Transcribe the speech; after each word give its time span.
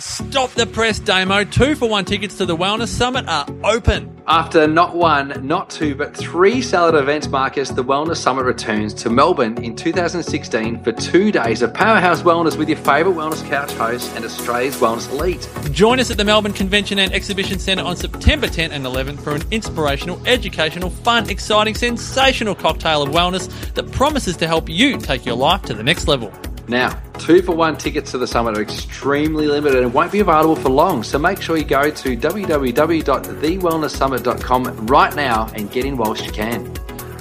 Stop 0.00 0.50
the 0.52 0.66
press 0.66 0.98
demo. 0.98 1.44
Two 1.44 1.74
for 1.74 1.86
one 1.86 2.06
tickets 2.06 2.38
to 2.38 2.46
the 2.46 2.56
Wellness 2.56 2.88
Summit 2.88 3.28
are 3.28 3.46
open. 3.64 4.18
After 4.26 4.66
not 4.66 4.96
one, 4.96 5.46
not 5.46 5.68
two, 5.68 5.94
but 5.94 6.16
three 6.16 6.62
solid 6.62 6.94
events, 6.94 7.28
Marcus, 7.28 7.68
the 7.68 7.84
Wellness 7.84 8.16
Summit 8.16 8.44
returns 8.44 8.94
to 8.94 9.10
Melbourne 9.10 9.62
in 9.62 9.76
2016 9.76 10.82
for 10.82 10.92
two 10.92 11.30
days 11.30 11.60
of 11.60 11.74
powerhouse 11.74 12.22
wellness 12.22 12.56
with 12.56 12.70
your 12.70 12.78
favourite 12.78 13.14
wellness 13.14 13.46
couch 13.46 13.72
host 13.72 14.16
and 14.16 14.24
Australia's 14.24 14.76
wellness 14.76 15.10
elite. 15.10 15.46
Join 15.70 16.00
us 16.00 16.10
at 16.10 16.16
the 16.16 16.24
Melbourne 16.24 16.54
Convention 16.54 16.98
and 16.98 17.12
Exhibition 17.12 17.58
Centre 17.58 17.84
on 17.84 17.94
September 17.94 18.46
10 18.46 18.72
and 18.72 18.86
11 18.86 19.18
for 19.18 19.34
an 19.34 19.42
inspirational, 19.50 20.26
educational, 20.26 20.88
fun, 20.88 21.28
exciting, 21.28 21.74
sensational 21.74 22.54
cocktail 22.54 23.02
of 23.02 23.10
wellness 23.10 23.50
that 23.74 23.92
promises 23.92 24.34
to 24.38 24.46
help 24.46 24.66
you 24.70 24.96
take 24.96 25.26
your 25.26 25.36
life 25.36 25.60
to 25.62 25.74
the 25.74 25.82
next 25.82 26.08
level. 26.08 26.32
Now, 26.68 27.00
two 27.18 27.42
for 27.42 27.54
one 27.56 27.76
tickets 27.76 28.12
to 28.12 28.18
the 28.18 28.26
summit 28.26 28.56
are 28.56 28.62
extremely 28.62 29.46
limited 29.46 29.82
and 29.82 29.92
won't 29.92 30.12
be 30.12 30.20
available 30.20 30.56
for 30.56 30.70
long, 30.70 31.02
so 31.02 31.18
make 31.18 31.42
sure 31.42 31.56
you 31.56 31.64
go 31.64 31.90
to 31.90 32.16
www.thewellnesssummit.com 32.16 34.86
right 34.86 35.16
now 35.16 35.48
and 35.54 35.70
get 35.70 35.84
in 35.84 35.96
whilst 35.96 36.24
you 36.24 36.32
can. 36.32 36.72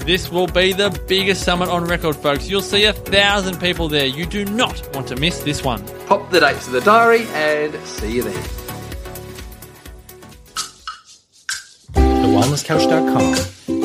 This 0.05 0.31
will 0.31 0.47
be 0.47 0.73
the 0.73 0.89
biggest 1.07 1.44
summit 1.44 1.70
on 1.70 1.85
record, 1.85 2.16
folks. 2.16 2.49
You'll 2.49 2.61
see 2.61 2.85
a 2.85 2.94
thousand 2.94 3.59
people 3.59 3.88
there. 3.89 4.07
You 4.07 4.25
do 4.25 4.44
not 4.45 4.95
want 4.95 5.07
to 5.09 5.16
miss 5.16 5.44
this 5.44 5.63
one. 5.63 5.83
Pop 6.08 6.31
the 6.31 6.39
dates 6.39 6.66
to 6.66 6.71
the 6.71 6.81
diary 6.81 7.27
and 7.33 7.75
see 7.85 8.13
you 8.13 8.23
there. 8.23 8.44
TheWellnessCouch.com, 11.94 13.35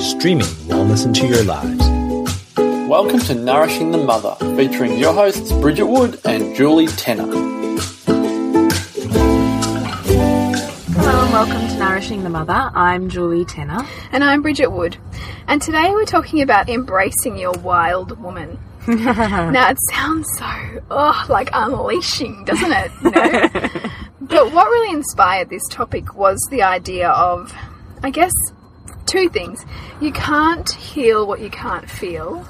streaming 0.01 0.47
wellness 0.67 1.05
into 1.05 1.27
your 1.27 1.45
lives. 1.45 1.94
Welcome 2.89 3.19
to 3.21 3.35
Nourishing 3.35 3.93
the 3.93 3.99
Mother, 3.99 4.37
featuring 4.57 4.99
your 4.99 5.15
hosts 5.15 5.51
Bridget 5.53 5.87
Wood 5.87 6.21
and 6.27 6.55
Julie 6.55 6.87
Tenner. 6.87 7.25
Hello 10.93 11.25
and 11.25 11.33
welcome 11.33 11.67
to 11.67 11.79
Nourishing 11.79 12.25
the 12.25 12.29
Mother. 12.29 12.71
I'm 12.75 13.09
Julie 13.09 13.47
Tenner. 13.47 13.87
And 14.13 14.23
I'm 14.23 14.43
Bridget 14.43 14.71
Wood. 14.71 14.99
And 15.49 15.63
today 15.63 15.93
we're 15.93 16.05
talking 16.05 16.43
about 16.43 16.69
embracing 16.69 17.39
your 17.39 17.53
wild 17.53 18.21
woman. 18.21 18.59
now 18.87 19.71
it 19.71 19.79
sounds 19.91 20.29
so 20.37 20.83
oh 20.91 21.25
like 21.31 21.49
unleashing, 21.55 22.45
doesn't 22.45 22.71
it? 22.71 22.91
You 23.03 23.11
know? 23.11 23.49
but 24.21 24.53
what 24.53 24.67
really 24.69 24.95
inspired 24.95 25.49
this 25.49 25.67
topic 25.71 26.15
was 26.15 26.39
the 26.51 26.63
idea 26.63 27.09
of 27.09 27.55
I 28.03 28.11
guess 28.11 28.33
two 29.07 29.31
things. 29.31 29.65
You 30.03 30.13
can't 30.13 30.71
heal 30.71 31.27
what 31.27 31.41
you 31.41 31.49
can't 31.49 31.89
feel. 31.89 32.47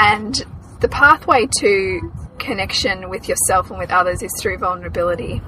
And 0.00 0.42
the 0.80 0.88
pathway 0.88 1.46
to 1.58 2.12
connection 2.38 3.10
with 3.10 3.28
yourself 3.28 3.68
and 3.68 3.78
with 3.78 3.90
others 3.90 4.22
is 4.22 4.32
through 4.40 4.56
vulnerability. 4.56 5.42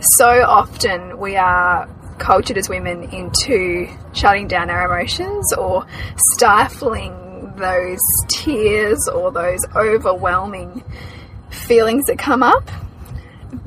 So 0.00 0.42
often 0.42 1.18
we 1.18 1.36
are 1.36 1.86
cultured 2.18 2.56
as 2.56 2.68
women 2.70 3.02
into 3.10 3.86
shutting 4.14 4.48
down 4.48 4.70
our 4.70 4.86
emotions 4.86 5.52
or 5.52 5.86
stifling 6.32 7.52
those 7.56 8.00
tears 8.28 9.06
or 9.06 9.30
those 9.30 9.60
overwhelming 9.76 10.82
feelings 11.50 12.06
that 12.06 12.18
come 12.18 12.42
up. 12.42 12.70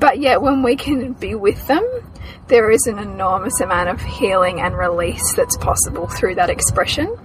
But 0.00 0.18
yet, 0.18 0.42
when 0.42 0.64
we 0.64 0.74
can 0.74 1.12
be 1.12 1.36
with 1.36 1.64
them, 1.68 1.88
there 2.48 2.72
is 2.72 2.86
an 2.88 2.98
enormous 2.98 3.60
amount 3.60 3.88
of 3.88 4.00
healing 4.00 4.60
and 4.60 4.76
release 4.76 5.32
that's 5.34 5.56
possible 5.56 6.08
through 6.08 6.34
that 6.34 6.50
expression. 6.50 7.16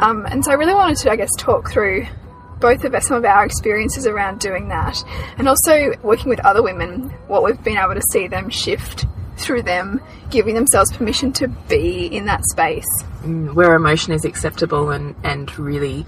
Um, 0.00 0.26
and 0.26 0.44
so 0.44 0.50
I 0.50 0.54
really 0.54 0.74
wanted 0.74 0.96
to, 0.98 1.10
I 1.10 1.16
guess, 1.16 1.30
talk 1.38 1.70
through 1.70 2.06
both 2.60 2.84
of 2.84 2.94
us, 2.94 3.06
some 3.06 3.16
of 3.16 3.24
our 3.24 3.44
experiences 3.44 4.06
around 4.06 4.40
doing 4.40 4.68
that, 4.68 5.02
and 5.36 5.48
also 5.48 5.92
working 6.02 6.28
with 6.28 6.40
other 6.40 6.62
women, 6.62 7.10
what 7.28 7.42
we've 7.44 7.62
been 7.62 7.76
able 7.76 7.94
to 7.94 8.02
see 8.12 8.26
them 8.26 8.50
shift 8.50 9.06
through 9.36 9.62
them 9.62 10.00
giving 10.30 10.54
themselves 10.54 10.92
permission 10.92 11.32
to 11.32 11.48
be 11.48 12.06
in 12.06 12.26
that 12.26 12.44
space. 12.50 12.86
Mm, 13.22 13.54
where 13.54 13.74
emotion 13.74 14.12
is 14.12 14.24
acceptable 14.24 14.90
and, 14.90 15.14
and 15.22 15.56
really 15.58 16.04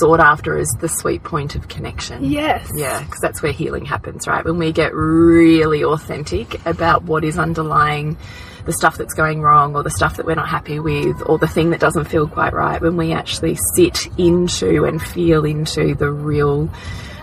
sought 0.00 0.20
after 0.20 0.56
as 0.56 0.68
the 0.80 0.88
sweet 0.88 1.22
point 1.22 1.54
of 1.54 1.68
connection. 1.68 2.24
Yes. 2.24 2.70
Yeah, 2.74 3.02
because 3.02 3.20
that's 3.20 3.42
where 3.42 3.52
healing 3.52 3.84
happens, 3.84 4.26
right? 4.26 4.44
When 4.44 4.58
we 4.58 4.72
get 4.72 4.94
really 4.94 5.84
authentic 5.84 6.64
about 6.66 7.04
what 7.04 7.24
is 7.24 7.38
underlying 7.38 8.16
the 8.64 8.72
stuff 8.72 8.96
that's 8.96 9.14
going 9.14 9.40
wrong 9.40 9.74
or 9.74 9.82
the 9.82 9.90
stuff 9.90 10.16
that 10.16 10.26
we're 10.26 10.36
not 10.36 10.48
happy 10.48 10.78
with 10.78 11.20
or 11.26 11.38
the 11.38 11.48
thing 11.48 11.70
that 11.70 11.80
doesn't 11.80 12.04
feel 12.04 12.28
quite 12.28 12.52
right, 12.52 12.80
when 12.80 12.96
we 12.96 13.12
actually 13.12 13.56
sit 13.74 14.06
into 14.18 14.84
and 14.84 15.02
feel 15.02 15.44
into 15.44 15.94
the 15.94 16.10
real 16.10 16.70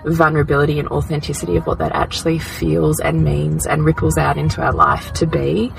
vulnerability 0.06 0.80
and 0.80 0.88
authenticity 0.90 1.56
of 1.56 1.68
what 1.68 1.78
that 1.80 1.91
actually 1.94 2.40
feels 2.40 3.00
and 3.00 3.24
means 3.24 3.66
and 3.66 3.84
ripples 3.84 4.18
out 4.18 4.38
into 4.38 4.62
our 4.62 4.74
life 4.74 5.12
to 5.13 5.25
be, 5.25 5.72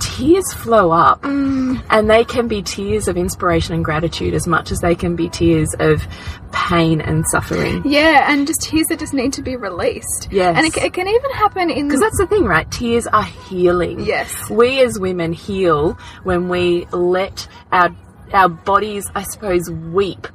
tears 0.00 0.52
flow 0.52 0.90
up. 0.90 1.22
Mm. 1.22 1.82
And 1.90 2.10
they 2.10 2.24
can 2.24 2.48
be 2.48 2.62
tears 2.62 3.08
of 3.08 3.16
inspiration 3.16 3.74
and 3.74 3.84
gratitude 3.84 4.34
as 4.34 4.46
much 4.46 4.70
as 4.70 4.78
they 4.80 4.94
can 4.94 5.16
be 5.16 5.28
tears 5.28 5.74
of 5.78 6.06
pain 6.52 7.00
and 7.00 7.24
suffering. 7.30 7.82
Yeah, 7.84 8.30
and 8.30 8.46
just 8.46 8.62
tears 8.62 8.86
that 8.88 8.98
just 8.98 9.14
need 9.14 9.32
to 9.34 9.42
be 9.42 9.56
released. 9.56 10.28
Yes. 10.30 10.56
And 10.56 10.66
it, 10.66 10.76
it 10.76 10.92
can 10.92 11.08
even 11.08 11.30
happen 11.32 11.70
in. 11.70 11.88
Because 11.88 12.00
that's 12.00 12.18
the 12.18 12.26
thing, 12.26 12.44
right? 12.44 12.70
Tears 12.70 13.06
are 13.06 13.24
healing. 13.24 14.00
Yes. 14.00 14.50
We 14.50 14.80
as 14.80 14.98
women 14.98 15.32
heal 15.32 15.98
when 16.22 16.48
we 16.48 16.86
let 16.86 17.46
our 17.72 17.94
our 18.32 18.48
bodies, 18.48 19.06
I 19.14 19.22
suppose, 19.22 19.70
weep 19.70 20.26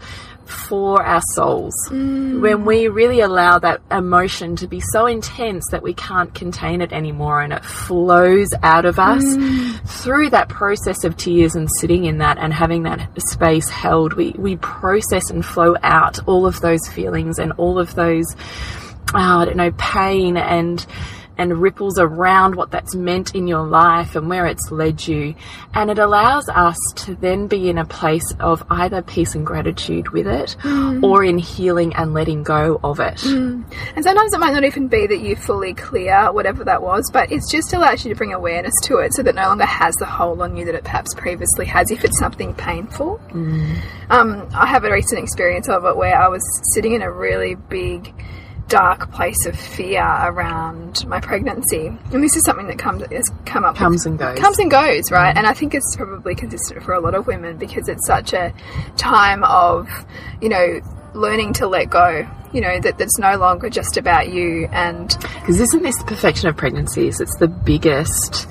for 0.46 1.02
our 1.04 1.22
souls. 1.34 1.74
Mm. 1.90 2.42
When 2.42 2.66
we 2.66 2.88
really 2.88 3.22
allow 3.22 3.60
that 3.60 3.82
emotion 3.92 4.56
to 4.58 4.68
be 4.68 4.80
so 4.80 5.06
intense 5.06 5.66
that 5.72 5.84
we 5.84 5.94
can't 5.94 6.34
contain 6.34 6.82
it 6.82 6.92
anymore 6.92 7.42
and 7.42 7.54
it 7.54 7.64
flows 7.64 8.50
out 8.62 8.86
of 8.86 9.00
us 9.00 9.24
mm. 9.24 9.90
through 10.04 10.30
that 10.32 10.50
process 10.50 11.04
of 11.04 11.18
tears 11.18 11.56
and 11.56 11.70
sitting 11.80 12.06
in 12.06 12.18
that 12.20 12.38
and 12.38 12.54
having 12.54 12.84
that 12.84 13.10
space 13.30 13.70
held, 13.70 14.14
we, 14.14 14.32
we 14.38 14.58
process 14.58 15.30
and 15.30 15.46
flow 15.46 15.76
out 15.84 16.20
all 16.28 16.46
of 16.46 16.60
those 16.62 16.86
feelings 16.90 17.40
and 17.40 17.54
all 17.54 17.80
of 17.80 17.96
those, 17.96 18.26
oh, 19.14 19.40
I 19.40 19.46
don't 19.46 19.58
know, 19.58 19.72
pain 19.78 20.38
and 20.38 20.86
and 21.38 21.62
ripples 21.62 21.98
around 22.00 22.56
what 22.56 22.72
that's 22.72 22.96
meant 22.96 23.36
in 23.36 23.48
your 23.48 23.66
life 23.66 24.16
and 24.16 24.30
where 24.30 24.46
it's 24.46 24.72
led 24.72 25.06
you. 25.08 25.36
And 25.74 25.90
it 25.90 26.00
allows 26.00 26.48
us 26.50 26.78
to 26.98 27.16
then 27.16 27.48
be 27.48 27.70
in 27.70 27.78
a 27.78 27.86
place 27.86 28.34
of 28.40 28.64
either 28.70 29.02
peace 29.02 29.36
and 29.36 29.46
gratitude 29.46 30.10
with 30.10 30.28
it 30.28 30.56
mm. 30.62 31.04
or 31.04 31.24
in 31.24 31.38
healing 31.38 31.96
and 31.96 32.14
letting 32.14 32.44
go 32.44 32.80
of 32.84 33.00
it. 33.00 33.18
Mm. 33.18 33.64
And 33.96 34.04
sometimes 34.04 34.34
it 34.34 34.40
might 34.40 34.54
not 34.54 34.64
even 34.64 34.88
be 34.88 35.08
that 35.08 35.20
you 35.20 35.36
fully 35.36 35.74
clear 35.74 36.32
whatever 36.32 36.64
that 36.64 36.82
was, 36.82 37.10
but 37.12 37.32
it 37.32 37.42
just 37.52 37.74
allows 37.74 38.06
you 38.06 38.14
to 38.14 38.18
bring 38.18 38.34
awareness 38.34 38.74
to 38.84 38.98
it 38.98 39.14
so 39.14 39.24
that 39.24 39.36
no 39.36 39.48
longer 39.48 39.66
has 39.66 39.96
the 39.96 40.06
hold 40.06 40.42
on 40.42 40.56
you 40.56 40.66
that 40.66 40.76
it 40.76 40.84
perhaps 40.84 41.14
previously 41.14 41.66
has 41.66 41.92
if 41.92 42.04
it's 42.04 42.20
something 42.20 42.54
painful. 42.54 43.20
Mm. 43.30 43.82
Um, 44.10 44.50
I 44.54 44.68
have 44.68 44.84
a 44.84 44.92
recent 44.92 45.22
experience 45.22 45.70
of 45.70 45.86
it 45.86 45.96
where 45.96 46.16
I 46.16 46.28
was 46.28 46.44
sitting 46.74 46.94
in 46.94 47.02
a 47.02 47.12
really 47.12 47.56
big 47.56 48.14
dark 48.68 49.12
place 49.12 49.46
of 49.46 49.60
fear 49.60 50.04
around 50.04 51.06
my 51.08 51.20
pregnancy. 51.20 51.88
And 52.12 52.24
this 52.24 52.36
is 52.36 52.44
something 52.44 52.68
that 52.68 52.80
comes 52.80 53.04
has 53.12 53.32
come 53.46 53.66
up 53.66 53.76
Comes 53.76 54.06
and 54.06 54.18
goes. 54.18 54.40
comes 54.40 54.60
and 54.60 54.72
goes, 54.72 55.12
right? 55.12 55.34
Mm. 55.34 55.40
And 55.40 55.48
I 55.48 55.54
think 55.54 55.74
it's 55.76 55.96
probably 55.96 56.36
consistent 56.36 56.84
for 56.84 56.94
a 56.94 57.00
lot 57.00 57.16
of 57.16 57.28
women 57.28 57.58
because 57.58 57.88
it's 57.88 58.06
such 58.08 58.34
a 58.34 58.54
time 58.98 59.44
of, 59.44 59.88
you 60.42 60.50
know, 60.50 60.82
learning 61.14 61.54
to 61.54 61.68
let 61.68 61.90
go. 61.90 62.28
You 62.52 62.62
know 62.62 62.80
that 62.82 62.98
that's 62.98 63.18
no 63.18 63.38
longer 63.38 63.70
just 63.70 63.98
about 63.98 64.32
you 64.32 64.68
and 64.72 65.10
Because 65.40 65.60
isn't 65.60 65.82
this 65.82 65.98
the 65.98 66.06
perfection 66.06 66.50
of 66.50 66.56
pregnancies? 66.56 67.20
It's 67.20 67.36
the 67.38 67.48
biggest, 67.48 68.48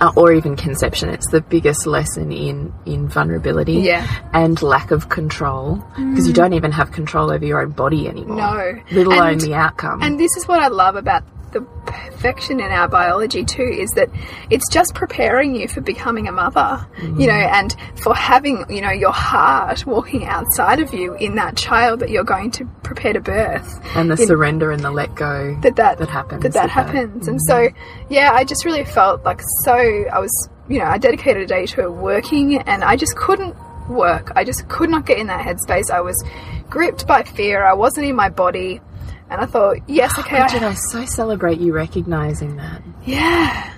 uh, 0.00 0.12
or 0.16 0.32
even 0.32 0.56
conception, 0.56 1.08
it's 1.08 1.28
the 1.30 1.40
biggest 1.40 1.86
lesson 1.86 2.30
in, 2.32 2.72
in 2.86 3.08
vulnerability 3.08 3.74
Yeah. 3.74 4.06
and 4.32 4.60
lack 4.62 4.90
of 4.90 5.08
control. 5.08 5.82
Because 5.96 6.26
you 6.26 6.32
don't 6.32 6.52
even 6.52 6.72
have 6.72 6.92
control 6.92 7.30
over 7.32 7.44
your 7.44 7.60
own 7.62 7.70
body 7.70 8.08
anymore. 8.08 8.36
No. 8.36 8.96
Let 8.96 9.06
alone 9.06 9.28
And- 9.32 9.40
the 9.40 9.54
outcome. 9.54 10.02
And 10.02 10.18
this 10.18 10.36
is 10.36 10.46
what 10.46 10.60
I 10.60 10.68
love 10.68 10.96
about 10.96 11.22
the 11.52 11.60
perfection 11.86 12.60
in 12.60 12.70
our 12.70 12.88
biology 12.88 13.44
too 13.44 13.62
is 13.62 13.90
that 13.90 14.08
it's 14.50 14.68
just 14.70 14.94
preparing 14.94 15.54
you 15.54 15.68
for 15.68 15.80
becoming 15.80 16.28
a 16.28 16.32
mother, 16.32 16.86
you 17.02 17.26
know, 17.26 17.32
mm. 17.32 17.52
and 17.52 17.76
for 18.02 18.14
having, 18.14 18.64
you 18.68 18.80
know, 18.80 18.90
your 18.90 19.12
heart 19.12 19.86
walking 19.86 20.24
outside 20.24 20.80
of 20.80 20.92
you 20.92 21.14
in 21.14 21.36
that 21.36 21.56
child 21.56 22.00
that 22.00 22.10
you're 22.10 22.24
going 22.24 22.50
to 22.52 22.64
prepare 22.82 23.12
to 23.12 23.20
birth. 23.20 23.80
and 23.96 24.10
the 24.10 24.16
know, 24.16 24.26
surrender 24.26 24.70
and 24.70 24.82
the 24.82 24.90
let 24.90 25.14
go 25.14 25.58
that 25.62 25.76
that 25.76 25.98
that 25.98 26.08
happens. 26.08 26.42
that 26.42 26.52
that 26.52 26.70
happens. 26.70 27.28
And 27.28 27.40
so 27.42 27.54
mm. 27.54 27.74
yeah 28.08 28.32
i 28.32 28.44
just 28.44 28.64
really 28.64 28.84
felt 28.84 29.24
like 29.24 29.40
so 29.64 29.72
i 29.72 30.18
was 30.18 30.48
you 30.68 30.78
know 30.78 30.84
i 30.84 30.98
dedicated 30.98 31.42
a 31.42 31.46
day 31.46 31.66
to 31.66 31.90
working 31.90 32.58
and 32.58 32.84
i 32.84 32.96
just 32.96 33.16
couldn't 33.16 33.54
work. 33.88 34.32
I 34.36 34.44
just 34.44 34.68
could 34.68 34.90
not 34.90 35.06
get 35.06 35.18
in 35.18 35.26
that 35.28 35.44
headspace. 35.44 35.90
I 35.90 36.00
was 36.00 36.22
gripped 36.68 37.06
by 37.06 37.22
fear. 37.22 37.64
I 37.64 37.74
wasn't 37.74 38.06
in 38.06 38.16
my 38.16 38.28
body 38.28 38.80
and 39.30 39.40
i 39.40 39.46
thought 39.46 39.76
yes 39.86 40.16
okay 40.18 40.40
Bridget, 40.40 40.62
I, 40.62 40.70
I 40.70 40.74
so 40.74 41.04
celebrate 41.04 41.58
you 41.60 41.72
recognizing 41.72 42.56
that. 42.56 42.82
yeah 43.04 43.72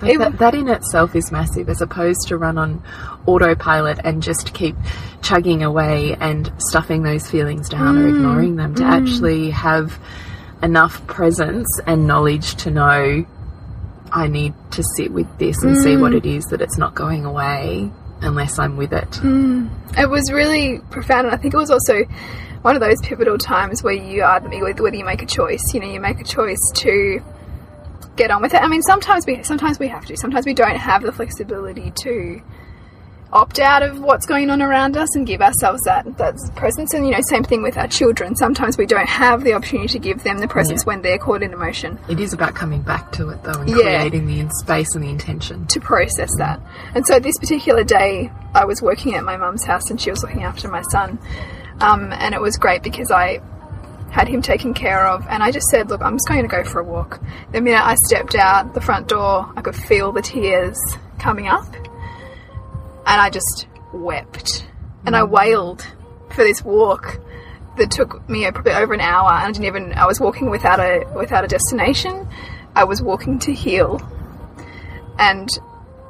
Like 0.00 0.18
that, 0.18 0.38
that 0.38 0.54
in 0.54 0.68
itself 0.68 1.16
is 1.16 1.32
massive 1.32 1.68
as 1.68 1.80
opposed 1.80 2.28
to 2.28 2.36
run 2.36 2.58
on 2.58 2.82
autopilot 3.26 3.98
and 4.04 4.22
just 4.22 4.52
keep 4.52 4.76
chugging 5.22 5.62
away 5.62 6.16
and 6.20 6.52
stuffing 6.58 7.02
those 7.02 7.30
feelings 7.30 7.68
down 7.68 7.96
Mm, 7.96 8.04
or 8.04 8.08
ignoring 8.08 8.56
them 8.56 8.74
to 8.74 8.82
mm. 8.82 8.90
actually 8.90 9.50
have 9.50 9.98
enough 10.62 11.06
presence 11.06 11.66
and 11.86 12.06
knowledge 12.06 12.56
to 12.56 12.70
know 12.70 13.24
I 14.12 14.28
need 14.28 14.54
to 14.72 14.82
sit 14.96 15.12
with 15.12 15.26
this 15.38 15.62
and 15.62 15.76
see 15.76 15.96
what 15.96 16.12
mm. 16.12 16.18
it 16.18 16.26
is 16.26 16.44
that 16.46 16.60
it's 16.60 16.78
not 16.78 16.94
going 16.94 17.24
away 17.24 17.90
unless 18.20 18.58
I'm 18.58 18.76
with 18.76 18.92
it. 18.92 19.10
Mm. 19.10 19.70
It 19.98 20.08
was 20.08 20.30
really 20.32 20.80
profound, 20.90 21.26
and 21.26 21.34
I 21.34 21.38
think 21.38 21.54
it 21.54 21.56
was 21.56 21.70
also 21.70 22.04
one 22.66 22.74
of 22.74 22.80
those 22.80 23.00
pivotal 23.00 23.38
times 23.38 23.84
where 23.84 23.94
you 23.94 24.24
are 24.24 24.40
whether 24.40 24.96
you 24.96 25.04
make 25.04 25.22
a 25.22 25.26
choice. 25.26 25.62
You 25.72 25.78
know, 25.78 25.86
you 25.86 26.00
make 26.00 26.18
a 26.20 26.24
choice 26.24 26.58
to 26.74 27.22
get 28.16 28.32
on 28.32 28.42
with 28.42 28.54
it. 28.54 28.60
I 28.60 28.66
mean, 28.66 28.82
sometimes 28.82 29.24
we 29.24 29.40
sometimes 29.44 29.78
we 29.78 29.86
have 29.86 30.04
to. 30.06 30.16
Sometimes 30.16 30.46
we 30.46 30.52
don't 30.52 30.74
have 30.76 31.02
the 31.04 31.12
flexibility 31.12 31.92
to 32.02 32.42
opt 33.32 33.60
out 33.60 33.84
of 33.84 34.00
what's 34.00 34.26
going 34.26 34.50
on 34.50 34.60
around 34.62 34.96
us 34.96 35.14
and 35.14 35.24
give 35.28 35.42
ourselves 35.42 35.80
that 35.82 36.18
that 36.18 36.34
presence. 36.56 36.92
And 36.92 37.06
you 37.06 37.12
know, 37.12 37.20
same 37.28 37.44
thing 37.44 37.62
with 37.62 37.78
our 37.78 37.86
children. 37.86 38.34
Sometimes 38.34 38.76
we 38.76 38.84
don't 38.84 39.08
have 39.08 39.44
the 39.44 39.52
opportunity 39.52 39.86
to 39.90 39.98
give 40.00 40.24
them 40.24 40.38
the 40.38 40.48
presence 40.48 40.82
Yeah. 40.82 40.86
when 40.88 41.02
they're 41.02 41.18
caught 41.18 41.44
in 41.44 41.52
emotion. 41.52 42.00
It 42.08 42.18
is 42.18 42.32
about 42.32 42.56
coming 42.56 42.82
back 42.82 43.12
to 43.12 43.28
it 43.28 43.44
though 43.44 43.60
and 43.60 43.68
Yeah. 43.68 43.76
creating 44.00 44.26
the 44.26 44.50
space 44.54 44.92
and 44.96 45.04
the 45.04 45.08
intention. 45.10 45.66
to 45.68 45.78
process 45.78 46.30
that. 46.38 46.58
And 46.96 47.06
so 47.06 47.20
this 47.20 47.38
particular 47.38 47.84
day, 47.84 48.32
I 48.56 48.64
was 48.64 48.82
working 48.82 49.14
at 49.14 49.22
my 49.22 49.36
mum's 49.36 49.64
house 49.64 49.88
and 49.88 50.00
she 50.00 50.10
was 50.10 50.20
looking 50.24 50.42
after 50.42 50.66
my 50.66 50.82
son. 50.90 51.20
Um, 51.80 52.12
and 52.12 52.34
it 52.34 52.40
was 52.40 52.56
great 52.56 52.82
because 52.82 53.10
I 53.10 53.40
had 54.10 54.28
him 54.28 54.42
taken 54.42 54.74
care 54.74 55.06
of. 55.06 55.26
And 55.28 55.42
I 55.42 55.50
just 55.50 55.66
said, 55.68 55.90
Look, 55.90 56.00
I'm 56.02 56.14
just 56.14 56.28
going 56.28 56.42
to 56.42 56.48
go 56.48 56.64
for 56.64 56.80
a 56.80 56.84
walk. 56.84 57.20
The 57.52 57.60
minute 57.60 57.84
I 57.84 57.96
stepped 58.06 58.34
out 58.34 58.74
the 58.74 58.80
front 58.80 59.08
door, 59.08 59.52
I 59.56 59.62
could 59.62 59.76
feel 59.76 60.12
the 60.12 60.22
tears 60.22 60.78
coming 61.18 61.48
up. 61.48 61.74
And 61.74 63.20
I 63.20 63.30
just 63.30 63.66
wept. 63.92 64.66
And 65.04 65.14
I 65.14 65.24
wailed 65.24 65.86
for 66.30 66.42
this 66.42 66.64
walk 66.64 67.20
that 67.76 67.90
took 67.90 68.28
me 68.28 68.50
probably 68.50 68.72
over 68.72 68.94
an 68.94 69.00
hour. 69.00 69.30
And 69.30 69.44
I 69.44 69.52
didn't 69.52 69.66
even, 69.66 69.92
I 69.92 70.06
was 70.06 70.18
walking 70.18 70.50
without 70.50 70.80
a, 70.80 71.04
without 71.14 71.44
a 71.44 71.48
destination. 71.48 72.28
I 72.74 72.84
was 72.84 73.02
walking 73.02 73.38
to 73.40 73.52
heal 73.52 74.00
and 75.18 75.48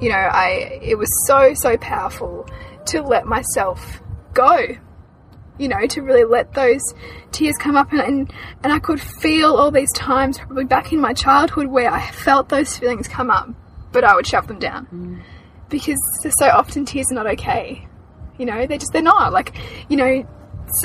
you 0.00 0.08
know 0.08 0.16
i 0.16 0.78
it 0.82 0.96
was 0.96 1.08
so 1.26 1.54
so 1.54 1.76
powerful 1.76 2.46
to 2.84 3.02
let 3.02 3.26
myself 3.26 4.00
go 4.34 4.66
you 5.58 5.69
know 5.69 5.87
to 5.87 6.03
really 6.03 6.25
let 6.25 6.53
those 6.55 6.82
tears 7.32 7.56
come 7.58 7.76
up. 7.76 7.93
And 7.93 8.00
and, 8.00 8.32
and 8.62 8.73
i 8.73 8.79
could 8.79 9.00
feel 9.00 9.56
all 9.56 9.70
these 9.70 9.93
times 9.93 10.38
probably 10.38 10.64
back 10.64 10.93
in 10.93 11.00
my 11.00 11.12
childhood 11.12 11.67
where 11.67 11.91
i 11.91 12.11
felt 12.11 12.49
those 12.49 12.76
feelings 12.76 13.08
come 13.08 13.31
up 13.31 13.49
but 13.93 14.05
i 14.05 14.14
would 14.14 14.26
shove 14.26 14.47
them 14.47 14.58
down. 14.58 14.87
Mm. 14.93 15.23
Because 15.69 15.99
so 16.38 16.47
often 16.47 16.85
tears 16.85 17.11
are 17.11 17.14
not 17.14 17.26
okay. 17.26 17.88
You 18.38 18.47
know 18.47 18.67
they're 18.67 18.79
just 18.79 18.93
they're 18.93 19.03
not. 19.03 19.32
Like 19.32 19.55
you 19.88 19.97
know 19.97 20.26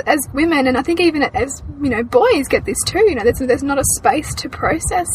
as 0.06 0.28
women 0.32 0.68
and 0.68 0.78
i 0.78 0.84
think 0.84 1.00
even 1.00 1.24
as 1.24 1.64
you 1.82 1.90
know 1.90 2.04
boys 2.04 2.48
get 2.48 2.66
this 2.66 2.78
too 2.86 3.00
you 3.00 3.16
know 3.16 3.24
there's, 3.24 3.40
there's 3.40 3.64
not 3.64 3.80
a 3.80 3.84
space 3.98 4.36
to 4.36 4.48
process 4.48 5.08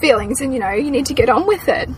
feelings 0.00 0.40
and 0.40 0.52
you 0.52 0.60
know 0.60 0.70
you 0.70 0.90
need 0.90 1.06
to 1.06 1.14
get 1.14 1.28
on 1.28 1.46
with 1.46 1.68
it. 1.68 1.88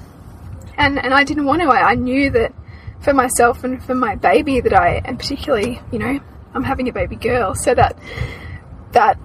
And 0.77 0.99
and 0.99 1.13
I 1.13 1.25
didn't 1.25 1.45
want 1.45 1.63
to. 1.63 1.69
I, 1.69 1.91
I 1.91 1.95
knew 1.95 2.31
that 2.31 2.53
for 3.01 3.13
myself 3.15 3.65
and 3.65 3.83
for 3.83 3.95
my 3.95 4.15
baby 4.15 4.61
that 4.61 4.75
I, 4.75 5.01
and 5.05 5.19
particularly, 5.19 5.81
you 5.91 5.99
know, 5.99 6.21
I'm 6.55 6.65
having 6.65 6.89
a 6.89 6.93
baby 6.93 7.17
girl, 7.17 7.55
so 7.55 7.75
that 7.75 7.97
that 8.93 9.19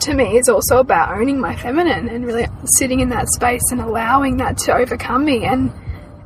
to 0.00 0.14
me 0.14 0.36
is 0.36 0.48
also 0.48 0.78
about 0.78 1.16
owning 1.16 1.40
my 1.40 1.56
feminine 1.56 2.08
and 2.08 2.26
really 2.26 2.46
sitting 2.78 3.00
in 3.00 3.08
that 3.10 3.28
space 3.28 3.70
and 3.70 3.80
allowing 3.80 4.36
that 4.38 4.58
to 4.58 4.74
overcome 4.74 5.24
me. 5.24 5.44
And 5.44 5.72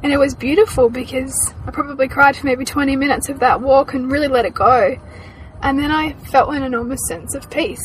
and 0.02 0.12
it 0.12 0.19
was 0.19 0.35
beautiful 0.35 0.88
because 0.88 1.52
I 1.67 1.73
probably 1.73 2.06
cried 2.08 2.37
for 2.37 2.46
maybe 2.46 2.64
20 2.64 2.94
minutes 2.96 3.29
of 3.29 3.40
that 3.40 3.61
walk 3.61 3.94
and 3.94 4.11
really 4.11 4.29
let 4.29 4.44
it 4.44 4.55
go. 4.55 4.96
And 5.61 5.79
then 5.79 5.90
I 5.90 6.12
felt 6.12 6.55
an 6.55 6.62
enormous 6.62 7.00
sense 7.08 7.34
of 7.34 7.50
peace 7.50 7.82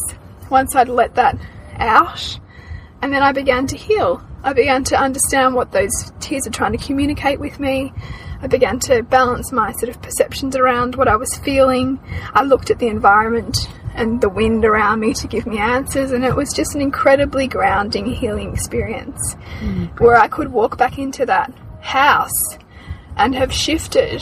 once 0.49 0.75
I'd 0.75 0.89
let 0.89 1.15
that 1.15 1.37
out. 1.77 2.39
And 3.01 3.11
then 3.11 3.23
I 3.23 3.31
began 3.31 3.65
to 3.67 3.75
heal. 3.75 4.23
I 4.43 4.53
began 4.53 4.83
to 4.85 4.95
understand 4.95 5.55
what 5.55 5.71
those 5.71 6.11
tears 6.19 6.45
are 6.45 6.51
trying 6.51 6.77
to 6.77 6.77
communicate 6.77 7.39
with 7.39 7.59
me. 7.59 7.91
I 8.43 8.47
began 8.47 8.77
to 8.81 9.03
balance 9.03 9.53
my 9.53 9.71
sort 9.71 9.87
of 9.87 10.01
perceptions 10.01 10.57
around 10.57 10.95
what 10.95 11.07
I 11.07 11.15
was 11.15 11.37
feeling. 11.37 11.97
I 12.33 12.43
looked 12.43 12.69
at 12.69 12.77
the 12.77 12.87
environment 12.87 13.69
and 13.95 14.19
the 14.19 14.27
wind 14.27 14.65
around 14.65 14.99
me 14.99 15.13
to 15.13 15.27
give 15.27 15.47
me 15.47 15.59
answers, 15.59 16.11
and 16.11 16.25
it 16.25 16.35
was 16.35 16.51
just 16.51 16.75
an 16.75 16.81
incredibly 16.81 17.47
grounding, 17.47 18.05
healing 18.05 18.51
experience 18.51 19.35
where 19.97 20.17
I 20.17 20.27
could 20.27 20.51
walk 20.51 20.77
back 20.77 20.97
into 20.97 21.25
that 21.25 21.53
house 21.79 22.57
and 23.15 23.33
have 23.33 23.53
shifted 23.53 24.21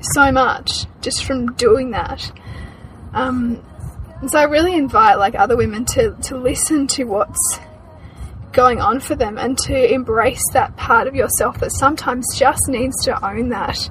so 0.00 0.32
much 0.32 0.86
just 1.02 1.24
from 1.24 1.52
doing 1.56 1.90
that. 1.90 2.32
Um, 3.12 3.62
so 4.26 4.38
I 4.38 4.44
really 4.44 4.74
invite 4.74 5.18
like 5.18 5.34
other 5.34 5.56
women 5.56 5.84
to, 5.86 6.16
to 6.22 6.36
listen 6.38 6.86
to 6.88 7.04
what's 7.04 7.60
going 8.52 8.80
on 8.80 9.00
for 9.00 9.14
them 9.14 9.38
and 9.38 9.56
to 9.56 9.92
embrace 9.94 10.42
that 10.52 10.76
part 10.76 11.06
of 11.06 11.14
yourself 11.14 11.58
that 11.60 11.72
sometimes 11.72 12.26
just 12.36 12.68
needs 12.68 13.04
to 13.04 13.26
own 13.26 13.48
that 13.50 13.88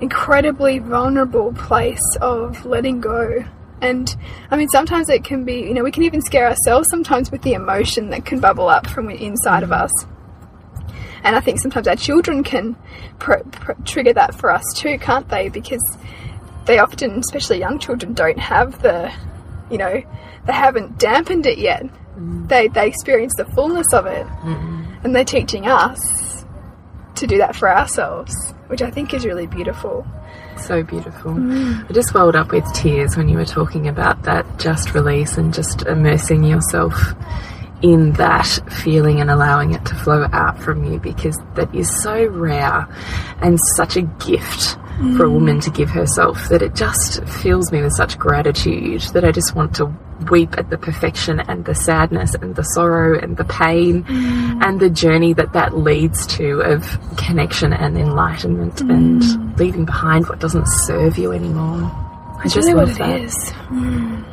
incredibly 0.00 0.78
vulnerable 0.78 1.52
place 1.52 2.16
of 2.20 2.64
letting 2.64 3.00
go. 3.00 3.44
And 3.80 4.14
I 4.50 4.56
mean, 4.56 4.68
sometimes 4.68 5.08
it 5.08 5.24
can 5.24 5.44
be, 5.44 5.60
you 5.60 5.74
know, 5.74 5.82
we 5.82 5.90
can 5.90 6.04
even 6.04 6.22
scare 6.22 6.48
ourselves 6.48 6.88
sometimes 6.90 7.30
with 7.30 7.42
the 7.42 7.52
emotion 7.52 8.10
that 8.10 8.24
can 8.24 8.40
bubble 8.40 8.68
up 8.68 8.86
from 8.86 9.10
inside 9.10 9.62
of 9.62 9.70
mm-hmm. 9.70 9.84
us. 9.84 10.06
And 11.24 11.36
I 11.36 11.40
think 11.40 11.60
sometimes 11.60 11.86
our 11.86 11.96
children 11.96 12.42
can 12.42 12.76
pr- 13.18 13.44
pr- 13.50 13.72
trigger 13.84 14.12
that 14.14 14.34
for 14.34 14.50
us 14.50 14.64
too, 14.74 14.98
can't 14.98 15.28
they? 15.28 15.48
Because 15.48 15.82
they 16.64 16.78
often, 16.78 17.18
especially 17.18 17.58
young 17.58 17.78
children, 17.78 18.12
don't 18.12 18.38
have 18.38 18.82
the, 18.82 19.12
you 19.70 19.78
know, 19.78 20.02
they 20.46 20.52
haven't 20.52 20.98
dampened 20.98 21.46
it 21.46 21.58
yet. 21.58 21.84
They 22.16 22.68
they 22.68 22.86
experience 22.86 23.34
the 23.36 23.46
fullness 23.46 23.92
of 23.92 24.06
it, 24.06 24.26
mm-hmm. 24.26 25.04
and 25.04 25.16
they're 25.16 25.24
teaching 25.24 25.66
us 25.66 26.44
to 27.14 27.26
do 27.26 27.38
that 27.38 27.56
for 27.56 27.70
ourselves, 27.70 28.34
which 28.66 28.82
I 28.82 28.90
think 28.90 29.14
is 29.14 29.24
really 29.24 29.46
beautiful. 29.46 30.06
So 30.56 30.82
beautiful. 30.82 31.32
Mm. 31.32 31.88
I 31.88 31.92
just 31.92 32.14
welled 32.14 32.36
up 32.36 32.52
with 32.52 32.70
tears 32.74 33.16
when 33.16 33.28
you 33.28 33.36
were 33.36 33.44
talking 33.46 33.88
about 33.88 34.22
that 34.24 34.58
just 34.58 34.94
release 34.94 35.38
and 35.38 35.52
just 35.52 35.82
immersing 35.86 36.44
yourself 36.44 37.14
in 37.82 38.12
that 38.12 38.46
feeling 38.70 39.20
and 39.20 39.30
allowing 39.30 39.72
it 39.72 39.84
to 39.86 39.94
flow 39.96 40.28
out 40.32 40.58
from 40.60 40.84
you 40.84 41.00
because 41.00 41.36
that 41.54 41.74
is 41.74 42.02
so 42.02 42.26
rare 42.26 42.86
and 43.40 43.58
such 43.76 43.96
a 43.96 44.02
gift 44.02 44.76
for 45.16 45.24
a 45.24 45.30
woman 45.30 45.60
to 45.60 45.70
give 45.70 45.90
herself 45.90 46.48
that 46.48 46.62
it 46.62 46.74
just 46.74 47.24
fills 47.24 47.72
me 47.72 47.82
with 47.82 47.92
such 47.92 48.18
gratitude 48.18 49.02
that 49.12 49.24
I 49.24 49.32
just 49.32 49.54
want 49.54 49.74
to 49.76 49.86
weep 50.30 50.56
at 50.56 50.70
the 50.70 50.78
perfection 50.78 51.40
and 51.40 51.64
the 51.64 51.74
sadness 51.74 52.34
and 52.34 52.54
the 52.54 52.62
sorrow 52.62 53.18
and 53.18 53.36
the 53.36 53.44
pain 53.44 54.04
mm. 54.04 54.64
and 54.64 54.78
the 54.78 54.88
journey 54.88 55.32
that 55.32 55.52
that 55.52 55.76
leads 55.76 56.26
to 56.26 56.60
of 56.60 56.98
connection 57.16 57.72
and 57.72 57.98
enlightenment 57.98 58.80
and 58.80 59.22
mm. 59.22 59.58
leaving 59.58 59.84
behind 59.84 60.28
what 60.28 60.38
doesn't 60.38 60.66
serve 60.66 61.18
you 61.18 61.32
anymore. 61.32 61.90
I 62.38 62.44
just 62.44 62.56
really 62.56 62.74
love 62.74 62.88
what 62.90 62.98
that. 62.98 63.20
it 63.20 63.24
is. 63.24 63.34
Mm. 63.68 64.24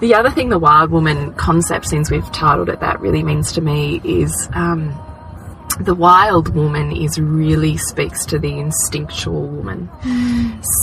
The 0.00 0.14
other 0.14 0.30
thing 0.30 0.50
the 0.50 0.58
wild 0.58 0.90
woman 0.90 1.32
concept, 1.34 1.88
since 1.88 2.10
we've 2.10 2.30
titled 2.32 2.68
it 2.68 2.80
that, 2.80 3.00
really 3.00 3.22
means 3.22 3.52
to 3.52 3.60
me 3.60 4.00
is 4.04 4.48
um, 4.52 4.94
the 5.80 5.94
wild 5.94 6.54
woman 6.54 6.90
is 6.92 7.18
really 7.18 7.76
speaks 7.76 8.24
to 8.26 8.38
the 8.38 8.58
instinctual 8.58 9.46
woman. 9.46 9.90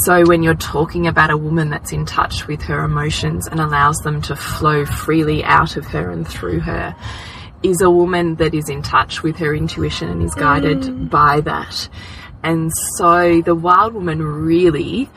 So 0.05 0.23
when 0.25 0.43
you're 0.43 0.55
talking 0.55 1.07
about 1.07 1.31
a 1.31 1.38
woman 1.38 1.69
that's 1.69 1.91
in 1.91 2.05
touch 2.05 2.47
with 2.47 2.62
her 2.63 2.83
emotions 2.83 3.47
and 3.47 3.59
allows 3.59 3.97
them 3.97 4.21
to 4.23 4.35
flow 4.35 4.85
freely 4.85 5.43
out 5.43 5.77
of 5.77 5.85
her 5.88 6.12
and 6.12 6.27
through 6.27 6.59
her, 6.62 6.95
is 7.63 7.81
a 7.81 7.89
woman 7.89 8.35
that 8.35 8.53
is 8.53 8.69
in 8.69 8.81
touch 8.81 9.23
with 9.23 9.38
her 9.38 9.55
intuition 9.55 10.09
and 10.09 10.21
is 10.21 10.35
guided 10.35 10.79
mm. 10.79 11.09
by 11.09 11.41
that. 11.41 11.88
And 12.43 12.71
so 12.97 13.41
the 13.41 13.55
wild 13.55 13.93
woman 13.93 14.21
really 14.21 15.09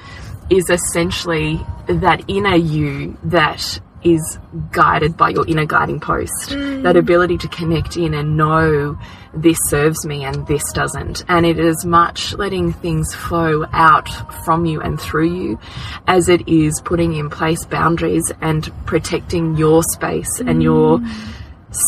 is 0.49 0.71
essentially 0.71 1.61
that 1.88 2.23
inner 2.28 2.54
you 2.54 3.18
that 3.25 3.80
is 4.06 4.38
guided 4.70 5.16
by 5.16 5.30
your 5.30 5.46
inner 5.48 5.66
guiding 5.66 5.98
post. 5.98 6.50
Mm. 6.50 6.84
That 6.84 6.96
ability 6.96 7.38
to 7.38 7.48
connect 7.48 7.96
in 7.96 8.14
and 8.14 8.36
know 8.36 8.96
this 9.34 9.58
serves 9.66 10.06
me 10.06 10.25
and 10.25 10.46
this 10.46 10.72
doesn't. 10.72 11.25
And 11.28 11.44
it 11.44 11.58
is 11.58 11.84
much 11.84 12.32
letting 12.34 12.72
things 12.72 13.14
flow 13.14 13.66
out 13.72 14.08
from 14.44 14.64
you 14.64 14.80
and 14.80 15.00
through 15.00 15.34
you 15.34 15.58
as 16.06 16.28
it 16.28 16.48
is 16.48 16.80
putting 16.84 17.14
in 17.14 17.28
place 17.28 17.64
boundaries 17.64 18.32
and 18.40 18.70
protecting 18.86 19.56
your 19.56 19.82
space 19.82 20.40
and 20.40 20.62
your 20.62 20.98
mm. 20.98 21.34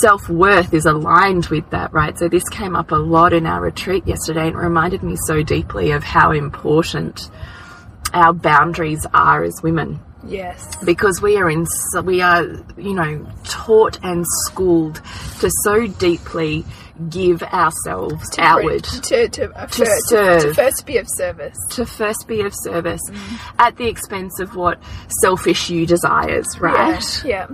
self 0.00 0.28
worth 0.28 0.74
is 0.74 0.86
aligned 0.86 1.46
with 1.46 1.70
that, 1.70 1.92
right? 1.92 2.18
So 2.18 2.28
this 2.28 2.48
came 2.48 2.74
up 2.74 2.90
a 2.90 2.96
lot 2.96 3.32
in 3.32 3.46
our 3.46 3.60
retreat 3.60 4.06
yesterday 4.08 4.48
and 4.48 4.56
it 4.56 4.58
reminded 4.58 5.04
me 5.04 5.16
so 5.26 5.44
deeply 5.44 5.92
of 5.92 6.02
how 6.02 6.32
important 6.32 7.30
our 8.12 8.32
boundaries 8.32 9.06
are 9.14 9.44
as 9.44 9.62
women 9.62 10.00
Yes. 10.26 10.66
because 10.84 11.22
we 11.22 11.36
are 11.36 11.48
in 11.48 11.66
we 12.04 12.20
are 12.20 12.44
you 12.76 12.94
know 12.94 13.26
taught 13.44 13.98
and 14.02 14.24
schooled 14.46 15.00
to 15.40 15.50
so 15.62 15.86
deeply 15.86 16.64
give 17.08 17.42
ourselves 17.44 18.28
To 18.30 18.42
outward 18.42 18.82
to 18.82 19.28
to, 19.28 19.52
uh, 19.54 19.66
To 19.66 19.86
serve. 20.08 20.42
to 20.42 20.54
first 20.54 20.84
be 20.86 20.96
of 20.98 21.06
service. 21.08 21.56
to 21.70 21.86
first 21.86 22.26
be 22.26 22.40
of 22.40 22.52
service 22.52 23.00
at 23.60 23.76
the 23.76 23.86
expense 23.86 24.40
of 24.40 24.56
what 24.56 24.80
selfish 25.20 25.70
you 25.70 25.86
desires, 25.86 26.46
right? 26.60 27.24
Yeah. 27.24 27.46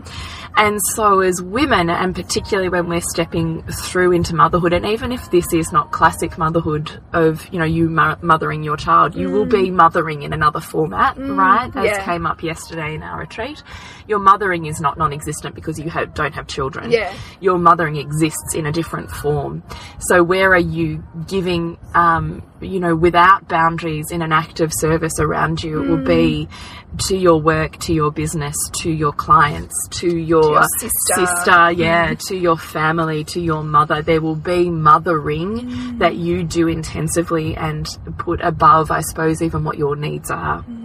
And 0.57 0.79
so, 0.95 1.21
as 1.21 1.43
women, 1.43 1.91
and 1.91 2.15
particularly 2.15 2.69
when 2.69 2.89
we're 2.89 3.01
stepping 3.01 3.65
through 3.65 4.13
into 4.13 4.37
motherhood, 4.37 4.73
and 4.73 4.87
even 4.87 5.11
if 5.11 5.31
this 5.33 5.53
is 5.53 5.73
not 5.73 5.91
classic 5.91 6.39
motherhood 6.39 7.03
of, 7.13 7.47
you 7.53 7.59
know, 7.59 7.65
you 7.65 7.89
mothering 7.89 8.63
your 8.63 8.77
child, 8.77 9.17
you 9.17 9.31
will 9.31 9.47
be 9.47 9.71
mm. 9.71 9.75
mothering 9.75 10.23
in 10.23 10.33
another 10.33 10.61
format, 10.61 11.17
mm, 11.17 11.37
right? 11.37 11.75
As 11.75 11.85
yeah. 11.85 12.05
came 12.05 12.25
up 12.25 12.43
yesterday 12.43 12.95
in 12.95 13.03
our 13.03 13.21
retreat. 13.21 13.63
Your 14.07 14.21
mothering 14.21 14.67
is 14.67 14.81
not 14.81 14.97
non 14.97 15.13
existent 15.13 15.55
because 15.57 15.79
you 15.79 15.91
have, 15.91 16.15
don't 16.15 16.35
have 16.35 16.47
children. 16.47 16.91
Yeah. 16.91 17.13
Your 17.41 17.59
mothering 17.59 17.97
exists 17.97 18.55
in 18.55 18.67
a 18.67 18.73
different 18.73 19.11
form. 19.11 19.63
So, 19.99 20.23
where 20.23 20.53
are 20.53 20.59
you 20.59 21.03
giving, 21.27 21.79
um, 21.95 22.43
you 22.61 22.79
know, 22.79 22.95
without 22.95 23.49
boundaries 23.49 24.11
in 24.13 24.23
an 24.23 24.33
act 24.33 24.61
of 24.61 24.73
service 24.73 25.19
around 25.19 25.65
you? 25.65 25.83
It 25.83 25.89
will 25.89 26.05
be 26.05 26.49
mm. 26.49 27.09
to 27.09 27.17
your 27.17 27.41
work, 27.41 27.79
to 27.81 27.95
your 27.95 28.13
business, 28.13 28.57
to 28.83 28.91
your 28.91 29.13
clients, 29.13 29.75
to 29.93 30.17
your, 30.17 30.44
your 30.53 30.65
sister. 30.79 31.27
sister, 31.27 31.71
yeah, 31.73 32.13
mm. 32.13 32.27
to 32.29 32.37
your 32.37 32.57
family, 32.57 33.25
to 33.25 33.41
your 33.41 33.63
mother. 33.63 34.03
There 34.03 34.21
will 34.21 34.37
be 34.37 34.71
mothering 34.71 35.61
mm. 35.61 35.99
that 35.99 36.17
you 36.17 36.45
do 36.45 36.69
intensively 36.69 37.57
and 37.57 37.87
put 38.19 38.41
above, 38.41 38.91
I 38.91 39.01
suppose, 39.01 39.43
even 39.43 39.65
what 39.65 39.79
your 39.79 39.97
needs 39.97 40.31
are. 40.31 40.63
Mm. 40.63 40.85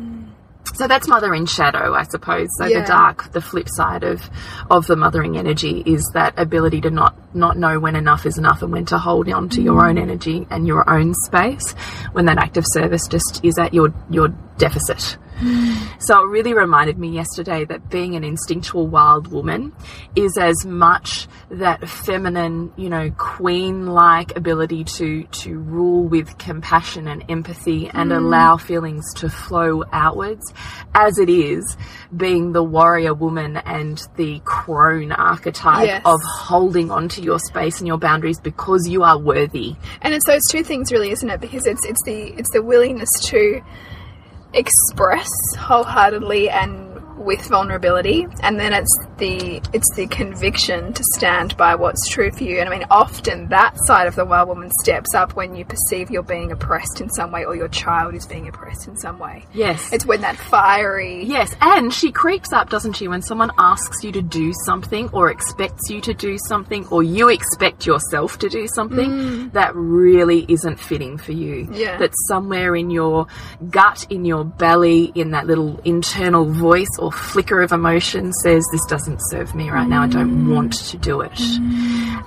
So 0.75 0.87
that's 0.87 1.07
mother 1.07 1.33
in 1.33 1.45
shadow, 1.45 1.93
I 1.93 2.03
suppose. 2.03 2.47
So 2.57 2.65
Yeah. 2.65 2.81
the 2.81 2.87
dark, 2.87 3.31
the 3.33 3.41
flip 3.41 3.67
side 3.69 4.03
of 4.03 4.29
of 4.69 4.87
the 4.87 4.95
mothering 4.95 5.37
energy 5.37 5.83
is 5.85 6.09
that 6.13 6.33
ability 6.37 6.79
to 6.81 6.89
not 6.89 7.15
not 7.35 7.57
know 7.57 7.79
when 7.79 7.95
enough 7.95 8.25
is 8.25 8.37
enough 8.37 8.61
and 8.61 8.71
when 8.71 8.85
to 8.85 8.97
hold 8.97 9.29
on 9.29 9.49
to 9.49 9.61
your 9.61 9.85
own 9.85 9.97
energy 9.97 10.47
and 10.49 10.67
your 10.67 10.89
own 10.89 11.13
space 11.25 11.73
when 12.13 12.25
that 12.25 12.37
act 12.37 12.55
of 12.55 12.65
service 12.67 13.07
just 13.09 13.41
is 13.43 13.57
at 13.57 13.73
your 13.73 13.93
your 14.09 14.29
deficit. 14.57 15.17
So 16.01 16.21
it 16.21 16.27
really 16.27 16.53
reminded 16.53 16.97
me 16.97 17.09
yesterday 17.09 17.65
that 17.65 17.89
being 17.89 18.15
an 18.15 18.23
instinctual 18.23 18.87
wild 18.87 19.27
woman 19.27 19.73
is 20.15 20.37
as 20.39 20.65
much 20.65 21.27
that 21.51 21.87
feminine, 21.87 22.71
you 22.77 22.89
know, 22.89 23.11
queen 23.17 23.85
like 23.85 24.35
ability 24.35 24.85
to 24.85 25.23
to 25.23 25.59
rule 25.59 26.07
with 26.07 26.37
compassion 26.37 27.07
and 27.07 27.23
empathy 27.29 27.89
and 27.93 28.11
mm. 28.11 28.17
allow 28.17 28.57
feelings 28.57 29.13
to 29.15 29.29
flow 29.29 29.83
outwards 29.91 30.53
as 30.95 31.19
it 31.19 31.29
is 31.29 31.77
being 32.15 32.53
the 32.53 32.63
warrior 32.63 33.13
woman 33.13 33.57
and 33.57 34.01
the 34.15 34.41
crone 34.45 35.11
archetype 35.11 35.85
Yes. 35.85 36.01
of 36.05 36.19
holding 36.23 36.91
on 36.91 37.09
to 37.09 37.21
your 37.21 37.39
space 37.39 37.79
and 37.79 37.87
your 37.87 37.97
boundaries 37.97 38.39
because 38.39 38.87
you 38.87 39.03
are 39.03 39.17
worthy. 39.19 39.75
And 40.01 40.13
it's 40.13 40.25
those 40.25 40.41
two 40.49 40.63
things, 40.63 40.91
really, 40.91 41.11
isn't 41.11 41.29
it? 41.29 41.41
Because 41.41 41.67
it's 41.67 41.85
it's 41.85 42.01
the 42.05 42.33
it's 42.39 42.51
the 42.51 42.63
willingness 42.63 43.09
to 43.25 43.61
express 44.53 45.29
wholeheartedly 45.57 46.49
and 46.49 46.88
with 47.19 47.45
vulnerability, 47.47 48.25
and 48.41 48.59
then 48.59 48.73
it's 48.73 48.97
the 49.17 49.61
it's 49.73 49.93
the 49.95 50.07
conviction 50.07 50.93
to 50.93 51.03
stand 51.15 51.55
by 51.57 51.75
what's 51.75 52.07
true 52.09 52.31
for 52.31 52.43
you. 52.43 52.59
And 52.59 52.69
I 52.69 52.77
mean, 52.77 52.87
often 52.89 53.49
that 53.49 53.75
side 53.85 54.07
of 54.07 54.15
the 54.15 54.25
wild 54.25 54.47
woman 54.47 54.71
steps 54.81 55.13
up 55.13 55.35
when 55.35 55.55
you 55.55 55.65
perceive 55.65 56.09
you're 56.09 56.23
being 56.23 56.51
oppressed 56.51 57.01
in 57.01 57.09
some 57.09 57.31
way, 57.31 57.45
or 57.45 57.55
your 57.55 57.67
child 57.67 58.15
is 58.15 58.25
being 58.25 58.47
oppressed 58.47 58.87
in 58.87 58.97
some 58.97 59.19
way. 59.19 59.45
Yes. 59.53 59.91
It's 59.93 60.05
when 60.05 60.21
that 60.21 60.37
fiery 60.37 61.09
Yes, 61.23 61.55
and 61.61 61.93
she 61.93 62.11
creeps 62.11 62.53
up, 62.53 62.69
doesn't 62.69 62.93
she, 62.93 63.07
when 63.07 63.21
someone 63.21 63.51
asks 63.57 64.03
you 64.03 64.11
to 64.13 64.21
do 64.21 64.53
something 64.65 65.09
or 65.09 65.29
expects 65.29 65.89
you 65.89 66.01
to 66.01 66.13
do 66.13 66.37
something 66.47 66.87
or 66.87 67.03
you 67.03 67.29
expect 67.29 67.85
yourself 67.85 68.39
to 68.39 68.49
do 68.49 68.67
something 68.67 69.11
mm. 69.11 69.51
that 69.53 69.75
really 69.75 70.45
isn't 70.47 70.79
fitting 70.79 71.17
for 71.17 71.31
you. 71.31 71.67
Yeah. 71.71 71.97
That 71.97 72.13
somewhere 72.27 72.75
in 72.75 72.89
your 72.89 73.27
gut, 73.69 74.07
in 74.09 74.25
your 74.25 74.43
belly, 74.43 75.11
in 75.15 75.31
that 75.31 75.47
little 75.47 75.79
internal 75.85 76.45
voice 76.45 76.89
or 76.97 77.08
flicker 77.11 77.61
of 77.61 77.71
emotion 77.71 78.31
says, 78.33 78.65
This 78.71 78.85
doesn't 78.85 79.19
serve 79.29 79.55
me 79.55 79.69
right 79.69 79.87
now, 79.87 80.03
I 80.03 80.07
don't 80.07 80.49
want 80.49 80.73
to 80.73 80.97
do 80.97 81.21
it. 81.21 81.39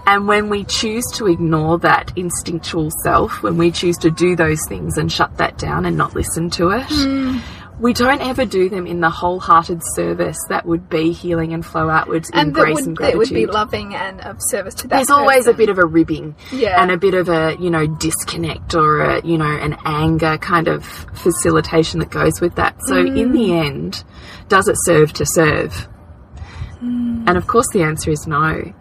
And 0.07 0.27
when 0.27 0.49
we 0.49 0.65
choose 0.65 1.05
to 1.15 1.27
ignore 1.29 1.79
that 1.81 2.12
instinctual 2.17 2.91
self, 3.03 3.43
when 3.43 3.57
we 3.57 3.71
choose 3.71 3.97
to 3.99 4.11
do 4.11 4.35
those 4.37 4.61
things 4.69 4.99
and 4.99 5.11
shut 5.11 5.37
that 5.39 5.59
down 5.59 5.87
and 5.87 5.97
not 5.97 6.15
listen 6.15 6.51
to 6.51 6.71
it, 6.71 6.91
we 7.83 7.93
don't 7.93 8.21
ever 8.21 8.45
do 8.45 8.69
them 8.69 8.87
in 8.87 9.01
the 9.01 9.11
wholehearted 9.11 9.83
service 9.97 10.39
that 10.49 10.65
would 10.65 10.89
be 10.89 11.11
healing 11.12 11.53
and 11.53 11.67
flow 11.67 11.91
outwards 11.91 12.31
in 12.31 12.39
and 12.39 12.55
grace 12.55 12.77
would 12.77 12.87
and 12.87 12.97
that 12.97 13.12
gratitude. 13.12 13.19
would 13.19 13.35
be 13.35 13.47
loving 13.47 13.93
and 13.93 14.21
of 14.21 14.37
service 14.39 14.75
to 14.75 14.89
that. 14.89 14.97
There's 14.97 15.11
always 15.11 15.49
a 15.49 15.53
bit 15.53 15.69
of 15.69 15.79
a 15.79 15.85
ribbing 15.85 16.37
Yeah. 16.53 16.81
and 16.81 16.93
a 16.93 16.97
bit 16.97 17.15
of 17.15 17.29
a, 17.29 17.57
you 17.59 17.71
know, 17.71 17.89
disconnect 17.89 18.77
or 18.77 19.01
a, 19.01 19.27
you 19.27 19.37
know, 19.37 19.51
an 19.51 19.77
anger 19.85 20.39
kind 20.39 20.69
of 20.69 20.85
facilitation 21.15 21.99
that 21.99 22.11
goes 22.11 22.41
with 22.41 22.55
that. 22.55 22.77
So 22.87 22.95
mm. 22.95 23.19
in 23.19 23.33
the 23.33 23.53
end, 23.53 24.05
does 24.47 24.69
it 24.69 24.77
serve 24.85 25.12
to 25.15 25.27
serve? 25.27 25.89
Mm. 26.81 27.25
And 27.27 27.37
of 27.37 27.49
course 27.49 27.67
the 27.73 27.83
answer 27.83 28.12
is 28.12 28.29
no. 28.29 28.73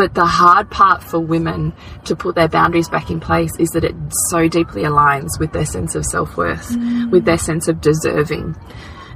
But 0.00 0.14
the 0.14 0.24
hard 0.24 0.70
part 0.70 1.02
for 1.02 1.20
women 1.20 1.74
to 2.06 2.16
put 2.16 2.34
their 2.34 2.48
boundaries 2.48 2.88
back 2.88 3.10
in 3.10 3.20
place 3.20 3.54
is 3.58 3.68
that 3.72 3.84
it 3.84 3.94
so 4.30 4.48
deeply 4.48 4.84
aligns 4.84 5.38
with 5.38 5.52
their 5.52 5.66
sense 5.66 5.94
of 5.94 6.06
self 6.06 6.38
worth, 6.38 6.70
mm. 6.70 7.10
with 7.10 7.26
their 7.26 7.36
sense 7.36 7.68
of 7.68 7.82
deserving. 7.82 8.56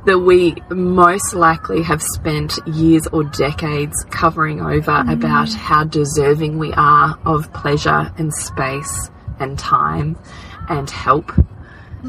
That 0.04 0.18
we 0.18 0.56
most 0.68 1.32
likely 1.32 1.82
have 1.84 2.02
spent 2.02 2.58
years 2.66 3.06
or 3.06 3.24
decades 3.24 3.96
covering 4.10 4.60
over 4.60 4.92
mm. 4.92 5.10
about 5.10 5.54
how 5.54 5.84
deserving 5.84 6.58
we 6.58 6.74
are 6.74 7.18
of 7.24 7.50
pleasure 7.54 8.12
and 8.18 8.30
space 8.34 9.10
and 9.40 9.58
time 9.58 10.18
and 10.68 10.90
help. 10.90 11.30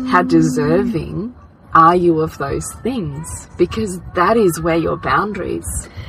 How 0.10 0.22
mm. 0.22 0.28
deserving 0.28 1.34
are 1.76 1.96
you 1.96 2.22
of 2.22 2.38
those 2.38 2.66
things? 2.82 3.50
Because 3.58 4.00
that 4.16 4.38
is 4.38 4.62
where 4.62 4.78
your 4.78 4.98
boundaries 4.98 5.66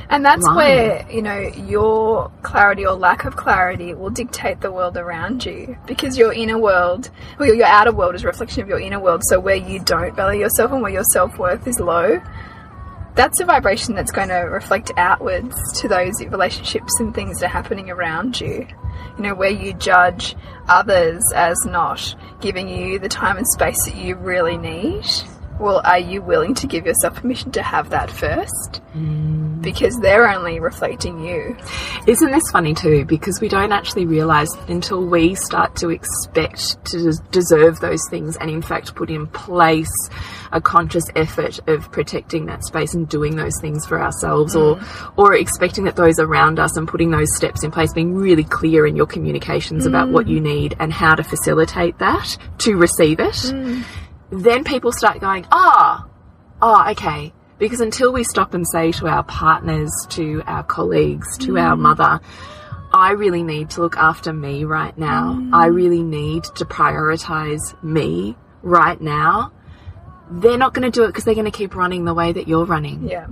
And 0.09 0.23
that's 0.23 0.47
Right. 0.47 0.55
where, 0.55 1.05
you 1.11 1.21
know, 1.21 1.37
your 1.67 2.31
clarity 2.41 2.85
or 2.85 2.93
lack 2.95 3.25
of 3.25 3.35
clarity 3.35 3.93
will 3.93 4.09
dictate 4.09 4.61
the 4.61 4.71
world 4.71 4.95
around 4.95 5.45
you. 5.45 5.75
Because 5.85 6.17
your 6.17 6.31
inner 6.31 6.57
world, 6.57 7.09
well, 7.37 7.53
your 7.53 7.67
outer 7.67 7.91
world 7.91 8.15
is 8.15 8.23
a 8.23 8.27
reflection 8.27 8.61
of 8.63 8.69
your 8.69 8.79
inner 8.79 9.01
world. 9.01 9.21
So 9.25 9.37
where 9.37 9.57
you 9.57 9.79
don't 9.79 10.15
value 10.15 10.39
yourself 10.41 10.71
and 10.71 10.81
where 10.81 10.93
your 10.93 11.03
self 11.03 11.37
worth 11.37 11.67
is 11.67 11.81
low, 11.81 12.21
that's 13.15 13.41
a 13.41 13.45
vibration 13.45 13.95
that's 13.95 14.11
going 14.11 14.29
to 14.29 14.35
reflect 14.35 14.91
outwards 14.95 15.55
to 15.81 15.89
those 15.89 16.23
relationships 16.27 16.97
and 17.01 17.13
things 17.13 17.39
that 17.39 17.47
are 17.47 17.49
happening 17.49 17.89
around 17.89 18.39
you. 18.39 18.65
You 19.17 19.23
know, 19.23 19.35
where 19.35 19.49
you 19.49 19.73
judge 19.73 20.37
others 20.69 21.21
as 21.35 21.57
not 21.65 22.15
giving 22.39 22.69
you 22.69 22.97
the 22.99 23.09
time 23.09 23.35
and 23.37 23.47
space 23.47 23.83
that 23.85 23.95
you 23.95 24.15
really 24.15 24.57
need. 24.57 25.03
Well, 25.59 25.81
are 25.83 25.99
you 25.99 26.21
willing 26.21 26.53
to 26.55 26.67
give 26.67 26.85
yourself 26.85 27.15
permission 27.15 27.51
to 27.53 27.63
have 27.63 27.89
that 27.89 28.11
first? 28.11 28.81
Mm. 28.95 29.61
because 29.61 29.99
they're 29.99 30.29
only 30.29 30.59
reflecting 30.59 31.19
you. 31.23 31.55
Isn't 32.07 32.31
this 32.31 32.49
funny 32.51 32.73
too? 32.73 33.05
Because 33.05 33.39
we 33.41 33.49
don't 33.49 33.71
actually 33.71 34.05
realize 34.05 34.47
until 34.67 35.05
we 35.05 35.35
start 35.35 35.75
to 35.77 35.89
expect 35.89 36.83
to 36.85 37.13
deserve 37.31 37.79
those 37.79 38.01
things 38.09 38.37
and, 38.37 38.49
in 38.49 38.61
fact, 38.61 38.95
put 38.95 39.09
in 39.09 39.27
place 39.27 39.91
a 40.51 40.61
conscious 40.61 41.03
effort 41.15 41.59
of 41.67 41.91
protecting 41.91 42.45
that 42.45 42.63
space 42.63 42.93
and 42.93 43.09
doing 43.09 43.35
those 43.35 43.59
things 43.59 43.85
for 43.85 44.01
ourselves, 44.01 44.55
or 44.55 44.77
mm. 44.77 45.13
or 45.17 45.35
expecting 45.35 45.83
that 45.83 45.97
those 45.97 46.19
around 46.19 46.59
us 46.59 46.77
and 46.77 46.87
putting 46.87 47.11
those 47.11 47.35
steps 47.35 47.63
in 47.63 47.71
place, 47.71 47.91
being 47.93 48.15
really 48.15 48.45
clear 48.45 48.87
in 48.87 48.95
your 48.95 49.05
communications 49.05 49.85
about 49.85 50.09
what 50.09 50.25
mm. 50.27 50.29
you 50.29 50.39
need 50.39 50.75
and 50.79 50.93
how 50.93 51.13
to 51.13 51.23
facilitate 51.23 51.97
that 51.99 52.37
to 52.59 52.77
receive 52.77 53.19
it. 53.19 53.53
Then 54.29 54.63
people 54.63 54.91
start 54.91 55.19
going, 55.19 55.45
ah, 55.51 56.07
oh, 56.61 56.91
okay. 56.91 57.33
Because 57.57 57.81
until 57.81 58.13
we 58.13 58.23
stop 58.23 58.53
and 58.53 58.67
say 58.67 58.91
to 58.93 59.07
our 59.07 59.23
partners, 59.23 59.91
to 60.09 60.43
our 60.45 60.63
colleagues, 60.63 61.37
to 61.39 61.57
our 61.57 61.75
mm. 61.75 61.79
mother, 61.79 62.19
I 62.93 63.11
really 63.11 63.43
need 63.43 63.71
to 63.71 63.81
look 63.81 63.97
after 63.97 64.31
me 64.31 64.63
right 64.63 64.95
now. 64.97 65.31
I 65.53 65.67
mm. 65.67 65.75
really 65.75 66.03
need 66.03 66.43
to 66.55 66.65
prioritize 66.65 67.81
me 67.83 68.35
right 68.61 68.99
now. 68.99 69.51
They're 70.29 70.57
not 70.57 70.73
going 70.73 70.89
to 70.89 70.91
do 70.91 71.03
it 71.05 71.07
because 71.07 71.23
they're 71.23 71.33
going 71.33 71.45
to 71.45 71.51
keep 71.51 71.75
running 71.75 72.05
the 72.05 72.13
way 72.13 72.31
that 72.33 72.47
you're 72.47 72.65
running. 72.65 73.07
Yeah. 73.09 73.27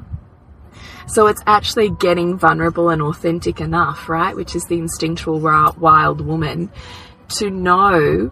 So 1.08 1.28
it's 1.28 1.42
actually 1.46 1.92
getting 1.92 2.38
vulnerable 2.38 2.90
and 2.90 3.02
authentic 3.02 3.62
enough, 3.62 4.10
right? 4.10 4.36
Which 4.36 4.56
is 4.56 4.64
the 4.66 4.80
instinctual 4.80 5.40
wi- 5.40 5.74
wild 5.78 6.22
woman 6.22 6.72
to 7.30 7.50
know 7.50 8.32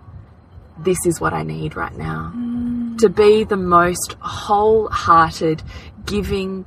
this 0.84 1.06
is 1.06 1.20
what 1.20 1.34
I 1.34 1.44
need 1.44 1.76
right 1.76 1.96
now. 1.98 2.32
Mm. 2.36 2.98
To 3.00 3.10
be 3.10 3.44
the 3.44 3.58
most 3.58 4.16
wholehearted, 4.20 5.64
giving, 6.06 6.66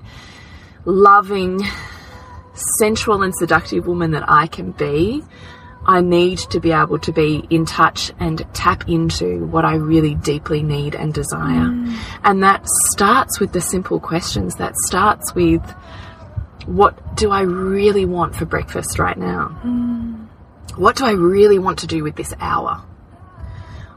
loving, 0.85 1.61
sensual 2.79 3.23
and 3.23 3.35
seductive 3.35 3.87
woman 3.87 4.13
that 4.13 4.25
I 4.29 4.47
can 4.47 4.73
be. 4.73 5.23
I 5.89 6.01
need 6.01 6.39
to 6.39 6.59
be 6.59 6.73
able 6.73 6.99
to 6.99 7.13
be 7.13 7.47
in 7.49 7.65
touch 7.65 8.11
and 8.19 8.45
tap 8.53 8.89
into 8.89 9.47
what 9.47 9.65
I 9.65 9.75
really 9.75 10.17
deeply 10.17 10.63
need 10.63 10.97
and 10.97 11.15
desire. 11.15 11.69
Mm. 11.69 11.97
And 12.25 12.43
that 12.43 12.67
starts 12.67 13.39
with 13.39 13.53
the 13.53 13.61
simple 13.61 14.01
questions. 14.01 14.57
That 14.57 14.75
starts 14.87 15.33
with 15.33 15.63
what 16.67 17.17
do 17.17 17.31
I 17.31 17.43
really 17.43 18.05
want 18.05 18.35
for 18.35 18.45
breakfast 18.45 18.99
right 18.99 19.17
now? 19.17 19.57
Mm. 19.65 20.27
what 20.77 20.97
do 20.97 21.05
I 21.05 21.13
really 21.13 21.59
want 21.59 21.79
to 21.81 21.87
do 21.87 22.03
with 22.03 22.17
this 22.17 22.35
hour? 22.41 22.83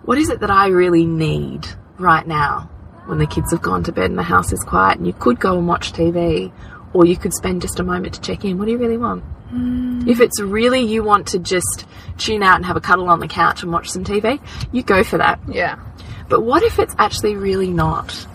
What 0.03 0.17
is 0.17 0.29
it 0.29 0.39
that 0.39 0.49
I 0.51 0.67
really 0.67 1.05
need 1.05 1.67
right 1.97 2.25
now 2.25 2.69
when 3.05 3.17
the 3.17 3.27
kids 3.27 3.51
have 3.51 3.61
gone 3.61 3.83
to 3.83 3.91
bed 3.91 4.09
and 4.09 4.17
the 4.17 4.23
house 4.23 4.51
is 4.53 4.63
quiet 4.63 4.97
and 4.97 5.07
you 5.07 5.13
could 5.13 5.39
go 5.39 5.57
and 5.57 5.67
watch 5.67 5.93
TV 5.93 6.51
or 6.93 7.05
you 7.05 7.17
could 7.17 7.33
spend 7.33 7.61
just 7.61 7.79
a 7.79 7.83
moment 7.83 8.15
to 8.15 8.21
check 8.21 8.45
in? 8.45 8.57
What 8.57 8.65
do 8.65 8.71
you 8.71 8.77
really 8.77 8.97
want? 8.97 9.23
If 10.07 10.19
it's 10.19 10.39
really 10.39 10.81
you 10.81 11.03
want 11.03 11.27
to 11.29 11.39
just 11.39 11.85
tune 12.17 12.43
out 12.43 12.57
and 12.57 12.65
have 12.65 12.75
a 12.75 12.81
cuddle 12.81 13.09
on 13.09 13.19
the 13.19 13.27
couch 13.27 13.63
and 13.63 13.71
watch 13.71 13.89
some 13.89 14.03
TV, 14.03 14.39
you 14.71 14.83
go 14.83 15.03
for 15.03 15.17
that. 15.17 15.39
Yeah. 15.47 15.79
But 16.29 16.41
what 16.41 16.61
if 16.63 16.77
it's 16.77 16.93
actually 16.99 17.35
really 17.35 17.69
not? 17.71 18.27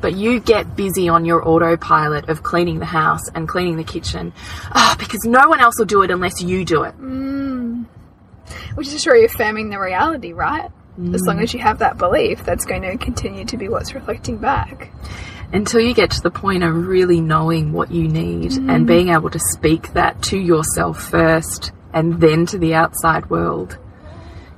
But 0.00 0.14
you 0.14 0.40
get 0.40 0.76
busy 0.76 1.08
on 1.08 1.24
your 1.24 1.46
autopilot 1.46 2.28
of 2.28 2.42
cleaning 2.42 2.78
the 2.78 2.86
house 2.86 3.28
and 3.34 3.48
cleaning 3.48 3.76
the 3.76 3.84
kitchen 3.84 4.32
ah, 4.72 4.96
because 4.98 5.24
no 5.24 5.48
one 5.48 5.60
else 5.60 5.78
will 5.78 5.86
do 5.86 6.02
it 6.02 6.10
unless 6.10 6.40
you 6.40 6.64
do 6.64 6.84
it. 6.84 6.94
Which 8.74 8.86
is 8.86 8.92
just 8.94 9.06
reaffirming 9.06 9.70
the 9.70 9.78
reality, 9.78 10.32
right? 10.32 10.70
As 11.14 11.22
Mm. 11.22 11.26
long 11.26 11.40
as 11.40 11.54
you 11.54 11.60
have 11.60 11.78
that 11.78 11.96
belief, 11.98 12.44
that's 12.44 12.64
going 12.64 12.82
to 12.82 12.96
continue 12.98 13.44
to 13.46 13.56
be 13.56 13.68
what's 13.68 13.94
reflecting 13.94 14.36
back. 14.36 14.92
Until 15.52 15.80
you 15.80 15.94
get 15.94 16.10
to 16.12 16.22
the 16.22 16.30
point 16.30 16.62
of 16.62 16.86
really 16.86 17.20
knowing 17.20 17.72
what 17.72 17.90
you 17.90 18.06
need 18.06 18.52
and 18.52 18.84
mm. 18.84 18.86
being 18.86 19.08
able 19.08 19.30
to 19.30 19.40
speak 19.52 19.92
that 19.94 20.22
to 20.22 20.38
yourself 20.38 21.02
first 21.02 21.72
and 21.92 22.20
then 22.20 22.46
to 22.46 22.58
the 22.58 22.74
outside 22.74 23.28
world, 23.30 23.78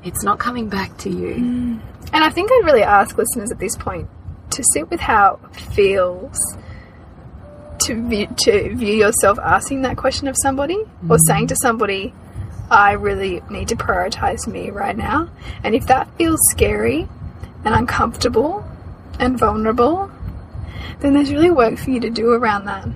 it's 0.05 0.23
not 0.23 0.39
coming 0.39 0.69
back 0.69 0.97
to 0.99 1.11
you. 1.11 1.35
Mm. 1.35 1.81
And 2.13 2.25
I 2.25 2.29
think 2.29 2.51
I'd 2.53 2.65
really 2.65 2.83
ask 2.83 3.17
listeners 3.17 3.51
at 3.51 3.59
this 3.59 3.77
point 3.77 4.09
to 4.51 4.63
sit 4.73 4.91
with 4.91 5.01
how 5.01 5.39
it 5.45 5.57
feels 5.61 6.39
to 7.81 8.09
view, 8.09 8.27
to 8.45 8.75
view 8.75 8.95
yourself 8.95 9.39
asking 9.39 9.83
that 9.83 9.97
question 9.97 10.29
of 10.29 10.37
somebody 10.43 10.77
or 11.09 11.17
mm. 11.17 11.21
saying 11.27 11.47
to 11.49 11.57
somebody, 11.57 12.13
I 12.73 12.93
really 12.93 13.43
need 13.51 13.69
to 13.69 13.77
prioritize 13.77 14.47
me 14.47 14.71
right 14.71 14.97
now. 14.97 15.29
And 15.63 15.75
if 15.75 15.87
that 15.89 16.09
feels 16.17 16.41
scary 16.51 17.07
and 17.67 17.75
uncomfortable 17.75 18.65
and 19.21 19.39
vulnerable, 19.39 20.11
then 21.01 21.13
there's 21.13 21.31
really 21.31 21.51
work 21.51 21.79
for 21.79 21.91
you 21.91 22.01
to 22.01 22.09
do 22.09 22.33
around 22.33 22.65
that. 22.65 22.85
To 22.85 22.89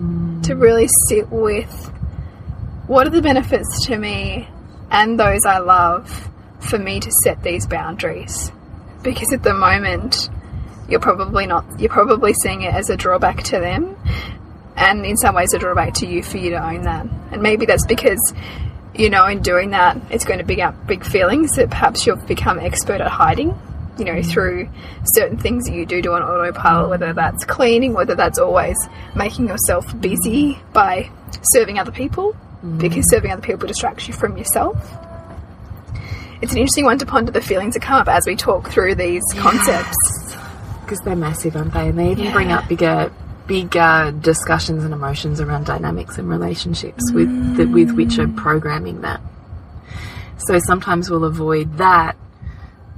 mm. 0.00 0.60
really 0.60 0.88
sit 1.08 1.30
with 1.30 1.90
what 2.86 3.06
are 3.06 3.10
the 3.10 3.22
benefits 3.22 3.86
to 3.86 3.96
me 3.96 4.46
and 4.90 5.18
those 5.18 5.46
I 5.46 5.58
love 5.58 6.28
for 6.60 6.78
me 6.78 7.00
to 7.00 7.10
set 7.22 7.42
these 7.42 7.66
boundaries 7.66 8.52
because 9.02 9.32
at 9.32 9.42
the 9.42 9.54
moment 9.54 10.28
you're 10.88 11.00
probably 11.00 11.46
not 11.46 11.64
you're 11.78 11.88
probably 11.88 12.34
seeing 12.34 12.62
it 12.62 12.74
as 12.74 12.90
a 12.90 12.96
drawback 12.96 13.42
to 13.44 13.58
them 13.60 13.96
and 14.76 15.06
in 15.06 15.16
some 15.16 15.34
ways 15.34 15.54
a 15.54 15.58
drawback 15.58 15.94
to 15.94 16.06
you 16.06 16.22
for 16.22 16.36
you 16.38 16.50
to 16.50 16.56
own 16.56 16.82
that 16.82 17.06
and 17.32 17.40
maybe 17.40 17.64
that's 17.64 17.86
because 17.86 18.34
you 18.94 19.10
know 19.10 19.26
in 19.26 19.42
doing 19.42 19.70
that 19.70 19.96
it's 20.10 20.24
going 20.24 20.38
to 20.38 20.44
bring 20.44 20.60
up 20.60 20.86
big 20.86 21.04
feelings 21.04 21.50
that 21.56 21.70
perhaps 21.70 22.06
you've 22.06 22.26
become 22.26 22.58
expert 22.58 23.00
at 23.00 23.08
hiding 23.08 23.58
you 23.98 24.04
know 24.04 24.12
mm. 24.12 24.30
through 24.30 24.68
certain 25.14 25.38
things 25.38 25.66
that 25.66 25.74
you 25.74 25.86
do 25.86 26.00
do 26.02 26.12
on 26.12 26.22
autopilot 26.22 26.90
whether 26.90 27.12
that's 27.12 27.44
cleaning 27.44 27.92
whether 27.92 28.14
that's 28.14 28.38
always 28.38 28.76
making 29.14 29.48
yourself 29.48 29.86
mm. 29.88 30.00
busy 30.00 30.58
by 30.72 31.10
serving 31.42 31.78
other 31.78 31.92
people 31.92 32.36
mm. 32.64 32.78
because 32.78 33.08
serving 33.10 33.30
other 33.30 33.42
people 33.42 33.66
distracts 33.68 34.08
you 34.08 34.14
from 34.14 34.36
yourself. 34.36 34.76
It's 36.42 36.52
an 36.52 36.58
interesting 36.58 36.84
one 36.84 36.98
to 36.98 37.06
ponder 37.06 37.32
the 37.32 37.40
feelings 37.40 37.74
that 37.74 37.80
come 37.80 38.00
up 38.00 38.08
as 38.08 38.26
we 38.26 38.36
talk 38.36 38.70
through 38.70 38.96
these 38.96 39.22
concepts. 39.34 39.96
Because 40.82 41.00
they're 41.00 41.16
massive, 41.16 41.56
aren't 41.56 41.72
they? 41.72 41.88
And 41.88 41.98
they 41.98 42.10
even 42.10 42.32
bring 42.32 42.52
up 42.52 42.68
bigger, 42.68 43.10
bigger 43.46 44.12
discussions 44.20 44.84
and 44.84 44.94
emotions 44.94 45.40
around 45.40 45.66
dynamics 45.66 46.18
and 46.18 46.28
relationships 46.28 47.12
with 47.12 47.56
the, 47.56 47.66
with 47.66 47.92
which 47.92 48.18
are 48.18 48.28
programming 48.28 49.02
that. 49.02 49.20
So 50.38 50.58
sometimes 50.58 51.10
we'll 51.10 51.24
avoid 51.24 51.78
that 51.78 52.16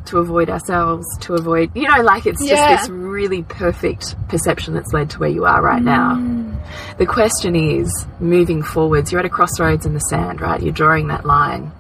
to 0.07 0.19
avoid 0.19 0.49
ourselves, 0.49 1.05
to 1.23 1.35
avoid, 1.35 1.71
you 1.75 1.89
know, 1.89 2.03
like 2.03 2.27
it's 2.27 2.43
Yeah. 2.43 2.77
just 2.77 2.85
this 2.85 2.91
really 2.91 3.43
perfect 3.43 4.15
perception 4.29 4.75
that's 4.75 4.93
led 4.93 5.11
to 5.11 5.19
where 5.19 5.29
you 5.29 5.45
are 5.45 5.61
right 5.61 5.83
now. 5.83 6.15
Mm. 6.15 6.55
The 6.99 7.07
question 7.07 7.57
is, 7.57 8.07
moving 8.21 8.63
forwards, 8.63 9.11
you're 9.11 9.19
at 9.19 9.27
a 9.27 9.31
crossroads 9.31 9.85
in 9.85 9.95
the 9.95 10.01
sand, 10.01 10.41
right? 10.41 10.63
You're 10.63 10.73
drawing 10.73 11.09
that 11.09 11.25
line. 11.27 11.73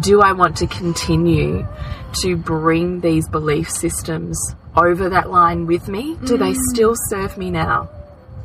Do 0.00 0.20
I 0.20 0.32
want 0.32 0.56
to 0.58 0.66
continue 0.66 1.66
to 2.22 2.36
bring 2.36 3.00
these 3.00 3.28
belief 3.28 3.70
systems 3.70 4.38
over 4.76 5.08
that 5.08 5.30
line 5.30 5.66
with 5.66 5.88
me? 5.88 6.16
Do 6.24 6.36
they 6.36 6.52
mm. 6.52 6.60
still 6.72 6.94
serve 7.08 7.38
me 7.38 7.50
now? 7.50 7.88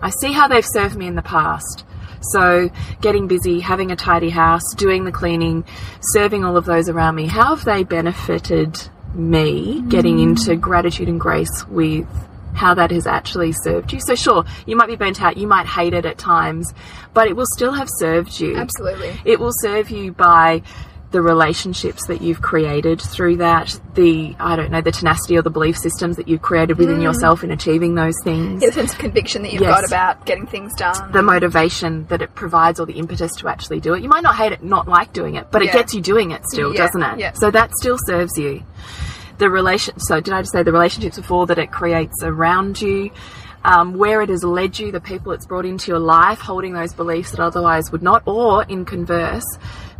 I 0.01 0.09
see 0.09 0.31
how 0.31 0.47
they've 0.47 0.65
served 0.65 0.95
me 0.95 1.07
in 1.07 1.15
the 1.15 1.21
past. 1.21 1.85
So, 2.21 2.69
getting 3.01 3.27
busy, 3.27 3.59
having 3.59 3.91
a 3.91 3.95
tidy 3.95 4.29
house, 4.29 4.63
doing 4.75 5.05
the 5.05 5.11
cleaning, 5.11 5.63
serving 6.13 6.45
all 6.45 6.55
of 6.55 6.65
those 6.65 6.87
around 6.87 7.15
me, 7.15 7.25
how 7.25 7.55
have 7.55 7.65
they 7.65 7.83
benefited 7.83 8.79
me 9.13 9.81
getting 9.89 10.17
mm. 10.17 10.23
into 10.23 10.55
gratitude 10.55 11.09
and 11.09 11.19
grace 11.19 11.67
with 11.67 12.07
how 12.53 12.73
that 12.75 12.91
has 12.91 13.07
actually 13.07 13.53
served 13.63 13.91
you? 13.91 13.99
So, 13.99 14.13
sure, 14.13 14.45
you 14.67 14.75
might 14.75 14.87
be 14.87 14.95
burnt 14.95 15.21
out, 15.21 15.37
you 15.37 15.47
might 15.47 15.65
hate 15.65 15.93
it 15.93 16.05
at 16.05 16.19
times, 16.19 16.71
but 17.13 17.27
it 17.27 17.35
will 17.35 17.47
still 17.53 17.73
have 17.73 17.89
served 17.97 18.39
you. 18.39 18.55
Absolutely. 18.55 19.19
It 19.25 19.39
will 19.39 19.53
serve 19.53 19.89
you 19.89 20.11
by 20.11 20.61
the 21.11 21.21
relationships 21.21 22.07
that 22.07 22.21
you've 22.21 22.41
created 22.41 23.01
through 23.01 23.35
that, 23.37 23.77
the, 23.95 24.33
I 24.39 24.55
don't 24.55 24.71
know, 24.71 24.79
the 24.81 24.91
tenacity 24.93 25.37
or 25.37 25.41
the 25.41 25.49
belief 25.49 25.77
systems 25.77 26.15
that 26.15 26.27
you've 26.29 26.41
created 26.41 26.77
within 26.77 27.01
yourself 27.01 27.43
in 27.43 27.51
achieving 27.51 27.95
those 27.95 28.15
things. 28.23 28.61
Yeah, 28.63 28.69
the 28.69 28.73
sense 28.75 28.93
of 28.93 28.97
conviction 28.99 29.41
that 29.43 29.51
you've 29.51 29.61
Yes. 29.61 29.81
got 29.81 29.85
about 29.85 30.25
getting 30.25 30.47
things 30.47 30.73
done. 30.75 31.11
The 31.11 31.21
motivation 31.21 32.05
that 32.07 32.21
it 32.21 32.33
provides 32.33 32.79
or 32.79 32.85
the 32.85 32.93
impetus 32.93 33.33
to 33.39 33.49
actually 33.49 33.81
do 33.81 33.93
it. 33.93 34.01
You 34.01 34.07
might 34.09 34.23
not 34.23 34.35
hate 34.35 34.53
it, 34.53 34.63
not 34.63 34.87
like 34.87 35.11
doing 35.11 35.35
it, 35.35 35.47
but 35.51 35.61
it 35.61 35.73
gets 35.73 35.93
you 35.93 35.99
doing 36.01 36.31
it 36.31 36.45
still, 36.45 36.73
Yeah, 36.73 36.85
doesn't 36.87 37.03
it? 37.03 37.19
yeah. 37.19 37.31
So 37.33 37.51
that 37.51 37.71
still 37.75 37.97
serves 38.05 38.37
you. 38.37 38.63
The 39.37 39.49
relation, 39.49 39.99
so 39.99 40.21
did 40.21 40.33
I 40.33 40.41
just 40.41 40.53
say 40.53 40.63
the 40.63 40.71
relationships 40.71 41.17
before 41.17 41.45
that 41.47 41.57
it 41.57 41.71
creates 41.71 42.23
around 42.23 42.81
you? 42.81 43.11
Um, 43.63 43.93
where 43.95 44.23
it 44.23 44.29
has 44.29 44.43
led 44.43 44.79
you, 44.79 44.91
the 44.91 44.99
people 44.99 45.33
it's 45.33 45.45
brought 45.45 45.65
into 45.67 45.91
your 45.91 45.99
life, 45.99 46.39
holding 46.39 46.73
those 46.73 46.93
beliefs 46.95 47.29
that 47.29 47.39
otherwise 47.39 47.91
would 47.91 48.01
not, 48.01 48.23
or 48.25 48.63
in 48.63 48.85
converse, 48.85 49.43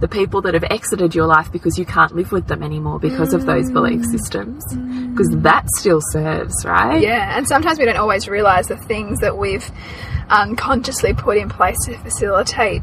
the 0.01 0.07
people 0.07 0.41
that 0.41 0.55
have 0.55 0.63
exited 0.69 1.13
your 1.13 1.27
life 1.27 1.51
because 1.51 1.77
you 1.77 1.85
can't 1.85 2.15
live 2.15 2.31
with 2.31 2.47
them 2.47 2.63
anymore 2.63 2.99
because 2.99 3.33
of 3.33 3.45
those 3.45 3.69
belief 3.71 4.01
mm. 4.01 4.05
systems. 4.05 4.65
Because 5.11 5.29
that 5.43 5.69
still 5.77 6.01
serves, 6.01 6.65
right? 6.65 7.01
yeah, 7.01 7.37
and 7.37 7.47
sometimes 7.47 7.77
we 7.77 7.85
don't 7.85 7.97
always 7.97 8.27
realise 8.27 8.67
the 8.67 8.77
things 8.77 9.19
that 9.19 9.37
we've 9.37 9.71
unconsciously 10.29 11.13
put 11.13 11.37
in 11.37 11.49
place 11.49 11.77
to 11.85 11.95
facilitate 11.99 12.81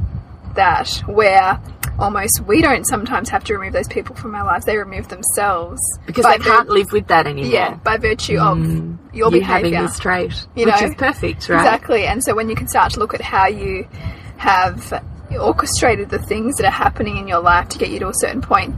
that, 0.55 0.89
where 1.07 1.61
almost 1.99 2.41
we 2.47 2.63
don't 2.63 2.85
sometimes 2.85 3.29
have 3.31 3.43
to 3.43 3.55
remove 3.55 3.73
those 3.73 3.89
people 3.89 4.15
from 4.15 4.37
our 4.37 4.45
lives, 4.45 4.65
they 4.65 4.79
remove 4.79 5.09
themselves. 5.09 5.81
Because 6.07 6.25
they 6.25 6.39
can't 6.39 6.69
live 6.69 6.93
with 6.93 7.09
that 7.09 7.27
anymore. 7.27 7.51
Yeah, 7.51 7.75
by 7.75 7.97
virtue 7.97 8.39
of 8.39 8.59
mm. 8.59 8.97
your 9.13 9.35
you 9.35 9.41
having 9.43 9.73
behaviour. 9.73 9.89
this 9.89 9.99
trait, 9.99 10.47
You 10.55 10.67
which 10.67 10.81
know? 10.81 10.87
is 10.87 10.95
perfect, 10.95 11.49
right? 11.49 11.59
Exactly. 11.59 12.07
And 12.07 12.23
so 12.23 12.37
when 12.37 12.49
you 12.49 12.55
can 12.55 12.69
start 12.69 12.93
to 12.93 13.01
look 13.01 13.13
at 13.13 13.21
how 13.21 13.49
you 13.49 13.89
have 14.37 14.93
orchestrated 15.37 16.09
the 16.11 16.19
things 16.19 16.57
that 16.57 16.67
are 16.67 16.71
happening 16.71 17.17
in 17.19 17.29
your 17.29 17.41
life 17.41 17.69
to 17.71 17.79
get 17.79 17.91
you 17.91 17.99
to 18.01 18.09
a 18.09 18.15
certain 18.15 18.41
point 18.41 18.75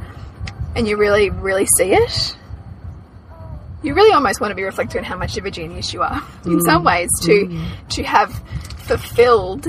and 0.75 0.89
you 0.89 0.97
really, 0.97 1.31
really 1.31 1.67
see 1.77 1.93
it, 1.93 2.37
you 3.83 3.95
really 3.95 4.13
almost 4.13 4.41
want 4.41 4.51
to 4.51 4.55
be 4.55 4.63
reflective 4.63 4.99
on 4.99 5.05
how 5.05 5.17
much 5.17 5.37
of 5.37 5.45
a 5.47 5.51
genius 5.51 5.93
you 5.95 6.03
are 6.03 6.23
in 6.45 6.59
Mm. 6.59 6.63
some 6.63 6.85
ways 6.85 7.09
to 7.23 7.61
to 7.91 8.03
have 8.03 8.31
fulfilled 8.79 9.67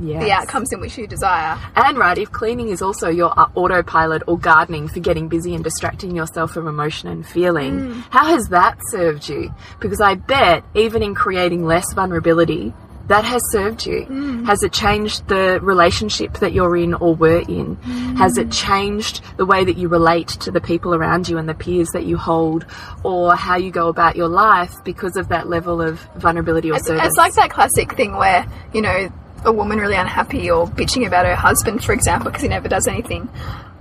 Yes. 0.00 0.24
the 0.24 0.32
outcomes 0.32 0.72
in 0.72 0.80
which 0.80 0.98
you 0.98 1.06
desire. 1.06 1.56
And 1.76 1.96
right, 1.96 2.18
if 2.18 2.32
cleaning 2.32 2.68
is 2.68 2.82
also 2.82 3.08
your 3.08 3.32
uh, 3.38 3.46
autopilot 3.54 4.22
or 4.26 4.36
gardening 4.36 4.88
for 4.88 4.98
getting 4.98 5.28
busy 5.28 5.54
and 5.54 5.62
distracting 5.62 6.16
yourself 6.16 6.50
from 6.50 6.66
emotion 6.66 7.08
and 7.08 7.24
feeling, 7.24 7.72
Mm. 7.78 8.02
how 8.10 8.24
has 8.26 8.48
that 8.48 8.76
served 8.90 9.28
you? 9.28 9.54
Because 9.78 10.00
I 10.00 10.16
bet 10.16 10.64
even 10.74 11.00
in 11.04 11.14
creating 11.14 11.64
less 11.64 11.92
vulnerability, 11.94 12.74
that 13.08 13.24
has 13.24 13.42
served 13.50 13.84
you. 13.86 14.06
Mm. 14.06 14.46
Has 14.46 14.62
it 14.62 14.72
changed 14.72 15.28
the 15.28 15.58
relationship 15.62 16.34
that 16.38 16.52
you're 16.52 16.76
in 16.76 16.94
or 16.94 17.14
were 17.14 17.40
in? 17.48 17.76
Has 18.16 18.38
it 18.38 18.50
changed 18.50 19.20
the 19.36 19.44
way 19.44 19.64
that 19.64 19.76
you 19.76 19.88
relate 19.88 20.28
to 20.28 20.50
the 20.50 20.60
people 20.60 20.94
around 20.94 21.28
you 21.28 21.36
and 21.38 21.48
the 21.48 21.54
peers 21.54 21.88
that 21.92 22.04
you 22.04 22.16
hold 22.16 22.64
or 23.02 23.34
how 23.34 23.56
you 23.56 23.70
go 23.70 23.88
about 23.88 24.16
your 24.16 24.28
life 24.28 24.72
because 24.84 25.16
of 25.16 25.28
that 25.28 25.48
level 25.48 25.82
of 25.82 26.00
vulnerability 26.16 26.70
or 26.70 26.76
It's, 26.76 26.86
service? 26.86 27.04
it's 27.06 27.16
like 27.16 27.34
that 27.34 27.50
classic 27.50 27.92
thing 27.94 28.16
where, 28.16 28.46
you 28.72 28.80
know, 28.80 29.12
a 29.44 29.52
woman 29.52 29.78
really 29.78 29.96
unhappy 29.96 30.50
or 30.50 30.66
bitching 30.66 31.06
about 31.06 31.26
her 31.26 31.34
husband, 31.36 31.84
for 31.84 31.92
example, 31.92 32.30
because 32.30 32.42
he 32.42 32.48
never 32.48 32.68
does 32.68 32.86
anything, 32.88 33.28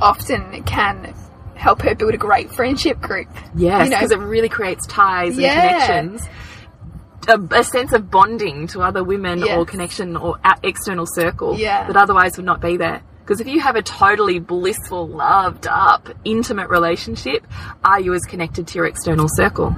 often 0.01 0.63
can 0.63 1.13
help 1.55 1.81
her 1.83 1.95
build 1.95 2.13
a 2.13 2.17
great 2.17 2.51
friendship 2.51 2.99
group. 2.99 3.29
Yes, 3.55 3.85
You 3.85 3.91
know, 3.91 3.95
because 3.97 4.11
it 4.11 4.19
really 4.19 4.49
creates 4.49 4.85
ties 4.87 5.37
Yeah. 5.37 5.53
and 5.53 6.19
connections. 6.19 6.29
A, 7.27 7.39
a 7.59 7.63
sense 7.63 7.93
of 7.93 8.11
bonding 8.11 8.67
to 8.67 8.81
other 8.81 9.03
women 9.03 9.43
or 9.43 9.65
connection 9.65 10.17
or 10.17 10.37
external 10.63 11.05
circle 11.05 11.57
Yeah. 11.57 11.87
that 11.87 11.95
otherwise 11.95 12.35
would 12.37 12.45
not 12.45 12.59
be 12.61 12.77
there. 12.77 13.01
Because 13.21 13.39
if 13.39 13.47
you 13.47 13.61
have 13.61 13.77
a 13.77 13.81
totally 13.81 14.39
blissful, 14.39 15.07
loved 15.07 15.65
up, 15.65 16.09
intimate 16.25 16.67
relationship, 16.69 17.47
are 17.85 18.01
you 18.01 18.13
as 18.13 18.23
connected 18.23 18.67
to 18.67 18.75
your 18.77 18.85
external 18.85 19.29
circle? 19.29 19.73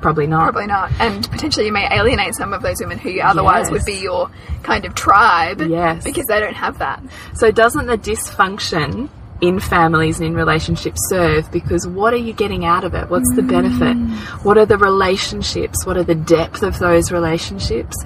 Probably 0.00 0.26
not. 0.26 0.40
Mm. 0.40 0.52
Probably 0.52 0.66
not. 0.66 0.90
And 0.98 1.30
potentially 1.30 1.66
you 1.66 1.72
may 1.72 1.86
alienate 1.96 2.34
some 2.34 2.52
of 2.52 2.60
those 2.62 2.80
women 2.80 2.98
who 2.98 3.10
you 3.10 3.22
otherwise 3.22 3.66
Yes. 3.66 3.70
would 3.70 3.84
be 3.84 4.00
your 4.02 4.28
kind 4.64 4.84
of 4.84 4.96
tribe. 4.96 5.60
Yes. 5.60 6.02
Because 6.02 6.24
they 6.26 6.40
don't 6.40 6.56
have 6.56 6.78
that. 6.78 7.00
So 7.34 7.52
doesn't 7.52 7.86
the 7.86 7.96
dysfunction 7.98 9.08
in 9.40 9.60
families 9.60 10.18
and 10.18 10.26
in 10.26 10.34
relationships 10.34 11.00
serve 11.08 11.50
because 11.52 11.86
what 11.86 12.12
are 12.12 12.18
you 12.18 12.32
getting 12.32 12.64
out 12.64 12.84
of 12.84 12.94
it? 12.94 13.08
What's 13.08 13.32
the 13.36 13.42
benefit? 13.42 13.96
Mm. 13.96 14.16
What 14.44 14.58
are 14.58 14.66
the 14.66 14.78
relationships? 14.78 15.86
What 15.86 15.96
are 15.96 16.02
the 16.02 16.14
depth 16.14 16.62
of 16.62 16.78
those 16.78 17.12
relationships 17.12 17.96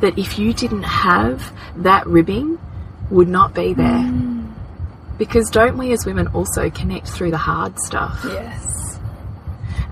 that 0.00 0.18
if 0.18 0.38
you 0.38 0.52
didn't 0.52 0.82
have 0.82 1.52
that 1.76 2.06
ribbing 2.06 2.58
would 3.10 3.28
not 3.28 3.54
be 3.54 3.72
there? 3.72 3.86
Mm. 3.86 4.52
Because 5.16 5.48
don't 5.48 5.78
we 5.78 5.92
as 5.92 6.04
women 6.04 6.26
also 6.28 6.68
connect 6.68 7.08
through 7.08 7.30
the 7.30 7.38
hard 7.38 7.78
stuff? 7.78 8.20
Yes. 8.24 8.98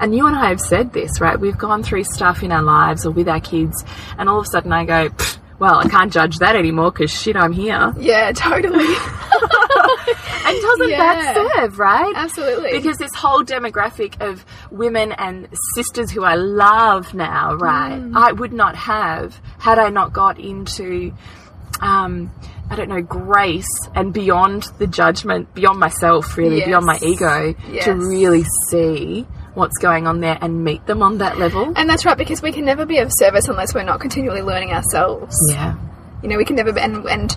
And 0.01 0.15
you 0.15 0.27
and 0.27 0.35
I 0.35 0.49
have 0.49 0.61
said 0.61 0.93
this, 0.93 1.21
right? 1.21 1.39
We've 1.39 1.59
gone 1.59 1.83
through 1.83 2.05
stuff 2.05 2.43
in 2.43 2.53
our 2.53 2.63
lives 2.63 3.07
or 3.07 3.11
with 3.11 3.29
our 3.29 3.41
kids, 3.41 3.85
and 4.19 4.29
all 4.29 4.39
of 4.39 4.47
a 4.47 4.49
sudden 4.49 4.73
I 4.73 4.85
go, 4.87 5.11
well, 5.59 5.79
I 5.79 5.89
can't 5.89 6.11
judge 6.11 6.39
that 6.39 6.57
anymore 6.57 6.91
because 6.91 7.11
shit, 7.11 7.37
I'm 7.37 7.53
here. 7.53 7.95
Yeah, 7.99 8.33
totally. 8.33 8.95
And 10.47 10.61
doesn't 10.63 10.91
that 10.91 11.35
serve, 11.57 11.79
right? 11.79 12.13
Absolutely. 12.17 12.73
Because 12.73 12.97
this 12.99 13.15
whole 13.15 13.43
demographic 13.45 14.21
of 14.21 14.45
women 14.71 15.13
and 15.13 15.49
sisters 15.75 16.11
who 16.11 16.25
I 16.25 16.35
love 16.35 17.15
now, 17.15 17.55
right, 17.55 17.93
Mm. 18.01 18.17
I 18.17 18.33
would 18.33 18.53
not 18.53 18.75
have 18.77 19.41
had 19.59 19.79
I 19.79 19.91
not 19.91 20.13
got 20.13 20.39
into, 20.41 21.13
um, 21.81 22.31
I 22.71 22.77
don't 22.77 22.89
know, 22.89 23.03
grace 23.03 23.69
and 23.95 24.13
beyond 24.13 24.65
the 24.79 24.87
judgment, 24.87 25.55
beyond 25.55 25.79
myself, 25.79 26.37
really, 26.37 26.59
Yes. 26.59 26.67
beyond 26.67 26.87
my 26.87 26.99
ego, 27.03 27.55
Yes. 27.71 27.85
to 27.85 27.95
really 27.95 28.45
see 28.71 29.27
what's 29.55 29.77
going 29.79 30.07
on 30.07 30.21
there 30.21 30.39
and 30.41 30.65
meet 30.65 30.87
them 30.87 31.03
on 31.03 31.19
that 31.19 31.39
level. 31.39 31.73
and 31.77 31.89
that's 31.91 32.05
right, 32.07 32.17
because 32.17 32.41
we 32.43 32.53
can 32.53 32.65
never 32.65 32.87
be 32.87 32.99
of 32.99 33.11
service 33.19 33.49
unless 33.49 33.75
we're 33.75 33.83
not 33.83 34.01
continually 34.01 34.43
learning 34.43 34.73
ourselves. 34.73 35.37
Yeah. 35.51 35.75
You 36.23 36.29
know, 36.29 36.37
we 36.37 36.45
can 36.45 36.57
never 36.57 36.73
be, 36.73 36.81
and, 36.81 37.05
and, 37.07 37.37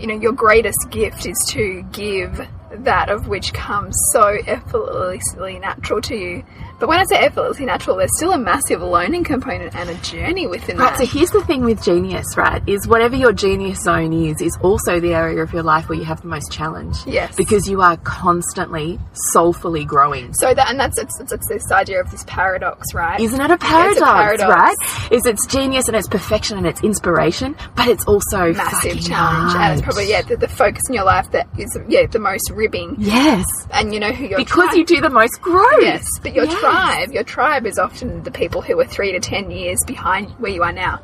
you 0.00 0.06
know, 0.06 0.14
your 0.14 0.32
greatest 0.32 0.90
gift 0.90 1.26
is 1.26 1.36
to 1.50 1.82
give 1.92 2.46
that 2.70 3.08
of 3.08 3.28
which 3.28 3.52
comes 3.52 3.96
so 4.12 4.36
effortlessly 4.46 5.58
natural 5.58 6.00
to 6.02 6.14
you. 6.16 6.44
But 6.78 6.88
when 6.88 7.00
I 7.00 7.04
say 7.04 7.16
effortlessly 7.16 7.66
natural, 7.66 7.96
there's 7.96 8.16
still 8.16 8.30
a 8.32 8.38
massive 8.38 8.80
learning 8.82 9.24
component 9.24 9.74
and 9.74 9.90
a 9.90 9.94
journey 9.96 10.46
within 10.46 10.76
Right, 10.78 10.96
that. 10.96 10.98
so 10.98 11.06
here's 11.18 11.30
the 11.30 11.42
thing 11.44 11.64
with 11.64 11.82
genius, 11.82 12.36
right? 12.36 12.62
Is 12.68 12.86
whatever 12.86 13.16
your 13.16 13.32
genius 13.32 13.80
zone 13.82 14.12
is, 14.12 14.40
is 14.40 14.56
also 14.62 15.00
the 15.00 15.12
area 15.12 15.42
of 15.42 15.52
your 15.52 15.64
life 15.64 15.88
where 15.88 15.98
you 15.98 16.04
have 16.04 16.20
the 16.20 16.28
most 16.28 16.52
challenge. 16.52 16.96
Yes. 17.04 17.34
Because 17.34 17.68
you 17.68 17.80
are 17.80 17.96
constantly 17.98 19.00
soulfully 19.32 19.84
growing. 19.84 20.32
So 20.34 20.54
that, 20.54 20.70
and 20.70 20.78
that's 20.78 20.98
it's, 20.98 21.18
it's, 21.18 21.32
it's 21.32 21.48
this 21.48 21.72
idea 21.72 22.00
of 22.00 22.12
this 22.12 22.22
paradox, 22.28 22.94
right? 22.94 23.18
Isn't 23.18 23.40
it 23.40 23.50
a 23.50 23.58
paradox, 23.58 24.00
paradox. 24.40 24.78
right? 24.78 25.12
Is 25.12 25.26
it's 25.26 25.46
genius 25.46 25.88
and 25.88 25.96
it's 25.96 26.06
perfection 26.08 26.58
and 26.58 26.66
it's 26.66 26.82
inspiration, 26.84 27.56
but 27.74 27.88
it's 27.88 28.04
also 28.04 28.52
massive 28.52 29.00
challenge, 29.00 29.54
and 29.56 29.72
it's 29.72 29.82
probably 29.82 30.08
yeah 30.08 30.22
the, 30.22 30.36
the 30.36 30.46
focus 30.48 30.82
in 30.88 30.94
your 30.94 31.04
life 31.04 31.28
that 31.32 31.48
is 31.58 31.76
yeah 31.88 32.06
the 32.06 32.18
most 32.20 32.50
ribbing, 32.58 32.96
Yes. 32.98 33.46
and 33.70 33.94
you 33.94 34.00
know 34.00 34.12
who 34.12 34.26
your 34.26 34.38
Because 34.38 34.74
you 34.76 34.84
do 34.84 35.00
the 35.00 35.08
most 35.10 35.40
growth. 35.40 35.80
Yes, 35.80 36.06
but 36.22 36.34
your 36.34 36.44
Yes. 36.44 36.60
tribe, 36.60 37.12
your 37.12 37.22
tribe 37.24 37.64
is 37.64 37.78
often 37.78 38.22
the 38.24 38.30
people 38.30 38.60
who 38.60 38.78
are 38.80 38.84
three 38.84 39.12
to 39.12 39.20
ten 39.20 39.50
years 39.50 39.78
behind 39.86 40.30
where 40.38 40.52
you 40.52 40.62
are 40.62 40.72
now. 40.72 41.00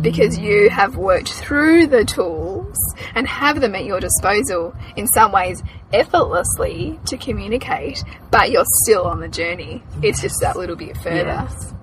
Because 0.00 0.38
you 0.38 0.68
mm. 0.68 0.70
have 0.70 0.96
worked 0.96 1.32
through 1.32 1.88
the 1.88 2.04
tools 2.04 2.76
and 3.14 3.26
have 3.26 3.60
them 3.60 3.74
at 3.74 3.84
your 3.84 3.98
disposal 3.98 4.72
in 4.94 5.08
some 5.08 5.32
ways 5.32 5.64
effortlessly 5.92 7.00
to 7.06 7.16
communicate, 7.16 8.04
but 8.30 8.52
you're 8.52 8.70
still 8.84 9.04
on 9.04 9.18
the 9.20 9.28
journey. 9.28 9.82
It's 10.00 10.20
just 10.20 10.36
that 10.42 10.56
little 10.56 10.76
bit 10.76 10.96
further. 10.96 11.46
Yes. 11.48 11.74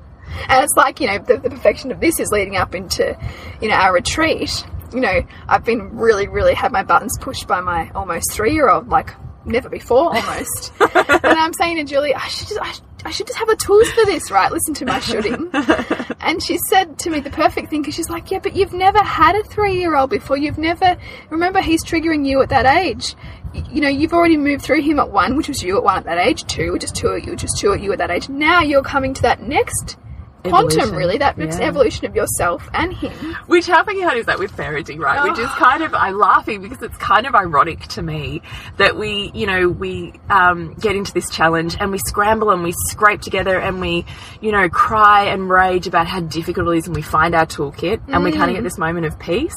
And 0.49 0.63
it's 0.63 0.75
like, 0.77 1.01
you 1.01 1.07
know, 1.07 1.17
the, 1.17 1.37
the 1.37 1.49
perfection 1.49 1.91
of 1.91 1.99
this 1.99 2.19
is 2.19 2.31
leading 2.31 2.55
up 2.55 2.75
into, 2.75 3.17
you 3.61 3.67
know, 3.69 3.75
our 3.75 3.93
retreat. 3.93 4.65
You 4.93 5.01
know, 5.01 5.21
I've 5.47 5.65
been 5.65 5.97
really, 5.97 6.27
really 6.27 6.53
had 6.53 6.71
my 6.71 6.83
buttons 6.83 7.17
pushed 7.19 7.47
by 7.47 7.61
my 7.61 7.89
almost 7.93 8.31
three 8.33 8.53
year 8.53 8.69
old, 8.69 8.87
like 8.89 9.13
never 9.45 9.69
before 9.69 10.15
almost. 10.15 10.71
and 10.79 11.25
I'm 11.25 11.53
saying 11.53 11.77
to 11.77 11.83
Julie, 11.83 12.13
I 12.15 12.27
should 12.27 12.47
just, 12.49 12.61
I, 12.61 12.71
sh- 12.71 12.81
I 13.05 13.11
should 13.11 13.27
just 13.27 13.39
have 13.39 13.47
the 13.47 13.55
tools 13.55 13.89
for 13.91 14.05
this, 14.05 14.29
right? 14.31 14.51
Listen 14.51 14.73
to 14.75 14.85
my 14.85 14.99
shooting. 14.99 15.49
and 16.21 16.41
she 16.43 16.57
said 16.69 16.99
to 16.99 17.09
me 17.09 17.19
the 17.21 17.29
perfect 17.29 17.69
thing 17.69 17.81
because 17.81 17.95
she's 17.95 18.09
like, 18.09 18.29
yeah, 18.31 18.39
but 18.39 18.55
you've 18.55 18.73
never 18.73 18.99
had 18.99 19.35
a 19.35 19.43
three 19.43 19.77
year 19.77 19.95
old 19.95 20.09
before. 20.09 20.37
You've 20.37 20.57
never, 20.57 20.97
remember, 21.29 21.61
he's 21.61 21.83
triggering 21.83 22.25
you 22.27 22.41
at 22.41 22.49
that 22.49 22.65
age. 22.65 23.15
Y- 23.53 23.63
You 23.71 23.81
know, 23.81 23.89
you've 23.89 24.13
already 24.13 24.35
moved 24.37 24.63
through 24.63 24.81
him 24.81 24.99
at 24.99 25.09
one, 25.11 25.35
which 25.37 25.47
was 25.47 25.63
you 25.63 25.77
at 25.77 25.83
one 25.83 25.97
at 25.97 26.03
that 26.05 26.17
age, 26.17 26.45
two, 26.45 26.71
which 26.73 26.83
is 26.83 26.91
two 26.91 27.13
at 27.13 27.23
you, 27.25 27.31
which 27.31 27.43
is 27.43 27.55
two 27.57 27.71
at 27.73 27.81
you 27.81 27.91
at 27.93 27.97
that 27.99 28.11
age. 28.11 28.27
Now 28.29 28.61
you're 28.61 28.83
coming 28.83 29.13
to 29.13 29.21
that 29.23 29.41
next 29.41 29.97
quantum, 30.49 30.77
Evolution. 30.79 30.95
really, 30.95 31.17
that 31.17 31.37
Yeah. 31.37 31.57
evolution 31.61 32.05
of 32.05 32.15
yourself 32.15 32.69
and 32.73 32.93
him. 32.93 33.11
Which 33.47 33.67
how 33.67 33.83
fucking 33.83 34.01
hard 34.03 34.17
is 34.17 34.25
that 34.27 34.39
with 34.39 34.55
parenting, 34.55 34.99
right? 34.99 35.23
Which 35.23 35.39
is 35.39 35.49
kind 35.51 35.83
of 35.83 35.93
I'm 35.93 36.17
laughing 36.17 36.61
because 36.61 36.81
it's 36.81 36.97
kind 36.97 37.25
of 37.27 37.35
ironic 37.35 37.81
to 37.89 38.01
me 38.01 38.41
that 38.77 38.97
we, 38.97 39.31
you 39.33 39.45
know, 39.47 39.69
we 39.69 40.13
um, 40.29 40.73
get 40.75 40.95
into 40.95 41.13
this 41.13 41.29
challenge 41.29 41.77
and 41.79 41.91
we 41.91 41.97
scramble 41.99 42.49
and 42.51 42.63
we 42.63 42.73
scrape 42.87 43.21
together 43.21 43.59
and 43.59 43.79
we, 43.81 44.05
you 44.41 44.51
know, 44.51 44.69
cry 44.69 45.25
and 45.25 45.49
rage 45.49 45.87
about 45.87 46.07
how 46.07 46.19
difficult 46.21 46.67
it 46.73 46.77
is 46.79 46.87
and 46.87 46.95
we 46.95 47.01
find 47.01 47.35
our 47.35 47.45
toolkit 47.45 48.01
and 48.07 48.23
we 48.23 48.31
kind 48.31 48.49
of 48.51 48.55
get 48.55 48.63
this 48.63 48.77
moment 48.77 49.05
of 49.05 49.17
peace. 49.19 49.55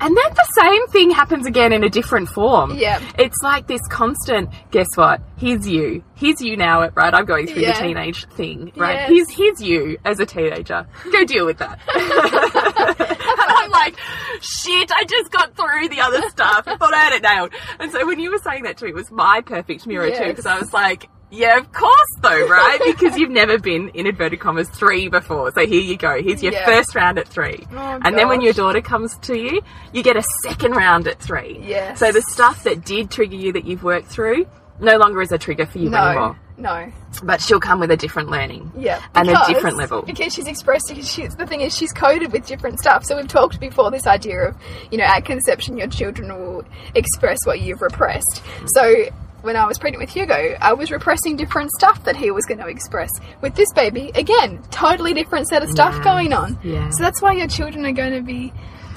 And 0.00 0.16
then 0.16 0.34
the 0.34 0.46
same 0.60 0.86
thing 0.88 1.10
happens 1.10 1.46
again 1.46 1.72
in 1.72 1.82
a 1.84 1.88
different 1.90 2.28
form. 2.28 2.76
Yeah. 2.76 3.00
It's 3.18 3.36
like 3.42 3.66
this 3.66 3.80
constant, 3.88 4.50
guess 4.70 4.86
what? 4.94 5.20
Here's 5.38 5.68
you. 5.68 6.04
Here's 6.14 6.40
you 6.40 6.56
now, 6.56 6.88
right? 6.90 7.12
I'm 7.12 7.24
going 7.24 7.46
through 7.46 7.62
Yeah. 7.62 7.72
the 7.80 7.86
teenage 7.88 8.26
thing, 8.28 8.72
right? 8.76 8.94
Yes. 8.94 9.08
Here's, 9.10 9.30
here's 9.30 9.62
you 9.62 9.98
as 10.04 10.20
a 10.20 10.26
teenager. 10.26 10.86
Go 11.12 11.24
deal 11.24 11.46
with 11.46 11.58
that. 11.58 11.78
and 11.94 13.18
I'm 13.50 13.70
like, 13.70 13.96
shit, 14.40 14.90
I 14.92 15.04
just 15.04 15.30
got 15.32 15.54
through 15.56 15.88
the 15.88 16.00
other 16.00 16.22
stuff. 16.28 16.64
I 16.66 16.76
thought 16.76 16.94
I 16.94 16.98
had 16.98 17.12
it 17.14 17.22
nailed. 17.22 17.52
And 17.80 17.90
so 17.90 18.06
when 18.06 18.20
you 18.20 18.30
were 18.30 18.38
saying 18.38 18.62
that 18.64 18.76
to 18.78 18.84
me, 18.84 18.90
it 18.90 18.94
was 18.94 19.10
my 19.10 19.40
perfect 19.40 19.86
mirror 19.86 20.10
too, 20.10 20.26
because 20.26 20.46
I 20.46 20.58
was 20.58 20.72
like, 20.72 21.08
yeah, 21.30 21.58
of 21.58 21.72
course 21.72 21.94
though, 22.20 22.46
right? 22.48 22.78
because 22.84 23.16
you've 23.18 23.30
never 23.30 23.58
been, 23.58 23.88
in 23.90 24.06
inverted 24.06 24.40
commas, 24.40 24.68
three 24.70 25.08
before. 25.08 25.50
So 25.52 25.66
here 25.66 25.80
you 25.80 25.96
go. 25.96 26.22
Here's 26.22 26.42
your 26.42 26.52
Yeah. 26.52 26.64
first 26.66 26.94
round 26.94 27.18
at 27.18 27.28
three. 27.28 27.66
Oh, 27.72 27.98
and 28.04 28.16
then 28.16 28.28
when 28.28 28.40
your 28.40 28.52
daughter 28.52 28.80
comes 28.80 29.16
to 29.22 29.36
you, 29.38 29.60
you 29.92 30.02
get 30.02 30.16
a 30.16 30.22
second 30.42 30.72
round 30.72 31.06
at 31.08 31.18
three. 31.20 31.60
Yes. 31.64 31.98
So 31.98 32.12
the 32.12 32.22
stuff 32.22 32.64
that 32.64 32.84
did 32.84 33.10
trigger 33.10 33.36
you 33.36 33.52
that 33.52 33.64
you've 33.64 33.82
worked 33.84 34.08
through 34.08 34.46
no 34.80 34.96
longer 34.96 35.20
is 35.22 35.32
a 35.32 35.38
trigger 35.38 35.66
for 35.66 35.78
you 35.78 35.90
No, 35.90 35.98
anymore. 36.06 36.38
no. 36.56 36.92
But 37.24 37.40
she'll 37.40 37.58
come 37.58 37.80
with 37.80 37.90
a 37.90 37.96
different 37.96 38.30
learning. 38.30 38.70
Yeah, 38.76 39.02
And 39.16 39.28
a 39.28 39.36
different 39.48 39.76
level. 39.76 40.02
Because 40.02 40.32
she's 40.32 40.46
expressed. 40.46 40.86
Because 40.88 41.10
she's 41.10 41.34
the 41.34 41.46
thing 41.46 41.62
is, 41.62 41.76
she's 41.76 41.92
coded 41.92 42.30
with 42.32 42.46
different 42.46 42.78
stuff. 42.78 43.04
So 43.04 43.16
we've 43.16 43.26
talked 43.26 43.58
before 43.58 43.90
this 43.90 44.06
idea 44.06 44.38
of, 44.50 44.56
you 44.92 44.98
know, 44.98 45.04
at 45.04 45.24
conception, 45.24 45.76
your 45.78 45.88
children 45.88 46.28
will 46.32 46.64
express 46.94 47.38
what 47.44 47.60
you've 47.60 47.82
repressed. 47.82 48.40
So 48.66 49.06
when 49.42 49.56
I 49.56 49.66
was 49.66 49.78
pregnant 49.78 50.00
with 50.02 50.10
Hugo, 50.10 50.56
I 50.60 50.72
was 50.72 50.90
repressing 50.90 51.36
different 51.36 51.70
stuff 51.72 52.04
that 52.04 52.16
he 52.16 52.30
was 52.30 52.44
going 52.46 52.58
to 52.58 52.66
express. 52.66 53.10
With 53.40 53.54
this 53.54 53.72
baby, 53.74 54.10
again, 54.14 54.62
totally 54.70 55.14
different 55.14 55.48
set 55.48 55.62
of 55.62 55.70
stuff 55.70 55.94
Yes, 55.96 56.04
going 56.04 56.32
on. 56.32 56.58
yeah. 56.62 56.90
So 56.90 57.02
that's 57.02 57.22
why 57.22 57.32
your 57.32 57.46
children 57.48 57.86
are 57.86 57.92
going 57.92 58.12
to 58.14 58.20
be 58.22 58.52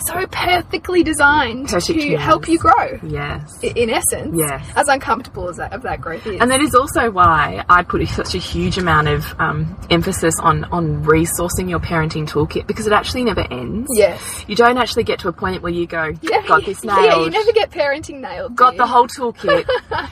so 0.05 0.25
perfectly 0.27 1.03
designed 1.03 1.67
Perfect 1.69 1.99
to 1.99 2.17
help 2.17 2.47
you 2.47 2.57
grow. 2.57 2.99
Yes. 3.03 3.61
In 3.63 3.89
essence, 3.89 4.35
Yes. 4.37 4.67
as 4.75 4.87
uncomfortable 4.87 5.49
as 5.49 5.57
that 5.57 5.73
of 5.73 5.81
that 5.83 6.01
growth 6.01 6.25
is. 6.27 6.39
And 6.41 6.49
that 6.51 6.61
is 6.61 6.75
also 6.75 7.09
why 7.11 7.63
I 7.69 7.83
put 7.83 8.07
such 8.07 8.35
a 8.35 8.37
huge 8.37 8.77
amount 8.77 9.07
of 9.07 9.35
um, 9.39 9.77
emphasis 9.89 10.35
on, 10.39 10.63
on 10.65 11.03
resourcing 11.03 11.69
your 11.69 11.79
parenting 11.79 12.27
toolkit 12.27 12.67
because 12.67 12.87
it 12.87 12.93
actually 12.93 13.23
never 13.23 13.41
ends. 13.51 13.89
yes, 13.95 14.45
You 14.47 14.55
don't 14.55 14.77
actually 14.77 15.03
get 15.03 15.19
to 15.19 15.27
a 15.27 15.33
point 15.33 15.61
where 15.61 15.71
you 15.71 15.85
go, 15.87 16.13
yeah, 16.21 16.45
got 16.47 16.65
this 16.65 16.83
nailed. 16.83 16.99
Yeah, 17.05 17.23
you 17.23 17.29
never 17.29 17.51
get 17.51 17.71
parenting 17.71 18.19
nailed. 18.21 18.55
got 18.55 18.77
the 18.77 18.87
whole 18.87 19.07
toolkit 19.07 19.65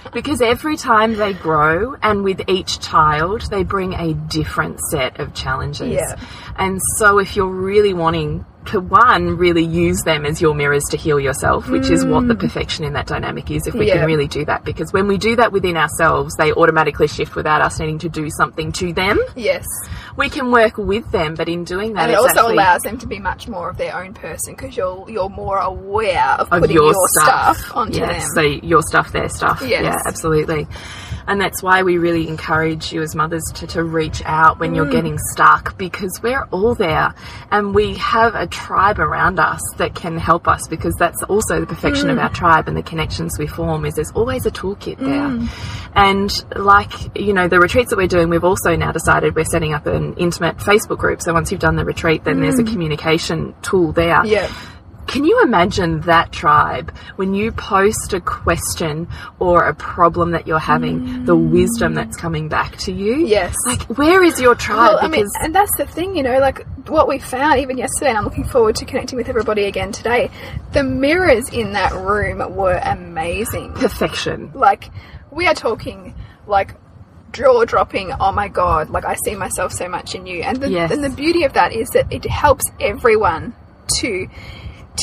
because 0.13 0.41
every 0.41 0.77
time 0.77 1.15
they 1.15 1.33
grow 1.33 1.95
and 2.01 2.23
with 2.23 2.41
each 2.47 2.79
child 2.79 3.41
they 3.49 3.63
bring 3.63 3.93
a 3.93 4.13
different 4.13 4.79
set 4.91 5.19
of 5.19 5.33
challenges 5.33 5.89
Yeah. 5.93 6.15
and 6.57 6.79
so 6.97 7.19
if 7.19 7.35
you're 7.35 7.47
really 7.47 7.93
wanting 7.93 8.45
to 8.65 8.79
one 8.79 9.37
really 9.37 9.63
use 9.63 10.01
them 10.03 10.25
as 10.25 10.41
your 10.41 10.53
mirrors 10.53 10.83
to 10.91 10.97
heal 10.97 11.19
yourself 11.19 11.67
which 11.69 11.89
is 11.89 12.05
what 12.05 12.27
the 12.27 12.35
perfection 12.35 12.83
in 12.83 12.93
that 12.93 13.07
dynamic 13.07 13.49
is 13.49 13.65
if 13.65 13.73
we 13.73 13.85
Mm. 13.85 13.87
Yeah. 13.87 13.93
can 13.97 14.05
really 14.05 14.27
do 14.27 14.45
that 14.45 14.63
because 14.65 14.91
when 14.93 15.07
we 15.07 15.17
do 15.17 15.35
that 15.37 15.51
within 15.51 15.77
ourselves 15.77 16.35
they 16.35 16.51
automatically 16.51 17.07
shift 17.07 17.35
without 17.35 17.61
us 17.61 17.79
needing 17.79 17.97
to 17.99 18.09
do 18.09 18.29
something 18.29 18.71
to 18.73 18.91
them 18.93 19.17
Yes, 19.35 19.65
we 20.17 20.29
can 20.29 20.51
work 20.51 20.77
with 20.77 21.09
them 21.11 21.35
but 21.35 21.47
in 21.49 21.63
doing 21.63 21.93
that 21.93 22.03
and 22.03 22.11
it 22.11 22.15
also 22.15 22.29
actually- 22.31 22.53
allows 22.53 22.81
them 22.81 22.97
to 22.99 23.07
be 23.07 23.17
much 23.19 23.47
more 23.47 23.69
of 23.69 23.77
their 23.77 23.95
own 23.95 24.13
person 24.13 24.53
because 24.55 24.75
you're 24.77 25.05
you're 25.09 25.29
more 25.29 25.57
aware 25.57 26.35
of 26.37 26.49
of 26.51 26.61
putting 26.61 26.75
your, 26.75 26.93
stuff. 27.17 27.57
stuff, 27.57 27.77
onto 27.77 27.99
yes, 27.99 28.23
them. 28.23 28.29
So 28.35 28.41
your 28.41 28.81
stuff, 28.81 29.11
their 29.13 29.29
stuff. 29.29 29.61
Yes. 29.65 29.83
Yeah, 29.83 29.95
absolutely. 30.05 30.67
And 31.27 31.39
that's 31.39 31.61
why 31.61 31.83
we 31.83 31.97
really 31.97 32.27
encourage 32.27 32.91
you 32.91 33.01
as 33.01 33.15
mothers 33.15 33.43
to, 33.55 33.67
to 33.67 33.83
reach 33.83 34.21
out 34.25 34.59
when 34.59 34.71
Mm. 34.71 34.75
you're 34.75 34.89
getting 34.89 35.17
stuck 35.33 35.77
because 35.77 36.19
we're 36.23 36.43
all 36.51 36.75
there 36.75 37.13
and 37.51 37.73
we 37.73 37.95
have 37.95 38.35
a 38.35 38.47
tribe 38.47 38.99
around 38.99 39.39
us 39.39 39.61
that 39.77 39.95
can 39.95 40.17
help 40.17 40.47
us 40.47 40.67
because 40.67 40.95
that's 40.95 41.21
also 41.23 41.59
the 41.59 41.65
perfection 41.65 42.07
Mm. 42.07 42.13
of 42.13 42.17
our 42.19 42.29
tribe 42.29 42.67
and 42.67 42.75
the 42.77 42.83
connections 42.83 43.37
we 43.39 43.47
form 43.47 43.85
is 43.85 43.95
there's 43.95 44.11
always 44.11 44.45
a 44.45 44.51
toolkit 44.51 44.97
there. 44.97 45.07
Mm. 45.29 45.47
And 45.95 46.45
like, 46.55 46.91
you 47.17 47.33
know, 47.33 47.47
the 47.47 47.59
retreats 47.59 47.89
that 47.89 47.97
we're 47.97 48.07
doing, 48.07 48.29
we've 48.29 48.43
also 48.43 48.75
now 48.75 48.91
decided 48.91 49.35
we're 49.35 49.43
setting 49.45 49.73
up 49.73 49.85
an 49.85 50.13
intimate 50.15 50.57
Facebook 50.57 50.97
group. 50.99 51.21
So 51.21 51.33
once 51.33 51.51
you've 51.51 51.59
done 51.61 51.75
the 51.75 51.85
retreat, 51.85 52.23
then 52.23 52.41
there's 52.41 52.59
a 52.59 52.63
communication 52.63 53.53
tool 53.61 53.91
there 53.91 54.19
Mm. 54.19 54.27
yeah, 54.29 54.51
Can 55.09 55.25
you 55.25 55.41
imagine 55.41 56.01
that 56.01 56.31
tribe 56.31 56.95
when 57.15 57.33
you 57.33 57.51
post 57.51 58.13
a 58.13 58.21
question 58.21 59.07
or 59.39 59.63
a 59.67 59.73
problem 59.73 60.31
that 60.31 60.45
you're 60.45 60.59
having, 60.59 61.25
the 61.25 61.35
wisdom 61.35 61.95
that's 61.95 62.15
coming 62.15 62.47
back 62.47 62.77
to 62.77 62.91
you? 62.91 63.15
Yes. 63.25 63.55
Like, 63.65 63.81
where 63.97 64.23
is 64.23 64.39
your 64.39 64.53
tribe? 64.55 64.91
Well, 64.93 64.99
I 65.01 65.07
mean, 65.07 65.25
and 65.41 65.53
that's 65.53 65.75
the 65.77 65.85
thing, 65.87 66.15
you 66.15 66.21
know, 66.21 66.37
like 66.39 66.65
what 66.87 67.07
we 67.07 67.17
found 67.17 67.59
even 67.59 67.77
yesterday, 67.77 68.09
and 68.09 68.17
I'm 68.19 68.23
looking 68.23 68.43
forward 68.43 68.75
to 68.77 68.85
connecting 68.85 69.17
with 69.17 69.29
everybody 69.29 69.65
again 69.65 69.91
today. 69.91 70.29
The 70.73 70.83
mirrors 70.83 71.49
in 71.49 71.73
that 71.73 71.91
room 71.93 72.55
were 72.55 72.79
amazing. 72.83 73.73
perfection. 73.73 74.51
Like, 74.53 74.91
we 75.31 75.47
are 75.47 75.55
talking 75.55 76.13
like 76.45 76.75
jaw 77.33 77.65
dropping. 77.65 78.11
Oh 78.19 78.31
my 78.31 78.47
god! 78.47 78.89
Like 78.91 79.05
I 79.05 79.15
see 79.23 79.35
myself 79.35 79.71
so 79.71 79.87
much 79.89 80.13
in 80.15 80.25
you, 80.27 80.41
and 80.43 80.57
the, 80.57 80.69
Yes. 80.69 80.91
and 80.91 81.03
the 81.03 81.09
beauty 81.09 81.43
of 81.45 81.53
that 81.53 81.73
is 81.73 81.89
that 81.89 82.11
it 82.11 82.25
helps 82.25 82.65
everyone 82.79 83.55
to 83.99 84.27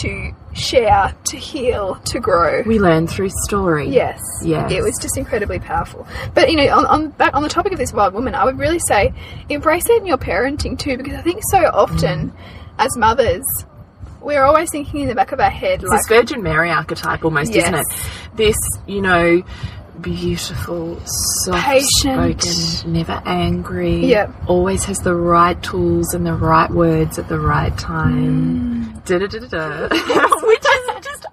to 0.00 0.34
share, 0.54 1.14
to 1.24 1.36
heal, 1.36 1.96
to 2.06 2.20
grow. 2.20 2.62
We 2.66 2.78
learn 2.78 3.06
through 3.06 3.30
story. 3.44 3.88
Yes. 3.88 4.20
Yes. 4.42 4.70
It 4.70 4.82
was 4.82 4.98
just 5.00 5.16
incredibly 5.16 5.58
powerful. 5.58 6.06
But 6.34 6.50
you 6.50 6.56
know, 6.56 6.76
on, 6.76 6.86
on 6.86 7.08
back 7.10 7.34
on 7.34 7.42
the 7.42 7.48
topic 7.48 7.72
of 7.72 7.78
this 7.78 7.92
wild 7.92 8.14
woman, 8.14 8.34
I 8.34 8.44
would 8.44 8.58
really 8.58 8.80
say 8.88 9.12
embrace 9.48 9.88
it 9.88 9.98
in 9.98 10.06
your 10.06 10.18
parenting 10.18 10.78
too, 10.78 10.96
because 10.96 11.14
I 11.14 11.22
think 11.22 11.42
so 11.50 11.58
often 11.58 12.30
mm. 12.30 12.36
as 12.78 12.96
mothers, 12.96 13.44
we're 14.20 14.44
always 14.44 14.70
thinking 14.70 15.02
in 15.02 15.08
the 15.08 15.14
back 15.14 15.32
of 15.32 15.40
our 15.40 15.50
head 15.50 15.82
It's 15.82 15.88
like, 15.88 16.00
this 16.00 16.08
Virgin 16.08 16.42
Mary 16.42 16.70
archetype 16.70 17.24
almost, 17.24 17.54
isn't 17.54 17.74
it? 17.74 17.86
This, 18.34 18.56
you 18.86 19.00
know, 19.00 19.42
beautiful, 20.06 21.00
soft 21.04 21.64
Patient. 21.64 22.40
spoken, 22.40 22.92
never 22.92 23.20
angry. 23.26 24.06
Yep. 24.06 24.32
Always 24.46 24.84
has 24.84 25.00
the 25.00 25.16
right 25.16 25.60
tools 25.64 26.14
and 26.14 26.24
the 26.24 26.32
right 26.32 26.70
words 26.70 27.18
at 27.18 27.28
the 27.28 27.40
right 27.40 27.76
time. 27.76 29.00
Da 29.04 29.18
da 29.18 29.26
da 29.26 29.40
da 29.40 29.88
da. 29.88 29.88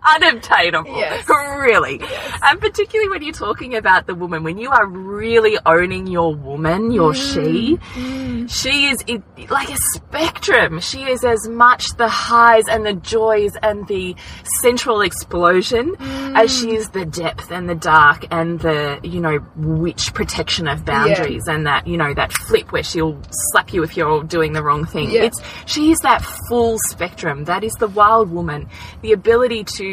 Unobtainable. 0.06 0.96
Yes. 0.96 1.28
Really. 1.64 2.02
And 2.42 2.60
particularly 2.60 3.10
when 3.10 3.22
you're 3.22 3.32
talking 3.32 3.76
about 3.76 4.06
the 4.06 4.14
woman, 4.14 4.44
when 4.44 4.58
you 4.58 4.70
are 4.70 4.86
really 4.86 5.58
owning 5.66 6.08
your 6.08 6.36
woman, 6.36 6.92
your 6.92 7.14
mm. 7.14 7.34
she, 7.34 7.78
mm. 7.78 8.50
she 8.50 8.88
is 8.88 9.02
it, 9.08 9.24
like 9.50 9.70
a 9.70 9.78
spectrum. 9.94 10.82
She 10.82 11.04
is 11.04 11.24
as 11.24 11.48
much 11.48 11.96
the 11.96 12.10
highs 12.10 12.66
and 12.68 12.86
the 12.86 12.96
joys 12.96 13.54
and 13.62 13.88
the 13.88 14.14
central 14.62 15.00
explosion 15.02 15.96
mm. 15.96 16.38
as 16.38 16.54
she 16.54 16.76
is 16.76 16.90
the 16.90 17.06
depth 17.06 17.50
and 17.50 17.70
the 17.70 17.76
dark 17.76 18.26
and 18.30 18.60
the, 18.60 19.00
you 19.04 19.22
know, 19.22 19.40
witch 19.56 20.14
protection 20.14 20.68
of 20.68 20.84
boundaries 20.84 21.48
and 21.48 21.66
that, 21.66 21.88
you 21.88 21.96
know, 21.96 22.14
that 22.14 22.34
flip 22.34 22.74
where 22.74 22.84
she'll 22.84 23.22
slap 23.52 23.72
you 23.72 23.84
if 23.84 23.96
you're 23.96 24.24
doing 24.24 24.52
the 24.52 24.64
wrong 24.64 24.86
thing. 24.86 25.12
Yeah. 25.12 25.24
It's 25.24 25.42
she 25.66 25.92
is 25.92 26.00
that 26.00 26.26
full 26.50 26.78
spectrum. 26.90 27.46
That 27.46 27.64
is 27.64 27.74
the 27.74 27.88
wild 27.88 28.30
woman. 28.32 28.68
The 29.02 29.14
ability 29.14 29.64
to 29.78 29.93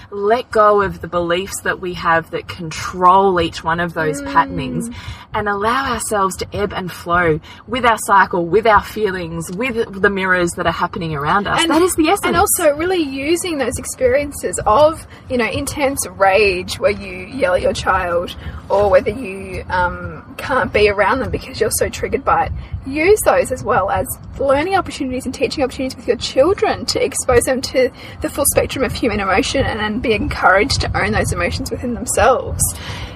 let 0.11 0.51
go 0.51 0.81
of 0.81 1.01
the 1.01 1.07
beliefs 1.07 1.61
that 1.61 1.79
we 1.79 1.93
have 1.93 2.31
that 2.31 2.47
control 2.47 3.39
each 3.39 3.63
one 3.63 3.79
of 3.79 3.93
those 3.93 4.21
patternings 4.21 4.89
and 5.33 5.47
allow 5.47 5.93
ourselves 5.93 6.35
to 6.37 6.47
ebb 6.53 6.73
and 6.73 6.91
flow 6.91 7.39
with 7.67 7.85
our 7.85 7.97
cycle, 7.99 8.45
with 8.45 8.67
our 8.67 8.83
feelings, 8.83 9.49
with 9.51 10.01
the 10.01 10.09
mirrors 10.09 10.51
that 10.51 10.67
are 10.67 10.73
happening 10.73 11.15
around 11.15 11.47
us. 11.47 11.65
that 11.65 11.81
is 11.81 11.95
the 11.95 12.09
essence. 12.09 12.25
And 12.25 12.35
also 12.35 12.75
really 12.75 13.01
using 13.01 13.57
those 13.57 13.77
experiences 13.77 14.59
of, 14.65 15.07
you 15.29 15.37
know, 15.37 15.49
intense 15.49 16.05
rage 16.07 16.79
where 16.79 16.91
you 16.91 17.25
yell 17.27 17.53
at 17.53 17.61
your 17.61 17.73
child 17.73 18.35
or 18.69 18.89
whether 18.89 19.11
you 19.11 19.63
um, 19.69 20.35
can't 20.37 20.73
be 20.73 20.89
around 20.89 21.19
them 21.19 21.31
because 21.31 21.61
you're 21.61 21.71
so 21.71 21.87
triggered 21.87 22.25
by 22.25 22.47
it. 22.47 22.51
Use 22.85 23.19
those 23.21 23.51
as 23.51 23.63
well 23.63 23.89
as 23.89 24.07
learning 24.39 24.75
opportunities 24.75 25.25
and 25.25 25.33
teaching 25.33 25.63
opportunities 25.63 25.95
with 25.95 26.07
your 26.07 26.17
children 26.17 26.85
to 26.87 27.03
expose 27.03 27.43
them 27.43 27.61
to 27.61 27.91
the 28.21 28.29
full 28.29 28.45
spectrum 28.51 28.83
of 28.83 28.91
human 28.91 29.19
emotion 29.19 29.63
and 29.65 29.79
then 29.79 30.00
be 30.01 30.13
encouraged 30.13 30.81
to 30.81 31.01
own 31.01 31.11
those 31.11 31.31
emotions 31.31 31.71
within 31.71 31.93
themselves. 31.93 32.63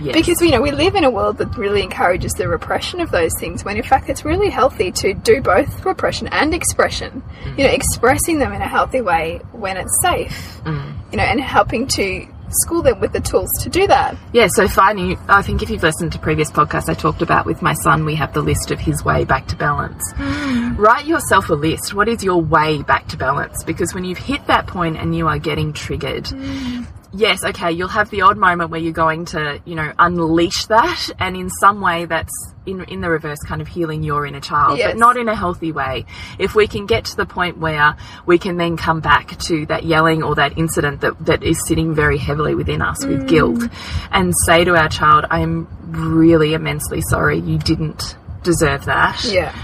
Yes. 0.01 0.13
Because, 0.13 0.41
you 0.41 0.51
know, 0.51 0.61
we 0.61 0.71
live 0.71 0.95
in 0.95 1.03
a 1.03 1.09
world 1.09 1.37
that 1.37 1.57
really 1.57 1.81
encourages 1.81 2.33
the 2.33 2.47
repression 2.47 2.99
of 2.99 3.11
those 3.11 3.31
things 3.39 3.63
when 3.63 3.77
in 3.77 3.83
fact 3.83 4.09
it's 4.09 4.25
really 4.25 4.49
healthy 4.49 4.91
to 4.91 5.13
do 5.13 5.41
both 5.41 5.85
repression 5.85 6.27
and 6.27 6.53
expression. 6.53 7.23
You 7.45 7.51
mm. 7.51 7.57
know, 7.59 7.65
expressing 7.65 8.39
them 8.39 8.53
in 8.53 8.61
a 8.61 8.67
healthy 8.67 9.01
way 9.01 9.41
when 9.51 9.77
it's 9.77 10.01
safe. 10.01 10.61
Mm. 10.63 10.93
You 11.11 11.17
know, 11.17 11.23
and 11.23 11.39
helping 11.39 11.87
to 11.87 12.27
school 12.63 12.81
them 12.81 12.99
with 12.99 13.13
the 13.13 13.19
tools 13.19 13.49
to 13.61 13.69
do 13.69 13.87
that. 13.87 14.15
Yeah, 14.33 14.47
so 14.47 14.67
finding, 14.67 15.17
I 15.27 15.41
think 15.41 15.61
if 15.61 15.69
you've 15.69 15.83
listened 15.83 16.11
to 16.13 16.19
previous 16.19 16.51
podcasts 16.51 16.89
I 16.89 16.93
talked 16.93 17.21
about 17.21 17.45
with 17.45 17.61
my 17.61 17.73
son, 17.73 18.05
we 18.05 18.15
have 18.15 18.33
the 18.33 18.41
list 18.41 18.71
of 18.71 18.79
his 18.79 19.03
way 19.03 19.25
back 19.25 19.47
to 19.47 19.55
balance. 19.55 20.01
Mm. 20.13 20.77
Write 20.77 21.05
yourself 21.05 21.49
a 21.49 21.53
list. 21.53 21.93
What 21.93 22.07
is 22.07 22.23
your 22.23 22.41
way 22.41 22.81
back 22.81 23.07
to 23.09 23.17
balance? 23.17 23.63
Because 23.63 23.93
when 23.93 24.03
you've 24.03 24.17
hit 24.17 24.45
that 24.47 24.67
point 24.67 24.97
and 24.97 25.15
you 25.15 25.27
are 25.27 25.39
getting 25.39 25.73
triggered, 25.73 26.25
mm. 26.25 26.85
Yes, 27.13 27.43
okay, 27.43 27.71
you'll 27.71 27.87
have 27.87 28.09
the 28.09 28.21
odd 28.21 28.37
moment 28.37 28.71
where 28.71 28.79
you're 28.79 28.93
going 28.93 29.25
to, 29.25 29.61
you 29.65 29.75
know, 29.75 29.93
unleash 29.99 30.65
that, 30.65 31.09
and 31.19 31.35
in 31.35 31.49
some 31.49 31.81
way 31.81 32.05
that's 32.05 32.31
in 32.65 32.83
in 32.85 33.01
the 33.01 33.09
reverse 33.09 33.39
kind 33.45 33.61
of 33.61 33.67
healing 33.67 34.03
your 34.03 34.25
inner 34.25 34.39
child, 34.39 34.77
Yes. 34.77 34.91
but 34.91 34.99
not 34.99 35.17
in 35.17 35.29
a 35.29 35.35
healthy 35.35 35.71
way. 35.71 36.05
If 36.39 36.55
we 36.55 36.67
can 36.67 36.85
get 36.85 37.05
to 37.05 37.15
the 37.15 37.25
point 37.25 37.57
where 37.57 37.95
we 38.25 38.37
can 38.37 38.57
then 38.57 38.77
come 38.77 38.99
back 38.99 39.37
to 39.39 39.65
that 39.67 39.83
yelling 39.83 40.23
or 40.23 40.35
that 40.35 40.57
incident 40.57 41.01
that, 41.01 41.25
that 41.25 41.43
is 41.43 41.59
sitting 41.67 41.93
very 41.93 42.17
heavily 42.17 42.55
within 42.55 42.81
us 42.81 43.05
with 43.05 43.21
mm. 43.21 43.27
guilt 43.27 43.63
and 44.11 44.33
say 44.45 44.63
to 44.63 44.75
our 44.75 44.89
child, 44.89 45.25
I'm 45.29 45.67
really 45.81 46.53
immensely 46.53 47.01
sorry, 47.01 47.39
you 47.39 47.57
didn't 47.57 48.17
deserve 48.43 48.85
that. 48.85 49.23
Yeah. 49.25 49.55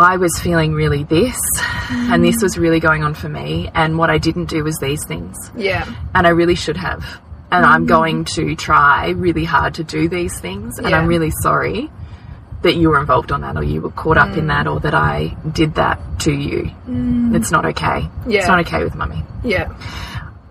I 0.00 0.16
was 0.16 0.38
feeling 0.38 0.72
really 0.74 1.04
this, 1.04 1.38
and 1.90 2.24
this 2.24 2.38
mm. 2.38 2.42
was 2.42 2.58
really 2.58 2.80
going 2.80 3.02
on 3.02 3.14
for 3.14 3.28
me, 3.28 3.70
and 3.74 3.98
what 3.98 4.10
I 4.10 4.18
didn't 4.18 4.46
do 4.46 4.64
was 4.64 4.76
these 4.78 5.04
things 5.06 5.36
Yeah. 5.56 5.92
and 6.14 6.26
I 6.26 6.30
really 6.30 6.54
should 6.54 6.76
have. 6.76 7.04
And 7.52 7.66
I'm 7.66 7.84
mm. 7.84 7.88
going 7.88 8.24
to 8.36 8.54
try 8.54 9.10
really 9.10 9.44
hard 9.44 9.74
to 9.74 9.84
do 9.84 10.08
these 10.08 10.38
things, 10.40 10.78
and 10.78 10.88
Yeah. 10.88 10.98
I'm 10.98 11.06
really 11.06 11.32
sorry 11.42 11.90
that 12.62 12.76
you 12.76 12.90
were 12.90 13.00
involved 13.00 13.32
on 13.32 13.40
that, 13.40 13.56
or 13.56 13.62
you 13.62 13.80
were 13.80 13.90
caught 13.90 14.18
up 14.18 14.36
in 14.36 14.44
mm. 14.44 14.48
that, 14.48 14.66
or 14.66 14.80
that 14.80 14.94
I 14.94 15.36
did 15.50 15.74
that 15.76 15.98
to 16.20 16.32
you. 16.32 16.70
It's 17.34 17.50
not 17.50 17.64
okay. 17.66 18.08
Yeah. 18.26 18.40
It's 18.40 18.48
not 18.48 18.60
okay 18.60 18.84
with 18.84 18.94
mummy. 18.94 19.24
Yeah. 19.42 19.74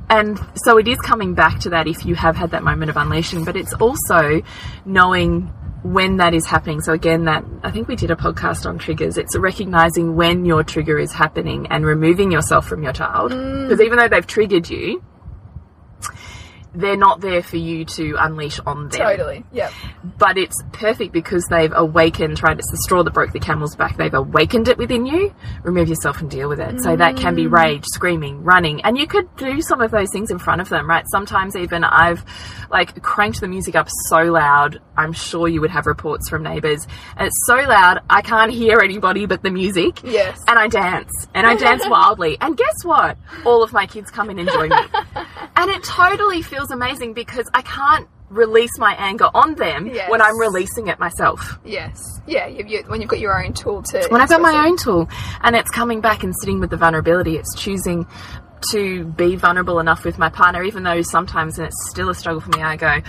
And 0.09 0.39
so 0.55 0.77
it 0.77 0.87
is 0.87 0.97
coming 0.99 1.35
back 1.35 1.59
to 1.59 1.69
that 1.69 1.87
if 1.87 2.03
you 2.05 2.15
have 2.15 2.35
had 2.35 2.49
that 2.51 2.63
moment 2.63 2.89
of 2.89 2.97
unleashing, 2.97 3.45
but 3.45 3.55
it's 3.55 3.73
also 3.73 4.41
knowing 4.83 5.53
when 5.83 6.17
that 6.17 6.33
is 6.33 6.45
happening. 6.45 6.81
So 6.81 6.93
again, 6.93 7.25
that 7.25 7.43
I 7.63 7.71
think 7.71 7.87
we 7.87 7.95
did 7.95 8.11
a 8.11 8.15
podcast 8.15 8.65
on 8.65 8.77
triggers. 8.77 9.17
It's 9.17 9.37
recognizing 9.37 10.15
when 10.15 10.45
your 10.45 10.63
trigger 10.63 10.97
is 10.97 11.13
happening 11.13 11.67
and 11.67 11.85
removing 11.85 12.31
yourself 12.31 12.67
from 12.67 12.83
your 12.83 12.93
child. 12.93 13.31
Mm. 13.31 13.67
Because 13.67 13.81
even 13.81 13.97
though 13.97 14.07
they've 14.07 14.27
triggered 14.27 14.69
you, 14.69 15.01
they're 16.73 16.97
not 16.97 17.21
there 17.21 17.41
for 17.41 17.57
you 17.57 17.85
to 17.85 18.15
unleash 18.19 18.59
on 18.65 18.89
them. 18.89 18.99
Totally. 18.99 19.43
yeah. 19.51 19.71
but 20.17 20.37
it's 20.37 20.55
perfect 20.71 21.11
because 21.11 21.45
they've 21.49 21.73
awakened 21.73 22.41
right 22.43 22.57
it's 22.57 22.69
the 22.71 22.77
straw 22.77 23.03
that 23.03 23.13
broke 23.13 23.31
the 23.31 23.39
camel's 23.39 23.75
back. 23.75 23.97
They've 23.97 24.13
awakened 24.13 24.67
it 24.67 24.77
within 24.77 25.05
you. 25.05 25.33
Remove 25.63 25.89
yourself 25.89 26.19
and 26.21 26.29
deal 26.29 26.49
with 26.49 26.59
it. 26.59 26.81
So 26.81 26.95
that 26.95 27.17
can 27.17 27.35
be 27.35 27.45
mm. 27.45 27.51
rage 27.51 27.85
screaming 27.85 28.43
running. 28.43 28.81
And 28.81 28.97
you 28.97 29.07
could 29.07 29.35
do 29.35 29.61
some 29.61 29.81
of 29.81 29.91
those 29.91 30.09
things 30.11 30.31
in 30.31 30.39
front 30.39 30.61
of 30.61 30.69
them 30.69 30.87
right? 30.87 31.05
Sometimes 31.09 31.55
even 31.55 31.83
i've 31.83 32.23
like 32.69 33.01
cranked 33.01 33.41
the 33.41 33.47
music 33.47 33.75
up 33.75 33.87
so 34.07 34.23
loud. 34.23 34.79
I'm 34.95 35.13
sure 35.13 35.47
you 35.47 35.61
would 35.61 35.71
have 35.71 35.85
reports 35.87 36.29
from 36.29 36.43
neighbors 36.43 36.85
and 37.17 37.27
it's 37.27 37.45
so 37.47 37.55
loud 37.55 38.01
i 38.09 38.21
can't 38.21 38.51
hear 38.51 38.79
anybody 38.79 39.25
but 39.25 39.41
the 39.41 39.49
music. 39.49 40.01
Yes. 40.03 40.39
and 40.47 40.59
i 40.59 40.67
dance. 40.67 41.27
And 41.33 41.47
i 41.47 41.55
dance 41.55 41.83
wildly. 41.87 42.37
And 42.41 42.55
guess 42.55 42.83
what? 42.83 43.17
All 43.45 43.63
of 43.63 43.73
my 43.73 43.87
kids 43.87 44.11
come 44.11 44.29
in 44.29 44.39
and 44.39 44.49
join 44.49 44.69
me. 44.69 44.75
And 45.55 45.69
it 45.71 45.83
totally 45.83 46.41
feels 46.41 46.58
amazing 46.71 47.13
because 47.13 47.49
I 47.53 47.61
can't 47.61 48.07
release 48.29 48.77
my 48.77 48.93
anger 48.93 49.29
on 49.33 49.55
them 49.55 49.87
Yes. 49.87 50.09
when 50.09 50.21
I'm 50.21 50.39
releasing 50.39 50.87
it 50.87 50.99
myself. 50.99 51.57
Yes. 51.65 51.99
Yeah. 52.27 52.47
You, 52.47 52.65
you, 52.65 52.83
when 52.87 53.01
you've 53.01 53.09
got 53.09 53.19
your 53.19 53.43
own 53.43 53.53
tool 53.53 53.81
to. 53.83 54.07
When 54.09 54.21
I've 54.21 54.29
got 54.29 54.41
my 54.41 54.51
it. 54.51 54.67
own 54.67 54.77
tool 54.77 55.09
and 55.41 55.55
it's 55.55 55.69
coming 55.71 56.01
back 56.01 56.23
and 56.23 56.33
sitting 56.39 56.59
with 56.59 56.69
the 56.69 56.77
vulnerability, 56.77 57.37
it's 57.37 57.55
choosing 57.55 58.05
to 58.71 59.05
be 59.05 59.35
vulnerable 59.35 59.79
enough 59.79 60.03
with 60.03 60.19
my 60.19 60.29
partner, 60.29 60.63
even 60.63 60.83
though 60.83 61.01
sometimes, 61.01 61.57
and 61.57 61.67
it's 61.67 61.89
still 61.89 62.09
a 62.09 62.15
struggle 62.15 62.41
for 62.41 62.49
me, 62.49 62.61
I 62.61 62.75
go, 62.75 63.01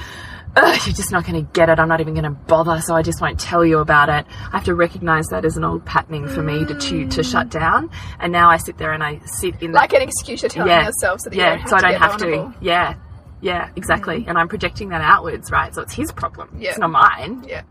Ugh, 0.57 0.81
you're 0.85 0.95
just 0.95 1.13
not 1.13 1.25
going 1.25 1.45
to 1.45 1.53
get 1.53 1.69
it. 1.69 1.79
I'm 1.79 1.89
not 1.89 2.01
even 2.01 2.15
going 2.15 2.25
to 2.25 2.31
bother, 2.31 2.81
so 2.81 2.95
I 2.97 3.03
just 3.03 3.21
won't 3.21 3.39
tell 3.39 3.65
you 3.65 3.79
about 3.79 4.09
it. 4.09 4.27
I 4.29 4.57
have 4.57 4.65
to 4.65 4.75
recognize 4.75 5.27
that 5.29 5.45
as 5.45 5.57
an 5.57 5.65
old 5.65 5.85
patterning 5.85 6.27
for 6.27 6.43
me 6.43 6.65
to 6.65 6.77
chew, 6.77 7.07
to 7.09 7.23
shut 7.23 7.49
mm. 7.49 7.51
down. 7.51 7.91
And 8.19 8.33
now 8.33 8.51
I 8.51 8.57
sit 8.57 8.77
there 8.77 8.93
and 8.93 9.03
I 9.03 9.21
sit 9.27 9.63
in 9.63 9.71
Like 9.71 9.93
an 9.93 10.03
excuse 10.03 10.43
you're 10.43 10.49
telling 10.49 10.73
yourself 10.73 11.21
so 11.21 11.31
that 11.31 11.37
yeah, 11.37 11.53
you 11.53 11.59
don't 11.59 11.61
have 11.61 11.69
so 11.71 11.77
I 11.77 11.81
don't 11.81 11.91
get 11.93 12.01
have 12.01 12.21
vulnerable. 12.21 12.53
to. 12.53 12.57
Yeah, 12.61 12.95
yeah, 13.41 13.71
exactly. 13.77 14.25
And 14.29 14.37
I'm 14.39 14.49
projecting 14.49 14.91
that 14.91 15.01
outwards, 15.01 15.51
right? 15.51 15.75
So 15.75 15.83
it's 15.83 15.93
his 15.95 16.13
problem. 16.13 16.57
Yeah. 16.59 16.71
It's 16.71 16.79
not 16.79 16.91
mine. 16.91 17.45
Yeah. 17.49 17.63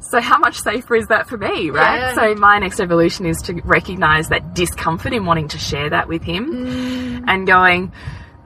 So 0.00 0.20
how 0.20 0.38
much 0.38 0.58
safer 0.60 0.96
is 0.96 1.08
that 1.08 1.28
for 1.28 1.36
me, 1.36 1.68
right? 1.70 1.96
Yeah. 1.98 2.14
So 2.14 2.34
my 2.34 2.58
next 2.58 2.80
evolution 2.80 3.26
is 3.26 3.36
to 3.42 3.60
recognize 3.64 4.28
that 4.30 4.54
discomfort 4.54 5.12
in 5.12 5.26
wanting 5.26 5.48
to 5.48 5.58
share 5.58 5.90
that 5.90 6.08
with 6.08 6.22
him 6.22 6.50
Mm. 6.50 7.24
and 7.28 7.46
going, 7.46 7.92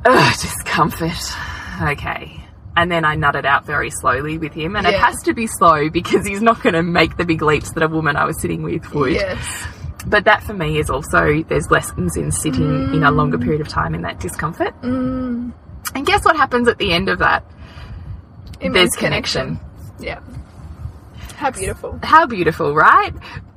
ugh, 0.05 0.33
discomfort. 0.40 1.12
Okay. 1.81 2.40
And 2.77 2.90
then 2.90 3.05
I 3.05 3.14
nut 3.14 3.37
it 3.37 3.47
out 3.47 3.64
very 3.66 3.90
slowly 3.90 4.37
with 4.37 4.53
him. 4.53 4.75
And 4.75 4.85
it 4.85 4.94
has 4.94 5.14
to 5.23 5.33
be 5.33 5.47
slow 5.47 5.88
because 5.90 6.27
he's 6.27 6.42
not 6.42 6.61
going 6.61 6.73
to 6.75 6.83
make 6.83 7.16
the 7.16 7.25
big 7.25 7.40
leaps 7.40 7.70
that 7.75 7.85
a 7.85 7.88
woman 7.88 8.16
I 8.16 8.25
was 8.25 8.40
sitting 8.40 8.64
with 8.64 8.92
would. 8.92 9.12
Yes. 9.12 9.66
but 10.07 10.25
that 10.25 10.42
for 10.42 10.53
me 10.55 10.79
is 10.79 10.90
also 10.90 11.42
there's 11.44 11.70
lessons 11.70 12.16
in 12.16 12.31
sitting 12.33 12.92
in 12.92 13.05
a 13.05 13.11
longer 13.12 13.38
period 13.38 13.61
of 13.61 13.68
time 13.68 13.94
in 13.94 14.03
that 14.03 14.18
discomfort. 14.20 14.75
Mm. 14.83 15.53
And 15.94 16.07
guess 16.07 16.25
what 16.25 16.37
happens 16.37 16.68
at 16.68 16.79
the 16.79 16.92
end 16.92 17.09
of 17.09 17.18
that? 17.18 17.44
It 18.61 18.73
There's 18.73 18.75
means 18.75 18.97
connection. 18.97 19.61
Yeah. 19.99 20.20
How 21.37 21.51
beautiful. 21.51 21.99
How 22.03 22.27
beautiful, 22.27 22.75
right? 22.75 23.12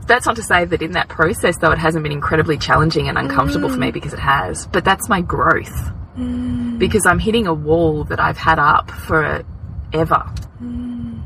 That's 0.08 0.26
not 0.26 0.36
to 0.38 0.44
say 0.44 0.66
that 0.66 0.82
in 0.82 0.92
that 0.92 1.10
process, 1.10 1.58
though, 1.58 1.72
it 1.72 1.78
hasn't 1.78 2.04
been 2.04 2.12
incredibly 2.12 2.58
challenging 2.58 3.10
and 3.10 3.18
uncomfortable 3.18 3.70
for 3.70 3.78
me 3.78 3.90
mm. 3.90 3.94
because 3.94 4.14
it 4.14 4.20
has. 4.20 4.68
But 4.68 4.86
that's 4.86 5.10
my 5.10 5.22
growth. 5.22 5.92
Mm. 6.18 6.80
Because 6.80 7.06
I'm 7.06 7.20
hitting 7.20 7.46
a 7.46 7.54
wall 7.54 8.04
that 8.06 8.20
I've 8.20 8.38
had 8.38 8.58
up 8.58 8.90
forever. 8.92 9.44
Mm. 10.62 11.24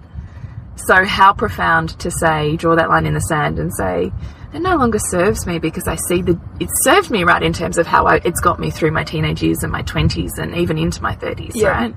So, 0.75 1.05
how 1.05 1.33
profound 1.33 1.99
to 1.99 2.09
say, 2.09 2.57
draw 2.57 2.75
that 2.75 2.89
line 2.89 3.05
in 3.05 3.13
the 3.13 3.21
sand 3.21 3.59
and 3.59 3.73
say, 3.73 4.11
it 4.53 4.59
no 4.61 4.75
longer 4.75 4.99
serves 4.99 5.47
me 5.47 5.59
because 5.59 5.87
I 5.87 5.95
see 5.95 6.21
that 6.23 6.39
it 6.59 6.69
served 6.81 7.09
me 7.09 7.23
right 7.23 7.41
in 7.41 7.53
terms 7.53 7.77
of 7.77 7.87
how 7.87 8.05
I, 8.05 8.17
it's 8.23 8.41
got 8.41 8.59
me 8.59 8.69
through 8.69 8.91
my 8.91 9.03
teenage 9.03 9.41
years 9.41 9.63
and 9.63 9.71
my 9.71 9.83
20s 9.83 10.37
and 10.37 10.55
even 10.55 10.77
into 10.77 11.01
my 11.01 11.15
30s, 11.15 11.51
Yeah. 11.55 11.69
right? 11.69 11.95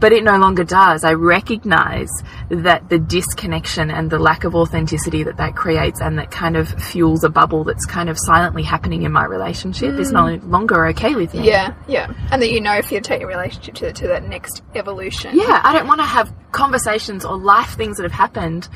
but 0.00 0.12
it 0.12 0.22
no 0.22 0.38
longer 0.38 0.64
does. 0.64 1.04
I 1.04 1.14
recognize 1.14 2.10
that 2.50 2.88
the 2.88 2.98
disconnection 2.98 3.90
and 3.90 4.10
the 4.10 4.18
lack 4.18 4.44
of 4.44 4.54
authenticity 4.54 5.22
that 5.24 5.36
that 5.38 5.56
creates 5.56 6.00
and 6.00 6.18
that 6.18 6.30
kind 6.30 6.56
of 6.56 6.68
fuels 6.68 7.24
a 7.24 7.28
bubble 7.28 7.64
that's 7.64 7.84
kind 7.84 8.08
of 8.08 8.16
silently 8.18 8.62
happening 8.62 9.02
in 9.02 9.12
my 9.12 9.24
relationship 9.24 9.98
is 9.98 10.12
no 10.12 10.24
mm. 10.24 10.48
longer 10.48 10.86
okay 10.88 11.14
with 11.14 11.34
me. 11.34 11.46
Yeah, 11.46 11.74
yeah. 11.88 12.12
And 12.30 12.40
that 12.42 12.50
you 12.50 12.60
know 12.60 12.74
if 12.74 12.92
you 12.92 13.00
take 13.00 13.20
your 13.20 13.28
relationship 13.28 13.74
to, 13.76 13.92
to 13.92 14.08
that 14.08 14.28
next 14.28 14.62
evolution. 14.74 15.36
Yeah, 15.36 15.60
I 15.64 15.72
don't 15.72 15.88
want 15.88 16.00
to 16.00 16.06
have 16.06 16.32
conversations 16.52 17.24
or 17.24 17.36
life 17.36 17.74
things 17.74 17.96
that 17.96 18.04
have 18.04 18.12
happened 18.12 18.68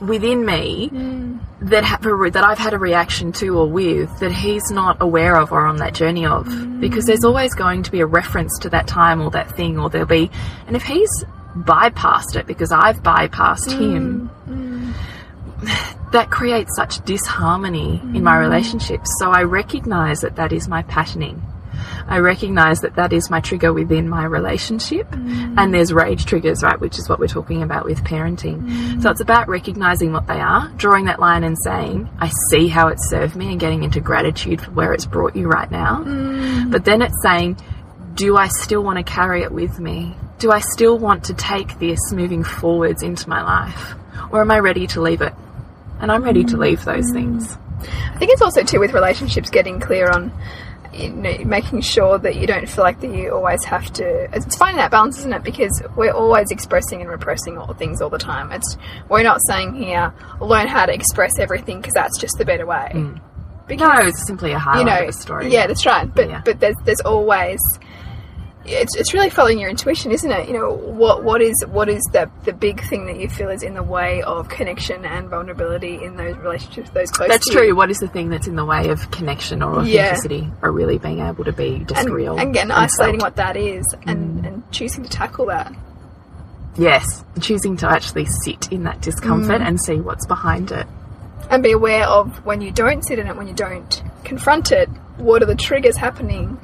within 0.00 0.44
me 0.44 0.90
that 1.60 1.84
have 1.84 2.04
a 2.04 2.30
that 2.30 2.44
I've 2.44 2.58
had 2.58 2.74
a 2.74 2.78
reaction 2.78 3.32
to 3.32 3.58
or 3.58 3.70
with 3.70 4.18
that 4.20 4.32
he's 4.32 4.70
not 4.70 4.98
aware 5.00 5.36
of 5.36 5.52
or 5.52 5.66
on 5.66 5.76
that 5.76 5.94
journey 5.94 6.26
of. 6.26 6.46
Because 6.80 7.06
there's 7.06 7.24
always 7.24 7.54
going 7.54 7.82
to 7.84 7.90
be 7.90 8.00
a 8.00 8.06
reference 8.06 8.58
to 8.60 8.70
that 8.70 8.86
time 8.86 9.20
or 9.20 9.30
that 9.30 9.50
thing 9.56 9.78
or 9.78 9.88
there'll 9.88 10.06
be 10.06 10.30
and 10.66 10.76
if 10.76 10.82
he's 10.82 11.24
bypassed 11.56 12.36
it 12.36 12.46
because 12.46 12.72
I've 12.72 13.02
bypassed 13.02 13.70
him 13.70 14.30
that 16.12 16.30
creates 16.30 16.76
such 16.76 17.04
disharmony 17.04 18.00
in 18.00 18.22
my 18.22 18.36
mm. 18.36 18.40
relationship. 18.40 19.00
So 19.18 19.30
I 19.30 19.42
recognize 19.42 20.20
that 20.20 20.36
that 20.36 20.52
is 20.52 20.68
my 20.68 20.82
patterning 20.82 21.42
I 22.06 22.18
recognize 22.18 22.80
that 22.80 22.96
that 22.96 23.12
is 23.12 23.30
my 23.30 23.40
trigger 23.40 23.72
within 23.72 24.08
my 24.08 24.24
relationship. 24.24 25.08
Mm. 25.10 25.54
And 25.58 25.74
there's 25.74 25.92
rage 25.92 26.26
triggers, 26.26 26.62
right? 26.62 26.78
Which 26.78 26.98
is 26.98 27.08
what 27.08 27.18
we're 27.18 27.26
talking 27.26 27.62
about 27.62 27.84
with 27.84 28.04
parenting. 28.04 28.62
Mm. 28.62 29.02
So 29.02 29.10
it's 29.10 29.20
about 29.20 29.48
recognizing 29.48 30.12
what 30.12 30.26
they 30.26 30.40
are, 30.40 30.68
drawing 30.76 31.06
that 31.06 31.20
line 31.20 31.44
and 31.44 31.56
saying, 31.62 32.08
I 32.18 32.30
see 32.50 32.68
how 32.68 32.88
it 32.88 32.98
served 33.00 33.36
me 33.36 33.50
and 33.50 33.60
getting 33.60 33.82
into 33.82 34.00
gratitude 34.00 34.60
for 34.60 34.70
where 34.72 34.92
it's 34.92 35.06
brought 35.06 35.36
you 35.36 35.48
right 35.48 35.70
now. 35.70 36.02
Mm. 36.04 36.70
But 36.70 36.84
then 36.84 37.02
it's 37.02 37.22
saying, 37.22 37.56
do 38.14 38.36
I 38.36 38.48
still 38.48 38.82
want 38.82 38.98
to 38.98 39.04
carry 39.04 39.42
it 39.42 39.52
with 39.52 39.80
me? 39.80 40.14
Do 40.38 40.50
I 40.50 40.60
still 40.60 40.98
want 40.98 41.24
to 41.24 41.34
take 41.34 41.78
this 41.78 42.12
moving 42.12 42.44
forwards 42.44 43.02
into 43.02 43.28
my 43.28 43.42
life? 43.42 43.94
Or 44.30 44.40
am 44.40 44.50
I 44.50 44.58
ready 44.58 44.86
to 44.88 45.00
leave 45.00 45.20
it? 45.20 45.32
And 46.00 46.10
I'm 46.12 46.22
ready 46.22 46.44
to 46.44 46.56
leave 46.56 46.84
those 46.84 47.10
things. 47.12 47.56
I 47.80 48.18
think 48.18 48.30
it's 48.32 48.42
also 48.42 48.62
too 48.62 48.80
with 48.80 48.92
relationships 48.92 49.50
getting 49.50 49.80
clear 49.80 50.10
on 50.10 50.32
you 50.94 51.10
know, 51.10 51.36
making 51.44 51.80
sure 51.80 52.18
that 52.18 52.36
you 52.36 52.46
don't 52.46 52.68
feel 52.68 52.84
like 52.84 53.00
that 53.00 53.10
you 53.14 53.32
always 53.32 53.64
have 53.64 53.92
to. 53.94 54.28
It's 54.34 54.56
finding 54.56 54.76
that 54.78 54.90
balance, 54.90 55.18
isn't 55.18 55.32
it? 55.32 55.42
Because 55.42 55.82
we're 55.96 56.12
always 56.12 56.50
expressing 56.50 57.00
and 57.00 57.10
repressing 57.10 57.58
all 57.58 57.72
things 57.74 58.00
all 58.00 58.10
the 58.10 58.18
time. 58.18 58.52
It's 58.52 58.76
we're 59.08 59.22
not 59.22 59.40
saying 59.48 59.74
here 59.74 60.12
learn 60.40 60.68
how 60.68 60.86
to 60.86 60.92
express 60.94 61.38
everything 61.38 61.78
because 61.80 61.94
that's 61.94 62.18
just 62.18 62.38
the 62.38 62.44
better 62.44 62.66
way. 62.66 62.90
Mm. 62.94 63.20
Because 63.66 63.98
No, 63.98 64.06
it's 64.06 64.26
simply 64.26 64.52
a 64.52 64.58
highlight 64.58 65.00
you 65.00 65.06
know, 65.06 65.10
story. 65.10 65.50
yeah, 65.52 65.66
that's 65.66 65.86
right. 65.86 66.12
But 66.14 66.28
Yeah. 66.28 66.42
but 66.44 66.60
there's 66.60 66.76
there's 66.84 67.00
always. 67.00 67.60
It's, 68.66 68.96
it's 68.96 69.12
really 69.12 69.28
following 69.28 69.58
your 69.58 69.68
intuition, 69.68 70.10
isn't 70.10 70.30
it? 70.30 70.48
You 70.48 70.54
know 70.54 70.72
what 70.72 71.22
what 71.22 71.42
is 71.42 71.54
what 71.68 71.88
is 71.90 72.02
the 72.12 72.30
the 72.44 72.52
big 72.54 72.82
thing 72.88 73.04
that 73.06 73.20
you 73.20 73.28
feel 73.28 73.50
is 73.50 73.62
in 73.62 73.74
the 73.74 73.82
way 73.82 74.22
of 74.22 74.48
connection 74.48 75.04
and 75.04 75.28
vulnerability 75.28 76.02
in 76.02 76.16
those 76.16 76.34
relationships, 76.38 76.88
those 76.90 77.10
close. 77.10 77.28
That's 77.28 77.46
to 77.48 77.52
you? 77.52 77.58
true. 77.58 77.74
What 77.76 77.90
is 77.90 77.98
the 77.98 78.08
thing 78.08 78.30
that's 78.30 78.46
in 78.46 78.56
the 78.56 78.64
way 78.64 78.88
of 78.88 79.10
connection 79.10 79.62
or 79.62 79.82
Yeah. 79.84 80.04
authenticity 80.04 80.50
or 80.62 80.72
really 80.72 80.96
being 80.96 81.20
able 81.20 81.44
to 81.44 81.52
be 81.52 81.84
just 81.86 82.00
and, 82.06 82.14
real? 82.14 82.38
and 82.38 82.50
again 82.50 82.70
and 82.70 82.72
isolating 82.72 83.20
felt? 83.20 83.32
what 83.32 83.36
that 83.36 83.56
is 83.58 83.84
and, 84.06 84.46
and 84.46 84.72
choosing 84.72 85.04
to 85.04 85.10
tackle 85.10 85.46
that 85.46 85.70
Yes, 86.76 87.24
choosing 87.40 87.76
to 87.78 87.88
actually 87.88 88.24
sit 88.24 88.72
in 88.72 88.82
that 88.84 89.00
discomfort 89.00 89.60
Mm. 89.60 89.66
and 89.68 89.80
see 89.80 90.00
what's 90.00 90.26
behind 90.26 90.72
it. 90.72 90.86
and 91.50 91.62
be 91.62 91.72
aware 91.72 92.04
of 92.06 92.44
when 92.46 92.60
you 92.62 92.70
don't 92.72 93.04
sit 93.04 93.18
in 93.18 93.26
it 93.26 93.36
when 93.36 93.46
you 93.46 93.52
don't 93.54 94.02
confront 94.24 94.72
it 94.72 94.88
what 95.18 95.42
are 95.42 95.46
the 95.46 95.54
triggers 95.54 95.96
happening 95.96 96.58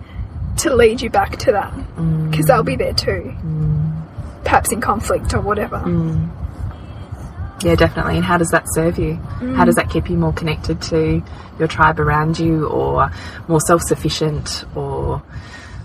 to 0.61 0.75
lead 0.75 1.01
you 1.01 1.11
back 1.11 1.37
to 1.39 1.53
that 1.53 1.73
mm. 1.73 2.31
because 2.31 2.47
they'll 2.47 2.63
be 2.63 2.77
there 2.77 2.95
too 2.95 3.35
mm. 3.43 4.45
perhaps 4.45 4.73
in 4.73 4.81
conflict 4.81 5.35
or 5.35 5.41
whatever 5.41 5.79
mm. 5.79 6.29
Yeah, 7.63 7.75
definitely. 7.75 8.17
And 8.17 8.25
how 8.25 8.39
does 8.39 8.49
that 8.53 8.65
serve 8.73 8.99
you? 8.99 9.17
Mm. 9.17 9.55
How 9.55 9.67
does 9.67 9.75
that 9.75 9.91
keep 9.91 10.09
you 10.09 10.17
more 10.17 10.33
connected 10.33 10.81
to 10.83 11.23
your 11.59 11.69
tribe 11.69 12.01
around 12.01 12.39
you 12.39 12.67
or 12.67 13.11
more 13.49 13.61
self 13.61 13.83
sufficient 13.83 14.65
or. 14.75 15.23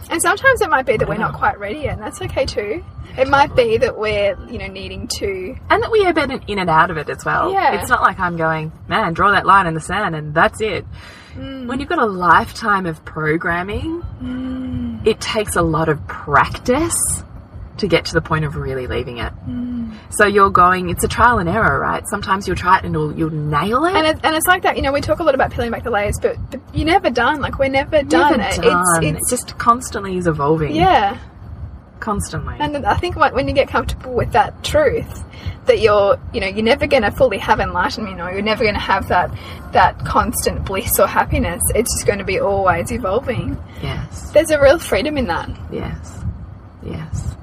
and 0.10 0.22
sometimes 0.22 0.62
it 0.62 0.70
might 0.70 0.86
be 0.86 0.96
that 0.96 1.10
we're 1.10 1.18
not 1.18 1.34
quite 1.34 1.60
ready 1.60 1.80
yet 1.80 1.96
and 1.96 2.02
that's 2.02 2.22
okay 2.22 2.46
too 2.46 2.82
it 3.18 3.28
might 3.28 3.56
be 3.56 3.78
that 3.78 3.98
we're 3.98 4.38
you 4.50 4.58
know 4.58 4.68
needing 4.68 5.08
to 5.08 5.56
And 5.70 5.84
that 5.84 5.92
we 5.92 6.04
have 6.04 6.16
been 6.16 6.32
in 6.32 6.60
and 6.60 6.70
out 6.70 6.92
of 6.92 6.98
it 6.98 7.10
as 7.10 7.24
well. 7.24 7.52
Yeah. 7.52 7.80
It's 7.80 7.90
not 7.90 8.02
like 8.02 8.20
I'm 8.20 8.38
going, 8.38 8.72
man, 8.88 9.14
draw 9.14 9.32
that 9.32 9.46
line 9.46 9.68
in 9.68 9.74
the 9.74 9.82
sand 9.82 10.16
and 10.16 10.34
that's 10.34 10.62
it. 10.62 10.86
Mm. 11.38 11.68
When 11.68 11.80
you've 11.80 11.90
got 11.90 12.00
a 12.00 12.06
lifetime 12.06 12.86
of 12.86 13.04
programming, 13.06 14.02
Mm. 14.24 15.06
it 15.06 15.20
takes 15.20 15.56
a 15.56 15.62
lot 15.62 15.90
of 15.90 16.06
practice 16.08 16.96
to 17.78 17.88
get 17.88 18.06
to 18.06 18.14
the 18.14 18.22
point 18.22 18.46
of 18.46 18.56
really 18.56 18.88
leaving 18.88 19.18
it. 19.18 19.34
Mm. 19.50 19.92
So 20.10 20.26
you're 20.26 20.50
going, 20.50 20.90
it's 20.90 21.04
a 21.04 21.10
trial 21.10 21.40
and 21.40 21.50
error, 21.50 21.78
right? 21.78 22.08
Sometimes 22.08 22.48
you'll 22.48 22.56
try 22.56 22.78
it 22.78 22.86
and 22.86 22.94
you'll, 22.94 23.14
you'll 23.18 23.30
nail 23.32 23.84
it. 23.84 23.96
and, 23.96 24.08
it, 24.08 24.18
and 24.24 24.34
it's 24.34 24.48
like 24.48 24.64
that 24.64 24.78
you 24.78 24.82
know 24.82 24.94
we 24.94 25.02
talk 25.02 25.20
a 25.20 25.24
lot 25.24 25.36
about 25.36 25.52
peeling 25.52 25.72
back 25.72 25.84
the 25.84 25.90
layers 25.90 26.18
but, 26.22 26.38
but 26.52 26.62
you're 26.74 26.86
never 26.86 27.10
done 27.10 27.42
like 27.42 27.60
we're 27.60 27.68
never 27.70 28.02
done, 28.04 28.38
Never 28.40 28.62
done. 28.62 29.04
it's 29.04 29.06
It 29.06 29.16
it's 29.18 29.30
just 29.30 29.58
constantly 29.58 30.18
is 30.18 30.26
evolving. 30.28 30.74
yeah 30.74 31.18
Constantly. 32.00 32.56
And 32.60 32.86
I 32.86 32.96
think 32.96 33.16
when 33.16 33.48
you 33.48 33.54
get 33.54 33.68
comfortable 33.68 34.14
with 34.14 34.32
that 34.34 34.64
truth, 34.64 35.24
that 35.66 35.80
you're, 35.80 36.20
you 36.34 36.40
know, 36.40 36.48
you're 36.48 36.64
never 36.64 36.88
going 36.88 37.04
to 37.04 37.12
fully 37.12 37.38
have 37.38 37.60
enlightenment, 37.60 38.20
or 38.22 38.32
you're 38.32 38.42
never 38.42 38.64
going 38.64 38.76
to 38.76 38.80
have 38.80 39.08
that 39.08 39.32
that 39.72 39.98
constant 40.06 40.66
bliss 40.66 41.00
or 41.00 41.08
happiness. 41.08 41.62
It's 41.74 41.94
just 41.96 42.06
going 42.06 42.20
to 42.20 42.26
be 42.26 42.40
always 42.40 42.92
evolving. 42.92 43.58
yes. 43.82 44.32
There's 44.32 44.52
a 44.52 44.62
real 44.62 44.80
freedom 44.80 45.18
in 45.18 45.28
that. 45.28 45.50
Yes. 45.72 46.24
Yes. 46.84 47.36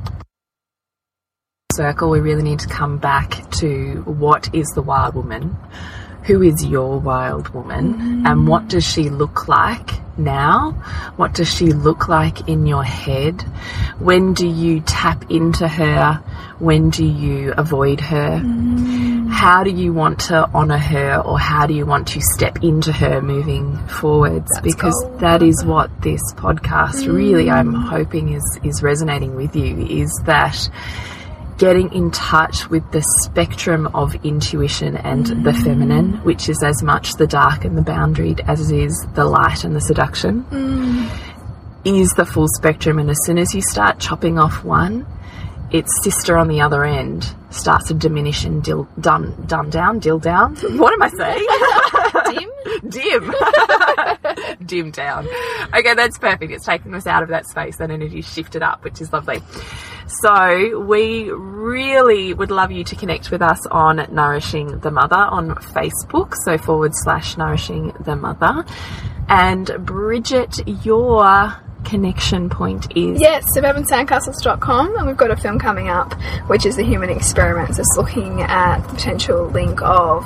Circle, 1.72 2.10
we 2.10 2.20
really 2.20 2.42
need 2.42 2.58
to 2.60 2.68
come 2.68 2.98
back 2.98 3.50
to 3.52 4.02
what 4.04 4.54
is 4.54 4.68
the 4.74 4.82
wild 4.82 5.14
woman? 5.14 5.56
Who 6.24 6.42
is 6.42 6.64
your 6.64 7.00
wild 7.00 7.48
woman? 7.48 8.26
And 8.26 8.40
mm. 8.40 8.48
what 8.48 8.68
does 8.68 8.84
she 8.84 9.08
look 9.08 9.48
like 9.48 9.90
now? 10.18 10.72
What 11.16 11.34
does 11.34 11.52
she 11.52 11.66
look 11.66 12.08
like 12.08 12.48
in 12.48 12.66
your 12.66 12.84
head? 12.84 13.42
When 13.98 14.34
do 14.34 14.46
you 14.46 14.80
tap 14.80 15.30
into 15.30 15.68
her? 15.68 16.22
When 16.58 16.90
do 16.90 17.04
you 17.04 17.52
avoid 17.56 18.00
her? 18.00 18.40
Mm. 18.40 19.30
How 19.30 19.64
do 19.64 19.70
you 19.70 19.92
want 19.92 20.20
to 20.20 20.48
honour 20.54 20.78
her 20.78 21.16
or 21.16 21.38
how 21.38 21.66
do 21.66 21.74
you 21.74 21.84
want 21.84 22.08
to 22.08 22.20
step 22.20 22.62
into 22.62 22.92
her 22.92 23.20
moving 23.20 23.76
forwards? 23.88 24.50
because 24.62 24.94
gold. 25.02 25.20
that 25.20 25.42
is 25.42 25.64
what 25.64 25.90
this 26.02 26.22
podcast 26.34 27.06
really 27.12 27.50
I'm 27.50 27.72
mm. 27.72 27.88
hoping 27.88 28.30
is 28.30 28.60
is 28.62 28.82
resonating 28.82 29.34
with 29.34 29.56
you 29.56 29.86
is 29.86 30.10
that 30.24 30.70
getting 31.62 31.92
in 31.92 32.10
touch 32.10 32.68
with 32.70 32.82
the 32.90 33.00
spectrum 33.22 33.86
of 33.94 34.16
intuition 34.24 34.96
and 34.96 35.26
the 35.26 35.52
mm. 35.52 35.62
feminine, 35.62 36.14
which 36.24 36.48
is 36.48 36.60
as 36.60 36.82
much 36.82 37.12
the 37.12 37.26
dark 37.26 37.64
and 37.64 37.78
the 37.78 37.82
boundaried 37.82 38.40
as 38.48 38.72
it 38.72 38.80
is 38.80 39.06
the 39.14 39.24
light 39.24 39.62
and 39.62 39.76
the 39.76 39.80
seduction, 39.80 40.42
mm. 40.50 41.08
is 41.84 42.10
the 42.14 42.26
full 42.26 42.48
spectrum. 42.48 42.98
And 42.98 43.08
as 43.08 43.24
soon 43.24 43.38
as 43.38 43.54
you 43.54 43.62
start 43.62 44.00
chopping 44.00 44.40
off 44.40 44.64
one, 44.64 45.06
its 45.72 45.90
sister 46.02 46.36
on 46.36 46.48
the 46.48 46.60
other 46.60 46.84
end 46.84 47.34
starts 47.50 47.88
to 47.88 47.94
diminish 47.94 48.44
and 48.44 48.62
dil- 48.62 48.88
dun, 49.00 49.44
dun 49.46 49.70
down, 49.70 49.98
dill 49.98 50.18
down. 50.18 50.56
What 50.56 50.92
am 50.92 51.02
I 51.02 51.08
saying? 51.10 52.34
Dim? 52.34 52.50
dim 52.88 53.34
dim 54.66 54.90
down 54.90 55.26
okay 55.74 55.94
that's 55.94 56.18
perfect 56.18 56.52
it's 56.52 56.64
taken 56.64 56.94
us 56.94 57.06
out 57.06 57.22
of 57.22 57.28
that 57.28 57.46
space 57.46 57.76
that 57.76 57.90
energy 57.90 58.22
shifted 58.22 58.62
up 58.62 58.82
which 58.84 59.00
is 59.00 59.12
lovely 59.12 59.40
so 60.06 60.80
we 60.80 61.30
really 61.30 62.34
would 62.34 62.50
love 62.50 62.70
you 62.70 62.84
to 62.84 62.96
connect 62.96 63.30
with 63.30 63.42
us 63.42 63.66
on 63.66 63.96
nourishing 64.12 64.78
the 64.80 64.90
mother 64.90 65.16
on 65.16 65.50
facebook 65.50 66.34
so 66.44 66.58
forward 66.58 66.92
slash 66.94 67.36
nourishing 67.36 67.92
the 68.00 68.16
mother 68.16 68.64
and 69.28 69.70
bridget 69.84 70.60
your 70.84 71.54
connection 71.84 72.48
point 72.48 72.96
is 72.96 73.20
Yes, 73.20 73.44
suburbansandcastles.com, 73.56 74.96
and 74.96 75.06
we've 75.06 75.16
got 75.16 75.30
a 75.30 75.36
film 75.36 75.58
coming 75.58 75.88
up, 75.88 76.14
which 76.48 76.64
is 76.66 76.76
the 76.76 76.84
Human 76.84 77.10
Experiments. 77.10 77.78
It's 77.78 77.94
looking 77.96 78.42
at 78.42 78.80
the 78.82 78.88
potential 78.94 79.46
link 79.48 79.80
of 79.82 80.24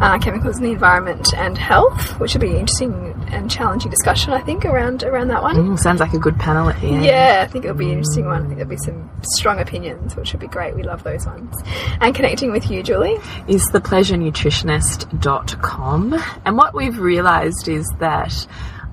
uh, 0.00 0.18
chemicals 0.18 0.56
in 0.58 0.64
the 0.64 0.72
environment 0.72 1.32
and 1.36 1.56
health, 1.56 2.18
which 2.18 2.34
would 2.34 2.40
be 2.40 2.56
interesting 2.56 2.92
and 3.28 3.48
challenging 3.50 3.90
discussion, 3.90 4.32
I 4.32 4.40
think, 4.40 4.64
around 4.64 5.04
around 5.04 5.28
that 5.28 5.42
one. 5.42 5.56
Mm, 5.56 5.78
sounds 5.78 6.00
like 6.00 6.12
a 6.14 6.18
good 6.18 6.36
panel 6.38 6.68
at 6.68 6.80
the 6.80 6.88
end. 6.88 7.04
Yeah, 7.04 7.44
I 7.46 7.50
think 7.50 7.64
it'll 7.64 7.76
be 7.76 7.86
an 7.86 7.92
interesting 7.98 8.26
one. 8.26 8.42
I 8.42 8.46
think 8.46 8.56
there'll 8.56 8.68
be 8.70 8.76
some 8.76 9.08
strong 9.22 9.60
opinions, 9.60 10.16
which 10.16 10.32
would 10.32 10.40
be 10.40 10.48
great. 10.48 10.74
We 10.74 10.82
love 10.82 11.04
those 11.04 11.26
ones. 11.26 11.54
And 12.00 12.12
connecting 12.14 12.50
with 12.50 12.68
you, 12.70 12.82
Julie. 12.82 13.18
is 13.46 13.68
thepleasurenutritionist.com. 13.70 16.22
And 16.44 16.56
what 16.56 16.74
we've 16.74 16.98
realised 16.98 17.68
is 17.68 17.86
that 18.00 18.46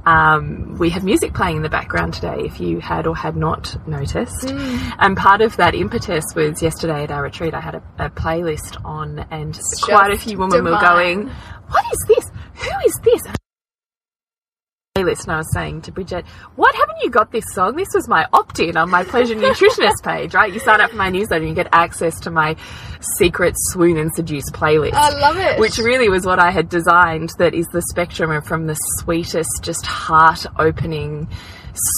um, 0.05 0.77
we 0.77 0.89
have 0.89 1.03
music 1.03 1.33
playing 1.33 1.57
in 1.57 1.63
the 1.63 1.69
background 1.69 2.13
today, 2.13 2.37
if 2.39 2.59
you 2.59 2.79
had 2.79 3.07
or 3.07 3.15
had 3.15 3.35
not 3.35 3.75
noticed. 3.87 4.45
And 4.99 5.15
part 5.15 5.41
of 5.41 5.57
that 5.57 5.75
impetus 5.75 6.25
was 6.35 6.61
yesterday 6.61 7.03
at 7.03 7.11
our 7.11 7.23
retreat, 7.23 7.53
I 7.53 7.61
had 7.61 7.75
a, 7.75 7.83
a 7.99 8.09
playlist 8.09 8.83
on, 8.85 9.19
and 9.31 9.59
quite 9.81 10.11
a 10.11 10.17
few 10.17 10.37
women 10.37 10.63
were 10.63 10.79
going, 10.79 11.27
What 11.27 11.85
is 11.91 12.05
this? 12.07 12.31
Who 12.55 12.71
is 12.85 12.99
this? 13.03 13.40
And 15.07 15.31
I 15.31 15.37
was 15.37 15.53
saying 15.53 15.81
to 15.83 15.91
Bridget, 15.91 16.25
what 16.55 16.73
haven't 16.75 16.97
you 17.03 17.09
got 17.09 17.31
this 17.31 17.45
song? 17.53 17.75
This 17.75 17.93
was 17.93 18.07
my 18.07 18.27
opt-in 18.33 18.77
on 18.77 18.89
my 18.89 19.03
Pleasure 19.03 19.35
Nutritionist 19.35 20.03
page, 20.03 20.33
right? 20.33 20.51
You 20.53 20.59
sign 20.59 20.81
up 20.81 20.91
for 20.91 20.97
my 20.97 21.09
newsletter 21.09 21.41
and 21.41 21.49
you 21.49 21.55
get 21.55 21.69
access 21.73 22.19
to 22.21 22.31
my 22.31 22.55
secret 23.17 23.55
swoon 23.57 23.97
and 23.97 24.11
seduce 24.15 24.49
playlist. 24.51 24.93
I 24.93 25.09
love 25.19 25.37
it. 25.37 25.59
Which 25.59 25.77
really 25.77 26.09
was 26.09 26.25
what 26.25 26.39
I 26.39 26.51
had 26.51 26.69
designed 26.69 27.31
that 27.37 27.53
is 27.53 27.67
the 27.67 27.81
spectrum 27.89 28.31
of 28.31 28.45
from 28.45 28.67
the 28.67 28.75
sweetest, 28.99 29.61
just 29.61 29.85
heart 29.85 30.45
opening, 30.59 31.27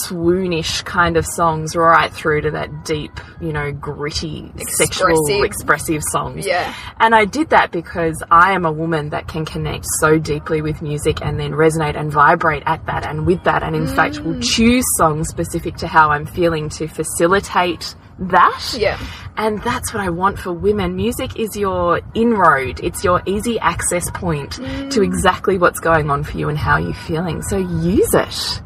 swoonish 0.05 0.83
kind 0.85 1.17
of 1.17 1.25
songs 1.25 1.75
right 1.75 2.11
through 2.13 2.41
to 2.41 2.51
that 2.51 2.85
deep, 2.85 3.11
you 3.41 3.51
know, 3.53 3.71
gritty, 3.71 4.51
sexual, 4.69 5.09
Expressive. 5.09 5.43
expressive 5.43 6.03
songs. 6.11 6.45
Yeah. 6.45 6.73
And 6.99 7.15
I 7.15 7.25
did 7.25 7.49
that 7.49 7.71
because 7.71 8.21
I 8.31 8.53
am 8.53 8.65
a 8.65 8.71
woman 8.71 9.09
that 9.09 9.27
can 9.27 9.45
connect 9.45 9.85
so 9.99 10.17
deeply 10.19 10.61
with 10.61 10.81
music 10.81 11.21
and 11.21 11.39
then 11.39 11.51
resonate 11.51 11.95
and 11.99 12.11
vibrate 12.11 12.63
at 12.65 12.85
that 12.85 13.05
and 13.05 13.25
with 13.25 13.43
that. 13.43 13.63
And 13.63 13.75
in 13.75 13.87
fact, 13.87 14.19
will 14.19 14.33
Mm. 14.35 14.43
choose 14.43 14.85
songs 14.97 15.27
specific 15.29 15.75
to 15.77 15.87
how 15.87 16.09
I'm 16.11 16.25
feeling 16.25 16.69
to 16.69 16.87
facilitate 16.87 17.95
that. 18.19 18.75
Yeah. 18.77 18.97
And 19.37 19.61
that's 19.63 19.93
what 19.93 20.01
I 20.03 20.09
want 20.09 20.37
for 20.37 20.53
women. 20.53 20.95
Music 20.95 21.39
is 21.39 21.57
your 21.57 21.99
inroad, 22.13 22.79
it's 22.83 23.03
your 23.03 23.21
easy 23.25 23.59
access 23.59 24.09
point 24.11 24.53
to 24.91 25.01
exactly 25.01 25.57
what's 25.57 25.79
going 25.79 26.11
on 26.11 26.23
for 26.23 26.37
you 26.37 26.49
and 26.49 26.57
how 26.57 26.77
you're 26.77 26.93
feeling. 26.93 27.41
So 27.41 27.57
use 27.57 28.13
it. 28.13 28.61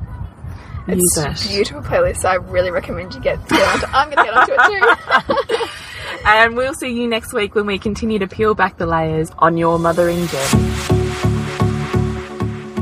Use 0.88 1.18
It's 1.18 1.44
it. 1.44 1.46
a 1.46 1.50
beautiful 1.56 1.82
playlist. 1.82 2.18
So 2.22 2.30
I 2.30 2.36
really 2.36 2.72
recommend 2.72 3.14
you 3.14 3.22
get, 3.22 3.46
get 3.50 3.68
onto 3.68 3.86
I'm 3.88 4.10
going 4.10 4.26
to 4.26 4.32
get 4.32 4.34
onto 4.34 4.54
it 4.56 5.58
too. 5.60 5.66
And 6.26 6.56
we'll 6.58 6.74
see 6.74 6.90
you 6.90 7.08
next 7.08 7.32
week 7.34 7.54
when 7.56 7.66
we 7.66 7.78
continue 7.80 8.20
to 8.20 8.28
peel 8.28 8.54
back 8.56 8.78
the 8.78 8.86
layers 8.86 9.30
on 9.40 9.56
your 9.58 9.78
mothering 9.80 10.26
journey. 10.28 10.64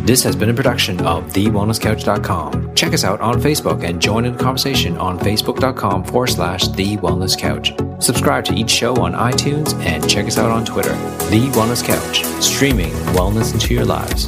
This 0.06 0.24
has 0.24 0.36
been 0.36 0.50
a 0.50 0.54
production 0.54 1.00
of 1.02 1.26
TheWellnessCouch.com. 1.34 2.76
Check 2.76 2.94
us 2.94 3.04
out 3.04 3.22
on 3.22 3.42
Facebook 3.42 3.84
and 3.84 4.00
join 4.02 4.26
in 4.26 4.34
the 4.38 4.44
conversation 4.44 4.98
on 4.98 5.18
Facebook.com 5.20 6.04
forward 6.06 6.28
slash 6.28 6.68
The 6.70 6.98
Wellness 6.98 7.38
Couch. 7.38 7.74
Subscribe 8.04 8.46
to 8.46 8.54
each 8.54 8.70
show 8.70 8.96
on 8.98 9.14
iTunes 9.14 9.74
and 9.84 10.08
check 10.08 10.26
us 10.28 10.38
out 10.38 10.52
on 10.52 10.64
Twitter. 10.64 10.94
The 11.30 11.50
Wellness 11.54 11.84
Couch, 11.84 12.24
streaming 12.44 12.92
wellness 13.16 13.54
into 13.54 13.74
your 13.74 13.86
lives. 13.86 14.28